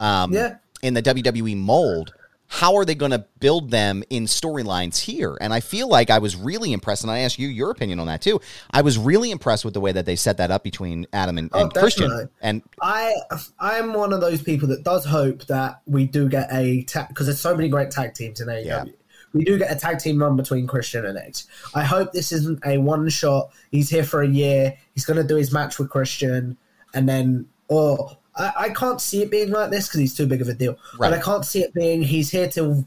um, 0.00 0.32
Yeah. 0.32 0.56
in 0.82 0.94
the 0.94 1.02
WWE 1.02 1.56
mold. 1.56 2.12
How 2.48 2.76
are 2.76 2.84
they 2.84 2.94
going 2.94 3.10
to 3.10 3.24
build 3.40 3.72
them 3.72 4.04
in 4.08 4.26
storylines 4.26 4.98
here? 5.00 5.36
And 5.40 5.52
I 5.52 5.58
feel 5.58 5.88
like 5.88 6.10
I 6.10 6.18
was 6.18 6.36
really 6.36 6.72
impressed, 6.72 7.02
and 7.02 7.10
I 7.10 7.18
asked 7.18 7.40
you 7.40 7.48
your 7.48 7.72
opinion 7.72 7.98
on 7.98 8.06
that 8.06 8.22
too. 8.22 8.40
I 8.70 8.82
was 8.82 8.96
really 8.96 9.32
impressed 9.32 9.64
with 9.64 9.74
the 9.74 9.80
way 9.80 9.90
that 9.90 10.06
they 10.06 10.14
set 10.14 10.36
that 10.36 10.52
up 10.52 10.62
between 10.62 11.08
Adam 11.12 11.38
and, 11.38 11.50
Oh, 11.52 11.62
and 11.62 11.74
Christian. 11.74 12.28
And 12.40 12.62
I 12.80 13.14
I'm 13.58 13.94
one 13.94 14.12
of 14.12 14.20
those 14.20 14.42
people 14.42 14.68
that 14.68 14.84
does 14.84 15.04
hope 15.04 15.44
that 15.46 15.80
we 15.86 16.06
do 16.06 16.28
get 16.28 16.46
a 16.52 16.84
tag 16.84 17.08
because 17.08 17.26
there's 17.26 17.40
so 17.40 17.56
many 17.56 17.68
great 17.68 17.90
tag 17.90 18.14
teams 18.14 18.40
in 18.40 18.46
AEW. 18.48 18.64
Yeah. 18.64 18.84
We 19.36 19.44
do 19.44 19.58
get 19.58 19.70
a 19.70 19.76
tag 19.76 19.98
team 19.98 20.20
run 20.20 20.36
between 20.36 20.66
Christian 20.66 21.04
and 21.04 21.18
Edge. 21.18 21.44
I 21.74 21.84
hope 21.84 22.12
this 22.12 22.32
isn't 22.32 22.60
a 22.66 22.78
one 22.78 23.08
shot. 23.08 23.50
He's 23.70 23.90
here 23.90 24.04
for 24.04 24.22
a 24.22 24.28
year. 24.28 24.76
He's 24.94 25.04
going 25.04 25.20
to 25.20 25.26
do 25.26 25.36
his 25.36 25.52
match 25.52 25.78
with 25.78 25.90
Christian, 25.90 26.56
and 26.94 27.08
then 27.08 27.46
or 27.68 28.16
I, 28.36 28.52
I 28.56 28.68
can't 28.70 29.00
see 29.00 29.22
it 29.22 29.30
being 29.30 29.50
like 29.50 29.70
this 29.70 29.88
because 29.88 30.00
he's 30.00 30.14
too 30.14 30.26
big 30.26 30.40
of 30.40 30.48
a 30.48 30.54
deal. 30.54 30.78
Right. 30.98 31.10
But 31.10 31.14
I 31.14 31.22
can't 31.22 31.44
see 31.44 31.62
it 31.62 31.74
being 31.74 32.02
he's 32.02 32.30
here 32.30 32.48
till 32.48 32.86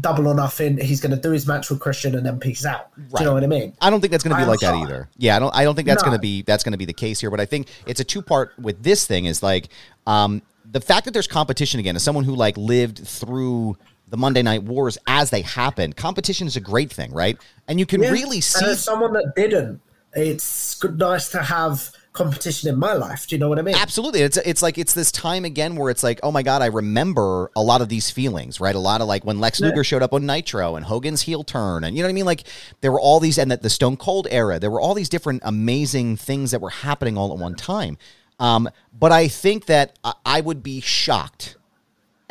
double 0.00 0.28
or 0.28 0.34
nothing. 0.34 0.78
He's 0.78 1.00
going 1.00 1.14
to 1.14 1.20
do 1.20 1.30
his 1.30 1.46
match 1.46 1.70
with 1.70 1.80
Christian 1.80 2.14
and 2.14 2.24
then 2.24 2.38
peace 2.38 2.64
out. 2.64 2.88
Do 2.96 3.02
you 3.18 3.24
know 3.24 3.34
what 3.34 3.44
I 3.44 3.46
mean? 3.46 3.74
I 3.80 3.90
don't 3.90 4.00
think 4.00 4.12
that's 4.12 4.24
going 4.24 4.32
to 4.32 4.36
be 4.36 4.42
I'm 4.42 4.48
like 4.48 4.60
that 4.60 4.74
either. 4.74 5.08
Yeah, 5.16 5.36
I 5.36 5.38
don't. 5.38 5.54
I 5.54 5.64
don't 5.64 5.74
think 5.74 5.88
that's 5.88 6.02
No. 6.02 6.08
going 6.08 6.18
to 6.18 6.22
be 6.22 6.42
that's 6.42 6.64
going 6.64 6.72
to 6.72 6.78
be 6.78 6.86
the 6.86 6.92
case 6.92 7.20
here. 7.20 7.30
But 7.30 7.40
I 7.40 7.46
think 7.46 7.68
it's 7.86 8.00
a 8.00 8.04
two 8.04 8.22
part 8.22 8.58
with 8.58 8.82
this 8.82 9.06
thing 9.06 9.26
is 9.26 9.42
like 9.42 9.68
um, 10.06 10.42
the 10.70 10.80
fact 10.80 11.04
that 11.04 11.12
there's 11.12 11.26
competition 11.26 11.80
again. 11.80 11.96
As 11.96 12.02
someone 12.02 12.24
who 12.24 12.34
like 12.34 12.56
lived 12.56 13.06
through 13.06 13.76
the 14.10 14.16
Monday 14.16 14.42
Night 14.42 14.62
Wars 14.64 14.98
as 15.06 15.30
they 15.30 15.42
happened, 15.42 15.96
competition 15.96 16.46
is 16.46 16.56
a 16.56 16.60
great 16.60 16.92
thing, 16.92 17.12
right? 17.12 17.38
And 17.68 17.78
you 17.78 17.86
can 17.86 18.02
Yeah. 18.02 18.10
really 18.10 18.40
see. 18.40 18.74
Someone 18.74 19.12
that 19.14 19.32
didn't, 19.36 19.80
it's 20.14 20.74
good, 20.74 20.98
nice 20.98 21.30
to 21.30 21.42
have 21.42 21.92
competition 22.12 22.68
in 22.68 22.76
my 22.76 22.92
life. 22.92 23.28
Do 23.28 23.36
you 23.36 23.38
know 23.40 23.48
what 23.48 23.60
I 23.60 23.62
mean? 23.62 23.76
Absolutely. 23.76 24.22
It's 24.22 24.36
it's 24.38 24.62
like 24.62 24.78
it's 24.78 24.94
this 24.94 25.12
time 25.12 25.44
again 25.44 25.76
where 25.76 25.90
it's 25.90 26.02
like, 26.02 26.18
oh 26.24 26.32
my 26.32 26.42
god, 26.42 26.60
I 26.60 26.66
remember 26.66 27.52
a 27.54 27.62
lot 27.62 27.80
of 27.82 27.88
these 27.88 28.10
feelings, 28.10 28.60
right? 28.60 28.74
A 28.74 28.80
lot 28.80 29.00
of 29.00 29.06
like 29.06 29.24
when 29.24 29.38
Lex 29.38 29.60
Yeah. 29.60 29.68
Luger 29.68 29.84
showed 29.84 30.02
up 30.02 30.12
on 30.12 30.26
Nitro 30.26 30.74
and 30.74 30.84
Hogan's 30.84 31.22
heel 31.22 31.44
turn, 31.44 31.84
and 31.84 31.96
you 31.96 32.02
know 32.02 32.08
what 32.08 32.10
I 32.10 32.14
mean. 32.14 32.24
Like 32.24 32.42
there 32.80 32.90
were 32.90 33.00
all 33.00 33.20
these, 33.20 33.38
and 33.38 33.48
that 33.52 33.62
the 33.62 33.70
Stone 33.70 33.98
Cold 33.98 34.26
era, 34.30 34.58
there 34.58 34.72
were 34.72 34.80
all 34.80 34.94
these 34.94 35.08
different 35.08 35.42
amazing 35.44 36.16
things 36.16 36.50
that 36.50 36.60
were 36.60 36.70
happening 36.70 37.16
all 37.16 37.32
at 37.32 37.38
one 37.38 37.54
time. 37.54 37.96
Um, 38.40 38.68
but 38.98 39.12
I 39.12 39.28
think 39.28 39.66
that 39.66 39.96
I 40.24 40.40
would 40.40 40.62
be 40.64 40.80
shocked 40.80 41.56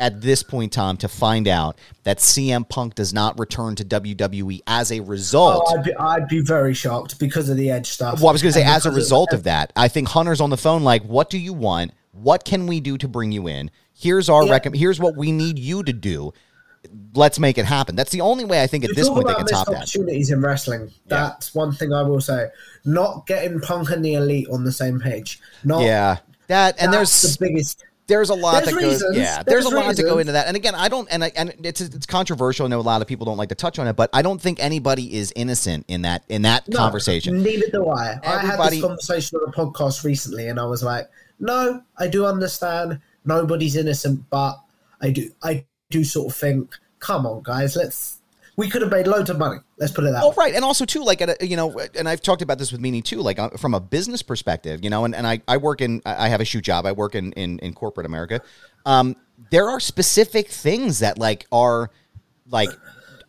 at 0.00 0.20
this 0.22 0.42
point, 0.42 0.72
Tom, 0.72 0.96
to 0.96 1.08
find 1.08 1.46
out 1.46 1.78
that 2.04 2.18
CM 2.18 2.68
Punk 2.68 2.94
does 2.96 3.12
not 3.14 3.38
return 3.38 3.76
to 3.76 3.84
WWE 3.84 4.62
as 4.66 4.90
a 4.90 5.00
result. 5.00 5.64
Oh, 5.68 5.78
I'd 5.78 5.84
be, 5.84 5.94
I'd 5.94 6.28
be 6.28 6.40
very 6.40 6.74
shocked 6.74 7.18
because 7.20 7.48
of 7.50 7.56
the 7.56 7.70
edge 7.70 7.86
stuff. 7.86 8.18
Well, 8.18 8.30
I 8.30 8.32
was 8.32 8.42
going 8.42 8.52
to 8.54 8.58
say, 8.58 8.64
And 8.64 8.74
as 8.74 8.86
a 8.86 8.90
result 8.90 9.32
of 9.32 9.44
that, 9.44 9.72
I 9.76 9.88
think 9.88 10.08
Hunter's 10.08 10.40
on 10.40 10.50
the 10.50 10.56
phone. 10.56 10.82
Like, 10.82 11.02
what 11.04 11.28
do 11.30 11.38
you 11.38 11.52
want? 11.52 11.92
What 12.12 12.44
can 12.44 12.66
we 12.66 12.80
do 12.80 12.96
to 12.98 13.06
bring 13.06 13.30
you 13.30 13.46
in? 13.46 13.70
Here's 13.94 14.28
our 14.30 14.44
Yeah. 14.44 14.58
recomm 14.58 14.74
Here's 14.74 14.98
what 14.98 15.16
we 15.16 15.30
need 15.30 15.58
you 15.58 15.82
to 15.84 15.92
do. 15.92 16.32
Let's 17.14 17.38
make 17.38 17.58
it 17.58 17.66
happen. 17.66 17.94
That's 17.94 18.10
the 18.10 18.22
only 18.22 18.46
way 18.46 18.62
I 18.62 18.66
think 18.66 18.84
at 18.84 18.88
You 18.90 18.94
this 18.96 19.08
point 19.10 19.26
they 19.28 19.34
can 19.34 19.44
top 19.44 19.66
that. 19.66 19.76
opportunities 19.76 20.30
in 20.30 20.40
wrestling. 20.40 20.90
That's 21.08 21.54
one 21.54 21.72
thing 21.72 21.92
I 21.92 22.00
will 22.02 22.22
say. 22.22 22.46
Not 22.86 23.26
getting 23.26 23.60
Punk 23.60 23.90
and 23.90 24.02
the 24.02 24.14
Elite 24.14 24.48
on 24.50 24.64
the 24.64 24.72
same 24.72 24.98
page. 24.98 25.40
Not 25.62 25.82
Yeah, 25.82 26.16
that 26.46 26.76
and 26.80 26.90
that's 26.90 27.20
there's 27.20 27.36
the 27.36 27.44
biggest. 27.46 27.84
There's 28.10 28.28
a 28.28 28.34
lot 28.34 28.64
There's 28.64 28.74
that 28.74 28.80
goes. 28.80 28.92
reasons. 28.92 29.16
Yeah, 29.16 29.42
there's, 29.42 29.64
There's 29.64 29.72
a 29.72 29.76
lot 29.76 29.96
to 29.96 30.02
go 30.02 30.18
into 30.18 30.32
that. 30.32 30.46
And 30.48 30.56
again, 30.56 30.74
I 30.74 30.88
don't, 30.88 31.08
and 31.10 31.24
I, 31.24 31.32
and 31.36 31.54
it's 31.64 31.80
it's 31.80 32.04
controversial. 32.04 32.66
I 32.66 32.68
know 32.68 32.80
a 32.80 32.82
lot 32.82 33.00
of 33.00 33.08
people 33.08 33.24
don't 33.24 33.38
like 33.38 33.48
to 33.48 33.54
touch 33.54 33.78
on 33.78 33.86
it, 33.86 33.94
but 33.96 34.10
I 34.12 34.20
don't 34.20 34.40
think 34.40 34.60
anybody 34.60 35.14
is 35.16 35.32
innocent 35.36 35.86
in 35.88 36.02
that 36.02 36.24
in 36.28 36.42
that 36.42 36.68
No, 36.68 36.76
conversation. 36.76 37.42
Neither 37.42 37.68
do 37.72 37.88
I. 37.88 38.18
I 38.22 38.28
had 38.28 38.44
Everybody- 38.44 38.76
this 38.76 38.84
conversation 38.84 39.38
on 39.38 39.48
a 39.48 39.52
podcast 39.52 40.04
recently, 40.04 40.48
and 40.48 40.60
I 40.60 40.64
was 40.66 40.82
like, 40.82 41.08
"No, 41.38 41.80
I 41.96 42.08
do 42.08 42.26
understand. 42.26 43.00
Nobody's 43.24 43.76
innocent, 43.76 44.28
but 44.28 44.58
I 45.00 45.10
do. 45.10 45.30
I 45.42 45.64
do 45.90 46.04
sort 46.04 46.32
of 46.32 46.36
think, 46.36 46.74
come 46.98 47.26
on, 47.26 47.42
guys, 47.42 47.76
let's. 47.76 48.19
We 48.56 48.68
could 48.68 48.82
have 48.82 48.90
made 48.90 49.06
loads 49.06 49.30
of 49.30 49.38
money. 49.38 49.58
Let's 49.78 49.92
put 49.92 50.04
it 50.04 50.12
that 50.12 50.22
Oh, 50.22 50.30
way. 50.30 50.34
right. 50.38 50.54
And 50.54 50.64
also, 50.64 50.84
too, 50.84 51.02
like, 51.04 51.22
at 51.22 51.42
a, 51.42 51.46
you 51.46 51.56
know, 51.56 51.78
and 51.96 52.08
I've 52.08 52.20
talked 52.20 52.42
about 52.42 52.58
this 52.58 52.72
with 52.72 52.80
Meanie, 52.80 53.02
too, 53.02 53.20
like, 53.22 53.38
uh, 53.38 53.50
from 53.50 53.74
a 53.74 53.80
business 53.80 54.22
perspective, 54.22 54.80
you 54.84 54.90
know, 54.90 55.04
and, 55.04 55.14
and 55.14 55.26
I, 55.26 55.40
I 55.48 55.56
work 55.56 55.80
in, 55.80 56.02
I 56.04 56.28
have 56.28 56.40
a 56.40 56.44
shoe 56.44 56.60
job. 56.60 56.84
I 56.84 56.92
work 56.92 57.14
in, 57.14 57.32
in, 57.32 57.58
in 57.60 57.72
corporate 57.72 58.06
America. 58.06 58.42
Um, 58.84 59.16
there 59.50 59.68
are 59.70 59.80
specific 59.80 60.48
things 60.48 60.98
that, 60.98 61.16
like, 61.18 61.46
are, 61.50 61.90
like, 62.50 62.70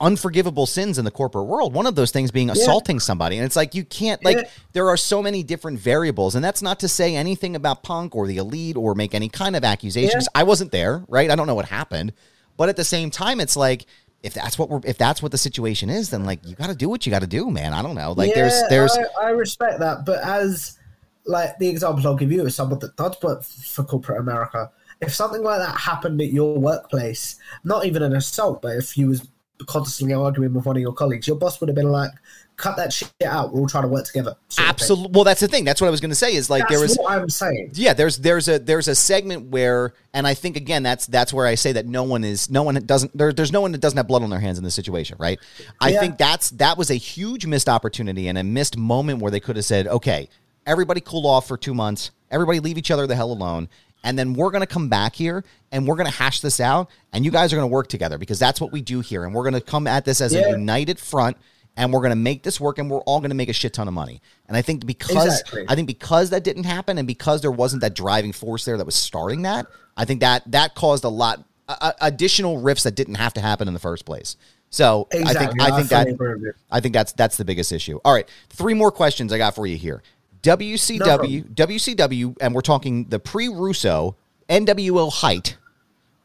unforgivable 0.01 0.65
sins 0.65 0.97
in 0.97 1.05
the 1.05 1.11
corporate 1.11 1.45
world. 1.45 1.73
One 1.73 1.85
of 1.85 1.93
those 1.95 2.09
things 2.09 2.31
being 2.31 2.49
assaulting 2.49 2.99
somebody. 2.99 3.37
And 3.37 3.45
it's 3.45 3.55
like, 3.55 3.75
you 3.75 3.85
can't, 3.85 4.23
like, 4.25 4.37
Yeah. 4.37 4.43
there 4.73 4.89
are 4.89 4.97
so 4.97 5.21
many 5.21 5.43
different 5.43 5.79
variables. 5.79 6.33
And 6.33 6.43
that's 6.43 6.63
not 6.63 6.79
to 6.79 6.87
say 6.87 7.15
anything 7.15 7.55
about 7.55 7.83
Punk 7.83 8.15
or 8.15 8.25
the 8.25 8.37
Elite 8.37 8.75
or 8.75 8.95
make 8.95 9.13
any 9.13 9.29
kind 9.29 9.55
of 9.55 9.63
accusations. 9.63 10.23
Yeah. 10.33 10.41
I 10.41 10.43
wasn't 10.43 10.71
there, 10.71 11.05
right? 11.07 11.29
I 11.29 11.35
don't 11.35 11.45
know 11.45 11.53
what 11.55 11.65
happened. 11.65 12.13
But 12.57 12.67
at 12.67 12.77
the 12.77 12.83
same 12.83 13.11
time, 13.11 13.39
it's 13.39 13.55
like, 13.55 13.85
if 14.23 14.33
that's 14.33 14.57
what 14.57 14.69
we're 14.69 14.81
if 14.83 14.97
that's 14.97 15.21
what 15.21 15.31
the 15.31 15.37
situation 15.37 15.89
is, 15.89 16.09
then 16.09 16.25
like 16.25 16.45
you 16.45 16.55
got 16.55 16.67
to 16.67 16.75
do 16.75 16.89
what 16.89 17.05
you 17.05 17.11
got 17.11 17.21
to 17.21 17.27
do, 17.27 17.49
man. 17.49 17.73
I 17.73 17.81
don't 17.81 17.95
know. 17.95 18.13
Like 18.13 18.33
there's 18.33 18.61
there's 18.69 18.95
I, 18.97 19.27
I 19.27 19.29
respect 19.29 19.79
that, 19.79 20.05
but 20.05 20.23
as 20.23 20.77
like 21.25 21.57
the 21.59 21.67
example 21.67 22.05
I'll 22.05 22.15
give 22.15 22.31
you 22.31 22.45
is 22.45 22.55
someone 22.55 22.79
that 22.79 22.95
does 22.95 23.17
work 23.21 23.43
for 23.43 23.83
corporate 23.83 24.19
America. 24.19 24.71
If 25.01 25.13
something 25.13 25.41
like 25.41 25.59
that 25.59 25.75
happened 25.75 26.21
at 26.21 26.31
your 26.31 26.59
workplace, 26.59 27.37
not 27.63 27.85
even 27.85 28.03
an 28.03 28.15
assault, 28.15 28.61
but 28.61 28.77
if 28.77 28.95
you 28.97 29.07
was 29.07 29.27
constantly 29.65 30.13
arguing 30.13 30.53
with 30.53 30.65
one 30.65 30.75
of 30.75 30.81
your 30.81 30.93
colleagues, 30.93 31.27
your 31.27 31.37
boss 31.37 31.59
would 31.59 31.69
have 31.69 31.75
been 31.75 31.91
like, 31.91 32.11
"Cut 32.61 32.77
that 32.77 32.93
shit 32.93 33.11
out. 33.25 33.51
We're 33.53 33.61
all 33.61 33.67
trying 33.67 33.83
to 33.83 33.89
work 33.89 34.05
together." 34.05 34.31
sort 34.31 34.39
of 34.49 34.55
thing. 34.55 34.65
absolutely. 34.69 35.11
Well, 35.13 35.23
that's 35.25 35.41
the 35.41 35.47
thing. 35.47 35.65
That's 35.65 35.81
what 35.81 35.87
I 35.87 35.91
was 35.91 35.99
going 35.99 36.11
to 36.11 36.15
say. 36.15 36.33
Is 36.35 36.49
like 36.49 36.61
That's 36.61 36.71
there 36.73 36.79
was 36.81 36.95
what 36.95 37.11
I'm 37.11 37.29
saying. 37.29 37.71
yeah 37.73 37.93
there's 37.93 38.17
there's 38.17 38.47
a 38.47 38.59
there's 38.59 38.87
a 38.87 38.95
segment 38.95 39.47
where 39.49 39.93
and 40.13 40.25
i 40.27 40.33
think 40.33 40.55
again 40.57 40.83
that's 40.83 41.05
that's 41.07 41.33
where 41.33 41.47
i 41.47 41.55
say 41.55 41.71
that 41.71 41.85
no 41.85 42.03
one 42.03 42.23
is 42.23 42.49
no 42.49 42.63
one 42.63 42.75
doesn't 42.85 43.17
there, 43.17 43.31
there's 43.33 43.51
no 43.51 43.61
one 43.61 43.71
that 43.71 43.79
doesn't 43.81 43.97
have 43.97 44.07
blood 44.07 44.23
on 44.23 44.29
their 44.29 44.39
hands 44.39 44.57
in 44.57 44.63
this 44.63 44.75
situation 44.75 45.15
right 45.19 45.39
i 45.79 45.89
Yeah. 45.89 45.99
think 46.01 46.17
that's 46.17 46.49
that 46.51 46.77
was 46.77 46.89
a 46.91 46.95
huge 46.95 47.45
missed 47.45 47.67
opportunity 47.69 48.27
and 48.27 48.37
a 48.37 48.43
missed 48.43 48.77
moment 48.77 49.21
where 49.21 49.31
they 49.31 49.39
could 49.39 49.55
have 49.55 49.65
said 49.65 49.87
okay 49.87 50.27
everybody 50.65 51.01
cool 51.01 51.25
off 51.27 51.47
for 51.47 51.57
two 51.57 51.73
months 51.73 52.11
everybody 52.29 52.59
leave 52.59 52.77
each 52.77 52.91
other 52.91 53.07
the 53.07 53.15
hell 53.15 53.31
alone 53.31 53.67
and 54.03 54.17
then 54.19 54.33
we're 54.33 54.51
going 54.51 54.61
to 54.61 54.67
come 54.67 54.89
back 54.89 55.15
here 55.15 55.43
and 55.71 55.87
we're 55.87 55.95
going 55.95 56.09
to 56.09 56.15
hash 56.17 56.41
this 56.41 56.59
out 56.59 56.89
and 57.13 57.23
you 57.23 57.31
guys 57.31 57.53
are 57.53 57.55
going 57.55 57.69
to 57.69 57.73
work 57.73 57.87
together 57.87 58.17
because 58.17 58.39
that's 58.39 58.59
what 58.59 58.71
we 58.71 58.81
do 58.81 58.99
here 58.99 59.23
and 59.23 59.33
we're 59.33 59.43
going 59.43 59.53
to 59.53 59.61
come 59.61 59.87
at 59.87 60.03
this 60.05 60.19
as 60.21 60.33
a 60.33 60.49
united 60.51 60.99
front 60.99 61.37
and 61.77 61.93
we're 61.93 61.99
going 61.99 62.11
to 62.11 62.15
make 62.15 62.43
this 62.43 62.59
work 62.59 62.77
and 62.79 62.89
we're 62.89 63.01
all 63.01 63.19
going 63.19 63.29
to 63.29 63.35
make 63.35 63.49
a 63.49 63.53
shit 63.53 63.73
ton 63.73 63.87
of 63.87 63.93
money 63.93 64.21
and 64.47 64.57
i 64.57 64.61
think 64.61 64.85
because 64.85 65.11
Exactly. 65.11 65.65
I 65.67 65.75
think 65.75 65.87
because 65.87 66.29
that 66.31 66.43
didn't 66.43 66.65
happen, 66.65 66.97
and 66.97 67.07
because 67.07 67.41
there 67.41 67.51
wasn't 67.51 67.81
that 67.81 67.95
driving 67.95 68.31
force 68.31 68.65
there 68.65 68.77
that 68.77 68.85
was 68.85 68.95
starting 68.95 69.43
that, 69.43 69.67
I 69.95 70.05
think 70.05 70.21
that 70.21 70.49
that 70.51 70.75
caused 70.75 71.03
a 71.03 71.09
lot 71.09 71.43
uh, 71.67 71.93
additional 72.01 72.59
rifts 72.59 72.83
that 72.83 72.95
didn't 72.95 73.15
have 73.15 73.33
to 73.35 73.41
happen 73.41 73.67
in 73.67 73.73
the 73.73 73.79
first 73.79 74.05
place. 74.05 74.35
So 74.69 75.07
I 75.13 75.33
think 75.33 75.61
I 75.61 75.77
think 75.77 75.89
that 75.89 76.07
agree 76.07 76.33
with 76.33 76.41
you. 76.43 76.53
I 76.69 76.79
think 76.79 76.93
that's 76.93 77.13
that's 77.13 77.37
the 77.37 77.45
biggest 77.45 77.71
issue. 77.71 77.99
All 78.03 78.13
right, 78.13 78.27
three 78.49 78.73
more 78.73 78.91
questions 78.91 79.31
I 79.33 79.37
got 79.37 79.55
for 79.55 79.65
you 79.65 79.77
here. 79.77 80.01
WCW, 80.43 81.53
WCW, 81.53 82.37
and 82.41 82.55
we're 82.55 82.61
talking 82.61 83.05
the 83.05 83.19
pre-Russo 83.19 84.15
NWO 84.49 85.11
height 85.11 85.57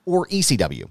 or 0.07 0.27
ECW. 0.29 0.89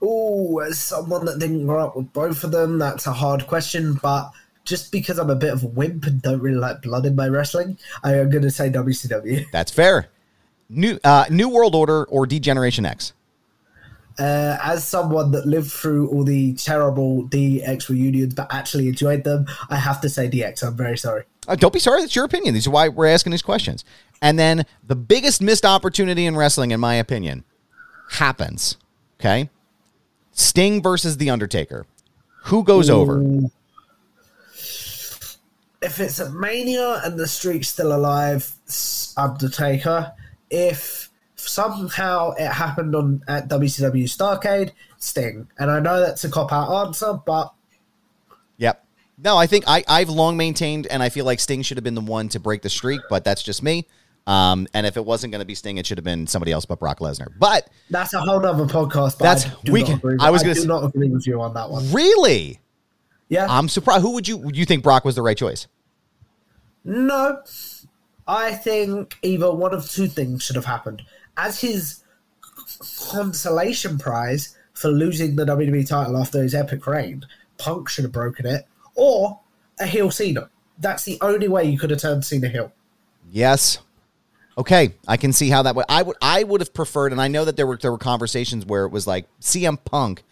Oh, 0.00 0.58
as 0.58 0.78
someone 0.78 1.24
that 1.24 1.38
didn't 1.38 1.66
grow 1.66 1.86
up 1.86 1.96
with 1.96 2.12
both 2.12 2.44
of 2.44 2.52
them, 2.52 2.78
that's 2.78 3.06
a 3.06 3.12
hard 3.12 3.46
question. 3.46 3.94
But 3.94 4.30
just 4.64 4.92
because 4.92 5.18
I'm 5.18 5.30
a 5.30 5.34
bit 5.34 5.52
of 5.52 5.64
a 5.64 5.66
wimp 5.66 6.04
and 6.04 6.20
don't 6.22 6.40
really 6.40 6.58
like 6.58 6.82
blood 6.82 7.06
in 7.06 7.16
my 7.16 7.26
wrestling, 7.28 7.78
I 8.04 8.14
am 8.16 8.30
going 8.30 8.42
to 8.42 8.50
say 8.50 8.70
WCW. 8.70 9.46
That's 9.52 9.72
fair. 9.72 10.08
New 10.68 10.98
uh, 11.02 11.24
New 11.30 11.48
World 11.48 11.74
Order 11.74 12.04
or 12.04 12.26
Degeneration 12.26 12.84
X. 12.84 13.14
Uh, 14.18 14.58
as 14.62 14.86
someone 14.86 15.30
that 15.30 15.46
lived 15.46 15.70
through 15.70 16.08
all 16.08 16.24
the 16.24 16.52
terrible 16.54 17.22
DX 17.28 17.88
reunions 17.88 18.34
but 18.34 18.52
actually 18.52 18.88
enjoyed 18.88 19.24
them, 19.24 19.46
I 19.70 19.76
have 19.76 20.00
to 20.00 20.08
say 20.08 20.28
DX. 20.28 20.66
I'm 20.66 20.76
very 20.76 20.98
sorry. 20.98 21.24
Uh, 21.46 21.54
don't 21.54 21.72
be 21.72 21.78
sorry. 21.78 22.02
That's 22.02 22.16
your 22.16 22.24
opinion. 22.24 22.52
These 22.52 22.66
are 22.66 22.70
why 22.70 22.88
we're 22.88 23.06
asking 23.06 23.30
these 23.30 23.42
questions. 23.42 23.84
And 24.20 24.38
then 24.38 24.66
the 24.86 24.96
biggest 24.96 25.40
missed 25.40 25.64
opportunity 25.64 26.26
in 26.26 26.36
wrestling, 26.36 26.72
in 26.72 26.80
my 26.80 26.96
opinion, 26.96 27.44
happens. 28.10 28.76
Okay, 29.20 29.48
Sting 30.38 30.82
versus 30.82 31.16
The 31.16 31.30
Undertaker. 31.30 31.86
Who 32.44 32.62
goes 32.64 32.88
over? 32.88 33.22
if 35.80 36.00
it's 36.00 36.18
at 36.20 36.32
Mania 36.32 37.00
and 37.04 37.18
the 37.18 37.26
streak's 37.26 37.68
still 37.68 37.94
alive, 37.94 38.52
Undertaker. 39.16 40.12
If 40.50 41.10
somehow 41.36 42.32
it 42.32 42.48
happened 42.48 42.94
on 42.94 43.22
at 43.28 43.48
WCW 43.48 44.04
Starcade, 44.04 44.72
Sting. 44.98 45.48
And 45.58 45.70
I 45.70 45.80
know 45.80 46.00
that's 46.00 46.24
a 46.24 46.30
cop 46.30 46.52
out 46.52 46.86
answer, 46.86 47.14
but 47.24 47.52
Yep. 48.56 48.84
No, 49.22 49.36
I 49.36 49.46
think 49.46 49.64
I, 49.66 49.84
I've 49.88 50.08
long 50.08 50.36
maintained, 50.36 50.86
and 50.86 51.02
I 51.02 51.08
feel 51.08 51.24
like 51.24 51.40
Sting 51.40 51.62
should 51.62 51.76
have 51.76 51.84
been 51.84 51.96
the 51.96 52.00
one 52.00 52.28
to 52.30 52.40
break 52.40 52.62
the 52.62 52.68
streak, 52.68 53.00
but 53.10 53.24
that's 53.24 53.42
just 53.42 53.62
me. 53.62 53.86
Um, 54.28 54.68
and 54.74 54.86
if 54.86 54.98
it 54.98 55.04
wasn't 55.06 55.32
going 55.32 55.40
to 55.40 55.46
be 55.46 55.54
Sting, 55.54 55.78
it 55.78 55.86
should 55.86 55.96
have 55.96 56.04
been 56.04 56.26
somebody 56.26 56.52
else 56.52 56.66
but 56.66 56.78
Brock 56.78 56.98
Lesnar. 56.98 57.28
But 57.38 57.70
that's 57.88 58.12
a 58.12 58.20
whole 58.20 58.44
other 58.44 58.66
podcast. 58.66 59.16
that's 59.16 59.46
I 59.46 59.70
we 59.70 59.82
can. 59.82 60.00
I 60.20 60.30
was 60.30 60.42
going 60.42 60.54
to 60.54 60.66
not 60.66 60.84
agree 60.84 61.08
with 61.08 61.26
you 61.26 61.40
on 61.40 61.54
that 61.54 61.70
one. 61.70 61.90
really. 61.90 62.60
Yeah, 63.30 63.46
I'm 63.48 63.70
surprised. 63.70 64.02
Who 64.02 64.12
would 64.12 64.28
you 64.28 64.50
you 64.52 64.66
think 64.66 64.82
Brock 64.82 65.06
was 65.06 65.14
the 65.14 65.22
right 65.22 65.36
choice? 65.36 65.66
no, 66.84 67.42
I 68.26 68.52
think 68.52 69.16
either 69.22 69.52
one 69.52 69.74
of 69.74 69.90
two 69.90 70.06
things 70.06 70.42
should 70.42 70.56
have 70.56 70.64
happened. 70.66 71.02
As 71.38 71.60
his 71.60 72.02
consolation 73.10 73.98
prize 73.98 74.56
for 74.74 74.88
losing 74.88 75.36
the 75.36 75.44
WWE 75.46 75.88
title 75.88 76.18
after 76.18 76.42
his 76.42 76.54
epic 76.54 76.86
reign, 76.86 77.24
Punk 77.56 77.88
should 77.88 78.04
have 78.04 78.12
broken 78.12 78.44
it, 78.46 78.66
or 78.94 79.40
a 79.80 79.86
heel 79.86 80.10
Cena. 80.10 80.50
That's 80.78 81.04
the 81.04 81.18
only 81.22 81.48
way 81.48 81.64
you 81.64 81.78
could 81.78 81.90
have 81.90 82.00
turned 82.00 82.24
Cena 82.24 82.48
heel. 82.48 82.72
Yes. 83.30 83.78
Okay, 84.58 84.94
I 85.06 85.16
can 85.16 85.32
see 85.32 85.48
how 85.50 85.62
that 85.62 85.76
would. 85.76 85.84
I 85.88 86.02
would. 86.02 86.16
I 86.20 86.42
would 86.42 86.60
have 86.60 86.74
preferred, 86.74 87.12
and 87.12 87.20
I 87.20 87.28
know 87.28 87.44
that 87.44 87.56
there 87.56 87.66
were 87.66 87.76
there 87.76 87.92
were 87.92 87.98
conversations 87.98 88.66
where 88.66 88.84
it 88.84 88.90
was 88.90 89.06
like 89.06 89.26
CM 89.40 89.78
Punk 89.84 90.24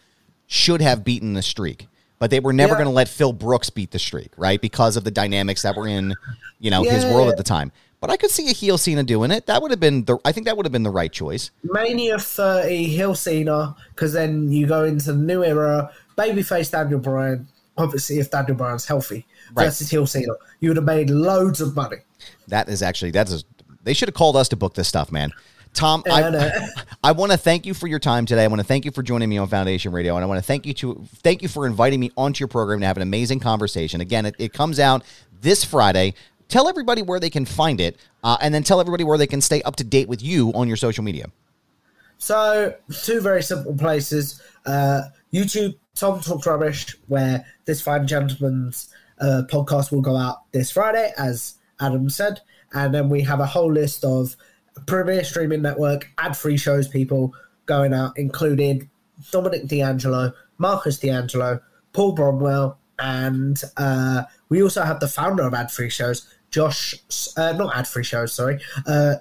should 0.48 0.80
have 0.82 1.04
beaten 1.04 1.34
the 1.34 1.42
streak, 1.42 1.86
but 2.18 2.30
they 2.30 2.40
were 2.40 2.52
never 2.52 2.72
Yeah. 2.72 2.78
going 2.78 2.86
to 2.88 2.92
let 2.92 3.08
Phil 3.08 3.32
Brooks 3.32 3.70
beat 3.70 3.92
the 3.92 3.98
streak, 4.00 4.32
right? 4.36 4.60
Because 4.60 4.96
of 4.96 5.04
the 5.04 5.10
dynamics 5.12 5.62
that 5.62 5.76
were 5.76 5.86
in, 5.86 6.14
you 6.58 6.70
know, 6.72 6.82
his 6.82 7.04
world 7.06 7.28
at 7.28 7.36
the 7.36 7.42
time. 7.44 7.70
But 8.00 8.10
I 8.10 8.16
could 8.16 8.30
see 8.30 8.48
a 8.50 8.52
heel 8.52 8.78
Cena 8.78 9.02
doing 9.04 9.30
it. 9.30 9.46
That 9.46 9.62
would 9.62 9.70
have 9.70 9.80
been 9.80 10.04
the. 10.04 10.18
I 10.24 10.32
think 10.32 10.46
that 10.46 10.56
would 10.56 10.66
have 10.66 10.72
been 10.72 10.82
the 10.82 10.90
right 10.90 11.10
choice. 11.12 11.52
Mania 11.62 12.18
30, 12.18 12.84
heel 12.84 13.14
Cena, 13.14 13.76
because 13.94 14.12
then 14.12 14.50
you 14.50 14.66
go 14.66 14.82
into 14.84 15.12
the 15.12 15.18
new 15.18 15.44
era, 15.44 15.90
babyface 16.18 16.70
Daniel 16.72 16.98
Bryan, 16.98 17.46
obviously 17.78 18.18
if 18.18 18.30
Daniel 18.32 18.56
Bryan's 18.56 18.86
healthy, 18.86 19.24
Right. 19.54 19.66
versus 19.66 19.88
heel 19.88 20.06
Cena. 20.06 20.32
You 20.58 20.70
would 20.70 20.76
have 20.78 20.84
made 20.84 21.10
loads 21.10 21.60
of 21.60 21.76
money. 21.76 21.98
That 22.48 22.68
is 22.68 22.82
actually 22.82 23.12
that's. 23.12 23.32
A, 23.32 23.42
they 23.86 23.94
should 23.94 24.08
have 24.08 24.14
called 24.14 24.36
us 24.36 24.48
to 24.48 24.56
book 24.56 24.74
this 24.74 24.88
stuff, 24.88 25.10
man. 25.12 25.32
Tom, 25.72 26.02
I. 26.10 26.22
I, 26.24 26.82
I 27.04 27.12
want 27.12 27.30
to 27.30 27.38
thank 27.38 27.66
you 27.66 27.72
for 27.72 27.86
your 27.86 28.00
time 28.00 28.26
today. 28.26 28.42
I 28.42 28.48
want 28.48 28.58
to 28.60 28.66
thank 28.66 28.84
you 28.84 28.90
for 28.90 29.02
joining 29.02 29.28
me 29.28 29.38
on 29.38 29.46
Foundation 29.46 29.92
Radio, 29.92 30.16
and 30.16 30.24
I 30.24 30.26
want 30.26 30.38
to 30.38 30.46
thank 30.46 30.66
you 30.66 30.74
to 30.74 31.06
thank 31.16 31.40
you 31.40 31.48
for 31.48 31.66
inviting 31.66 32.00
me 32.00 32.10
onto 32.16 32.42
your 32.42 32.48
program 32.48 32.80
to 32.80 32.86
have 32.86 32.96
an 32.96 33.02
amazing 33.02 33.38
conversation. 33.38 34.00
Again, 34.00 34.26
it, 34.26 34.34
it 34.38 34.52
comes 34.52 34.80
out 34.80 35.04
this 35.40 35.64
Friday. 35.64 36.14
Tell 36.48 36.68
everybody 36.68 37.02
where 37.02 37.20
they 37.20 37.30
can 37.30 37.44
find 37.44 37.80
it, 37.80 37.96
uh, 38.24 38.36
and 38.40 38.52
then 38.52 38.64
tell 38.64 38.80
everybody 38.80 39.04
where 39.04 39.18
they 39.18 39.26
can 39.26 39.40
stay 39.40 39.62
up 39.62 39.76
to 39.76 39.84
date 39.84 40.08
with 40.08 40.22
you 40.22 40.52
on 40.54 40.66
your 40.66 40.76
social 40.76 41.04
media. 41.04 41.26
So, 42.18 42.74
two 43.02 43.20
very 43.20 43.42
simple 43.42 43.74
places. 43.76 44.42
Uh, 44.64 45.02
YouTube, 45.32 45.76
Tom 45.94 46.20
Talks 46.20 46.46
Rubbish, 46.46 46.96
where 47.06 47.44
this 47.66 47.80
fine 47.80 48.06
gentleman's 48.06 48.92
uh, 49.20 49.42
podcast 49.48 49.92
will 49.92 50.00
go 50.00 50.16
out 50.16 50.50
this 50.50 50.72
Friday, 50.72 51.12
as 51.18 51.54
Adam 51.80 52.10
said. 52.10 52.40
And 52.72 52.94
then 52.94 53.08
we 53.08 53.22
have 53.22 53.40
a 53.40 53.46
whole 53.46 53.72
list 53.72 54.04
of 54.04 54.36
Premier 54.86 55.24
Streaming 55.24 55.62
Network 55.62 56.10
ad 56.18 56.36
free 56.36 56.56
shows, 56.56 56.88
people 56.88 57.34
going 57.66 57.94
out, 57.94 58.12
including 58.16 58.90
Dominic 59.30 59.66
D'Angelo, 59.66 60.32
Marcus 60.58 60.98
D'Angelo, 60.98 61.60
Paul 61.92 62.14
Bromwell, 62.14 62.76
and 62.98 63.60
uh, 63.76 64.24
we 64.48 64.62
also 64.62 64.82
have 64.82 65.00
the 65.00 65.08
founder 65.08 65.44
of 65.44 65.54
ad 65.54 65.70
free 65.70 65.90
shows, 65.90 66.28
Josh, 66.50 66.94
uh, 67.36 67.52
not 67.52 67.76
ad 67.76 67.86
free 67.86 68.04
shows, 68.04 68.32
sorry, 68.32 68.60
uh, 68.86 69.16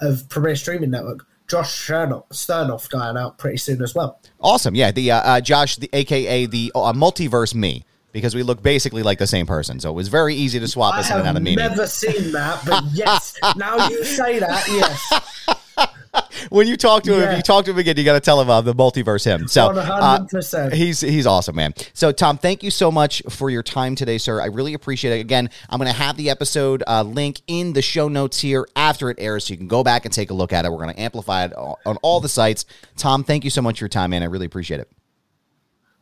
of 0.00 0.28
Premier 0.28 0.56
Streaming 0.56 0.90
Network, 0.90 1.26
Josh 1.48 1.88
Sternoff, 1.88 2.28
Sternoff 2.28 2.88
going 2.88 3.16
out 3.16 3.38
pretty 3.38 3.58
soon 3.58 3.82
as 3.82 3.94
well. 3.94 4.20
Awesome, 4.40 4.74
yeah. 4.74 4.90
The 4.92 5.10
uh, 5.10 5.20
uh, 5.20 5.40
Josh, 5.40 5.76
the 5.76 5.90
AKA 5.92 6.46
the 6.46 6.72
uh, 6.74 6.92
multiverse 6.92 7.54
me, 7.54 7.84
because 8.12 8.34
we 8.34 8.42
look 8.42 8.62
basically 8.62 9.02
like 9.02 9.18
the 9.18 9.26
same 9.26 9.46
person. 9.46 9.80
So 9.80 9.90
it 9.90 9.94
was 9.94 10.08
very 10.08 10.34
easy 10.34 10.60
to 10.60 10.68
swap 10.68 10.94
I 10.94 11.00
us 11.00 11.10
in 11.10 11.18
and 11.18 11.26
out 11.26 11.36
of 11.36 11.42
meeting. 11.42 11.64
I've 11.64 11.72
never 11.72 11.86
seen 11.86 12.32
that, 12.32 12.62
but 12.66 12.84
yes, 12.92 13.36
now 13.56 13.88
you 13.88 14.04
say 14.04 14.38
that, 14.38 14.66
yes, 14.68 15.46
when 16.50 16.66
you 16.66 16.76
talk 16.76 17.02
to 17.04 17.14
him, 17.14 17.30
if 17.30 17.36
you 17.36 17.42
talk 17.42 17.64
to 17.64 17.70
him 17.70 17.78
again, 17.78 17.96
you 17.96 18.04
got 18.04 18.14
to 18.14 18.20
tell 18.20 18.40
him 18.40 18.50
uh, 18.50 18.60
the 18.60 18.74
multiverse 18.74 19.24
him. 19.24 19.48
So 19.48 19.70
uh, 19.70 20.70
he's 20.70 21.00
he's 21.00 21.26
awesome, 21.26 21.56
man. 21.56 21.74
So 21.92 22.12
Tom, 22.12 22.38
thank 22.38 22.62
you 22.62 22.70
so 22.70 22.90
much 22.90 23.22
for 23.28 23.50
your 23.50 23.62
time 23.62 23.94
today, 23.94 24.18
sir. 24.18 24.40
I 24.40 24.46
really 24.46 24.74
appreciate 24.74 25.18
it. 25.18 25.20
Again, 25.20 25.50
I'm 25.68 25.78
going 25.78 25.90
to 25.90 25.96
have 25.96 26.16
the 26.16 26.30
episode 26.30 26.82
uh, 26.86 27.02
link 27.02 27.40
in 27.46 27.72
the 27.72 27.82
show 27.82 28.08
notes 28.08 28.40
here 28.40 28.66
after 28.76 29.10
it 29.10 29.18
airs, 29.20 29.46
so 29.46 29.52
you 29.52 29.58
can 29.58 29.68
go 29.68 29.84
back 29.84 30.04
and 30.04 30.12
take 30.14 30.30
a 30.30 30.34
look 30.34 30.52
at 30.52 30.64
it. 30.64 30.70
We're 30.70 30.78
going 30.78 30.94
to 30.94 31.00
amplify 31.00 31.44
it 31.44 31.52
on 31.54 31.96
all 32.02 32.20
the 32.20 32.28
sites. 32.28 32.64
Tom, 32.96 33.24
thank 33.24 33.44
you 33.44 33.50
so 33.50 33.62
much 33.62 33.78
for 33.78 33.84
your 33.84 33.88
time, 33.90 34.10
man. 34.10 34.22
I 34.22 34.26
really 34.26 34.46
appreciate 34.46 34.80
it. 34.80 34.90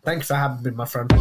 Thanks 0.04 0.28
for 0.28 0.34
having 0.34 0.62
me, 0.62 0.70
my 0.70 0.86
friend. 0.86 1.12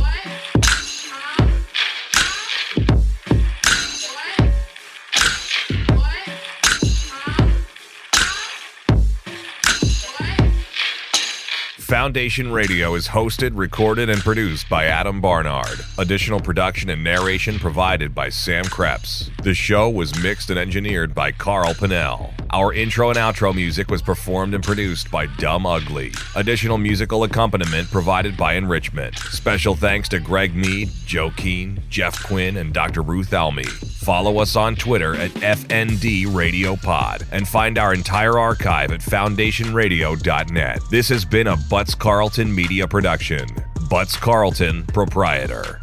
Foundation 11.88 12.52
Radio 12.52 12.96
is 12.96 13.08
hosted, 13.08 13.52
recorded, 13.54 14.10
and 14.10 14.20
produced 14.20 14.68
by 14.68 14.88
Adam 14.88 15.22
Barnard. 15.22 15.80
Additional 15.98 16.42
production 16.42 16.90
and 16.90 17.02
narration 17.02 17.58
provided 17.60 18.14
by 18.14 18.28
Sam 18.28 18.66
Krepps. 18.66 19.30
The 19.44 19.54
show 19.54 19.90
was 19.90 20.22
mixed 20.22 20.50
and 20.50 20.60
engineered 20.60 21.16
by 21.16 21.32
Carl 21.32 21.74
Pannell. 21.74 22.34
Our 22.50 22.74
intro 22.74 23.10
and 23.10 23.18
outro 23.18 23.56
music 23.56 23.90
was 23.90 24.02
performed 24.02 24.54
and 24.54 24.64
produced 24.64 25.10
by 25.10 25.28
Dumb 25.38 25.66
Ugly. 25.66 26.12
Additional 26.36 26.78
musical 26.78 27.24
accompaniment 27.24 27.90
provided 27.90 28.36
by 28.36 28.56
Enrichment. 28.56 29.18
Special 29.20 29.74
thanks 29.74 30.10
to 30.10 30.20
Greg 30.20 30.56
Mead, 30.56 30.90
Joe 31.06 31.32
Keane, 31.32 31.82
Geoff 31.90 32.22
Quinn, 32.22 32.58
and 32.58 32.74
Dr. 32.74 33.02
Ruth 33.02 33.34
Almy. 33.34 33.64
Follow 33.64 34.40
us 34.40 34.56
on 34.56 34.76
Twitter 34.76 35.16
at 35.16 35.32
FND 35.32 36.34
Radio 36.34 36.76
Pod 36.78 37.26
and 37.32 37.46
find 37.46 37.78
our 37.78 37.94
entire 37.94 38.40
archive 38.40 38.92
at 38.92 39.02
foundationradio.net. 39.02 40.80
This 40.90 41.10
has 41.10 41.26
been 41.26 41.48
a 41.48 41.58
Butts 41.78 41.94
Carlton 41.94 42.56
media 42.56 42.88
production. 42.88 43.48
Butts 43.88 44.18
Carlton, 44.18 44.84
proprietor. 44.88 45.80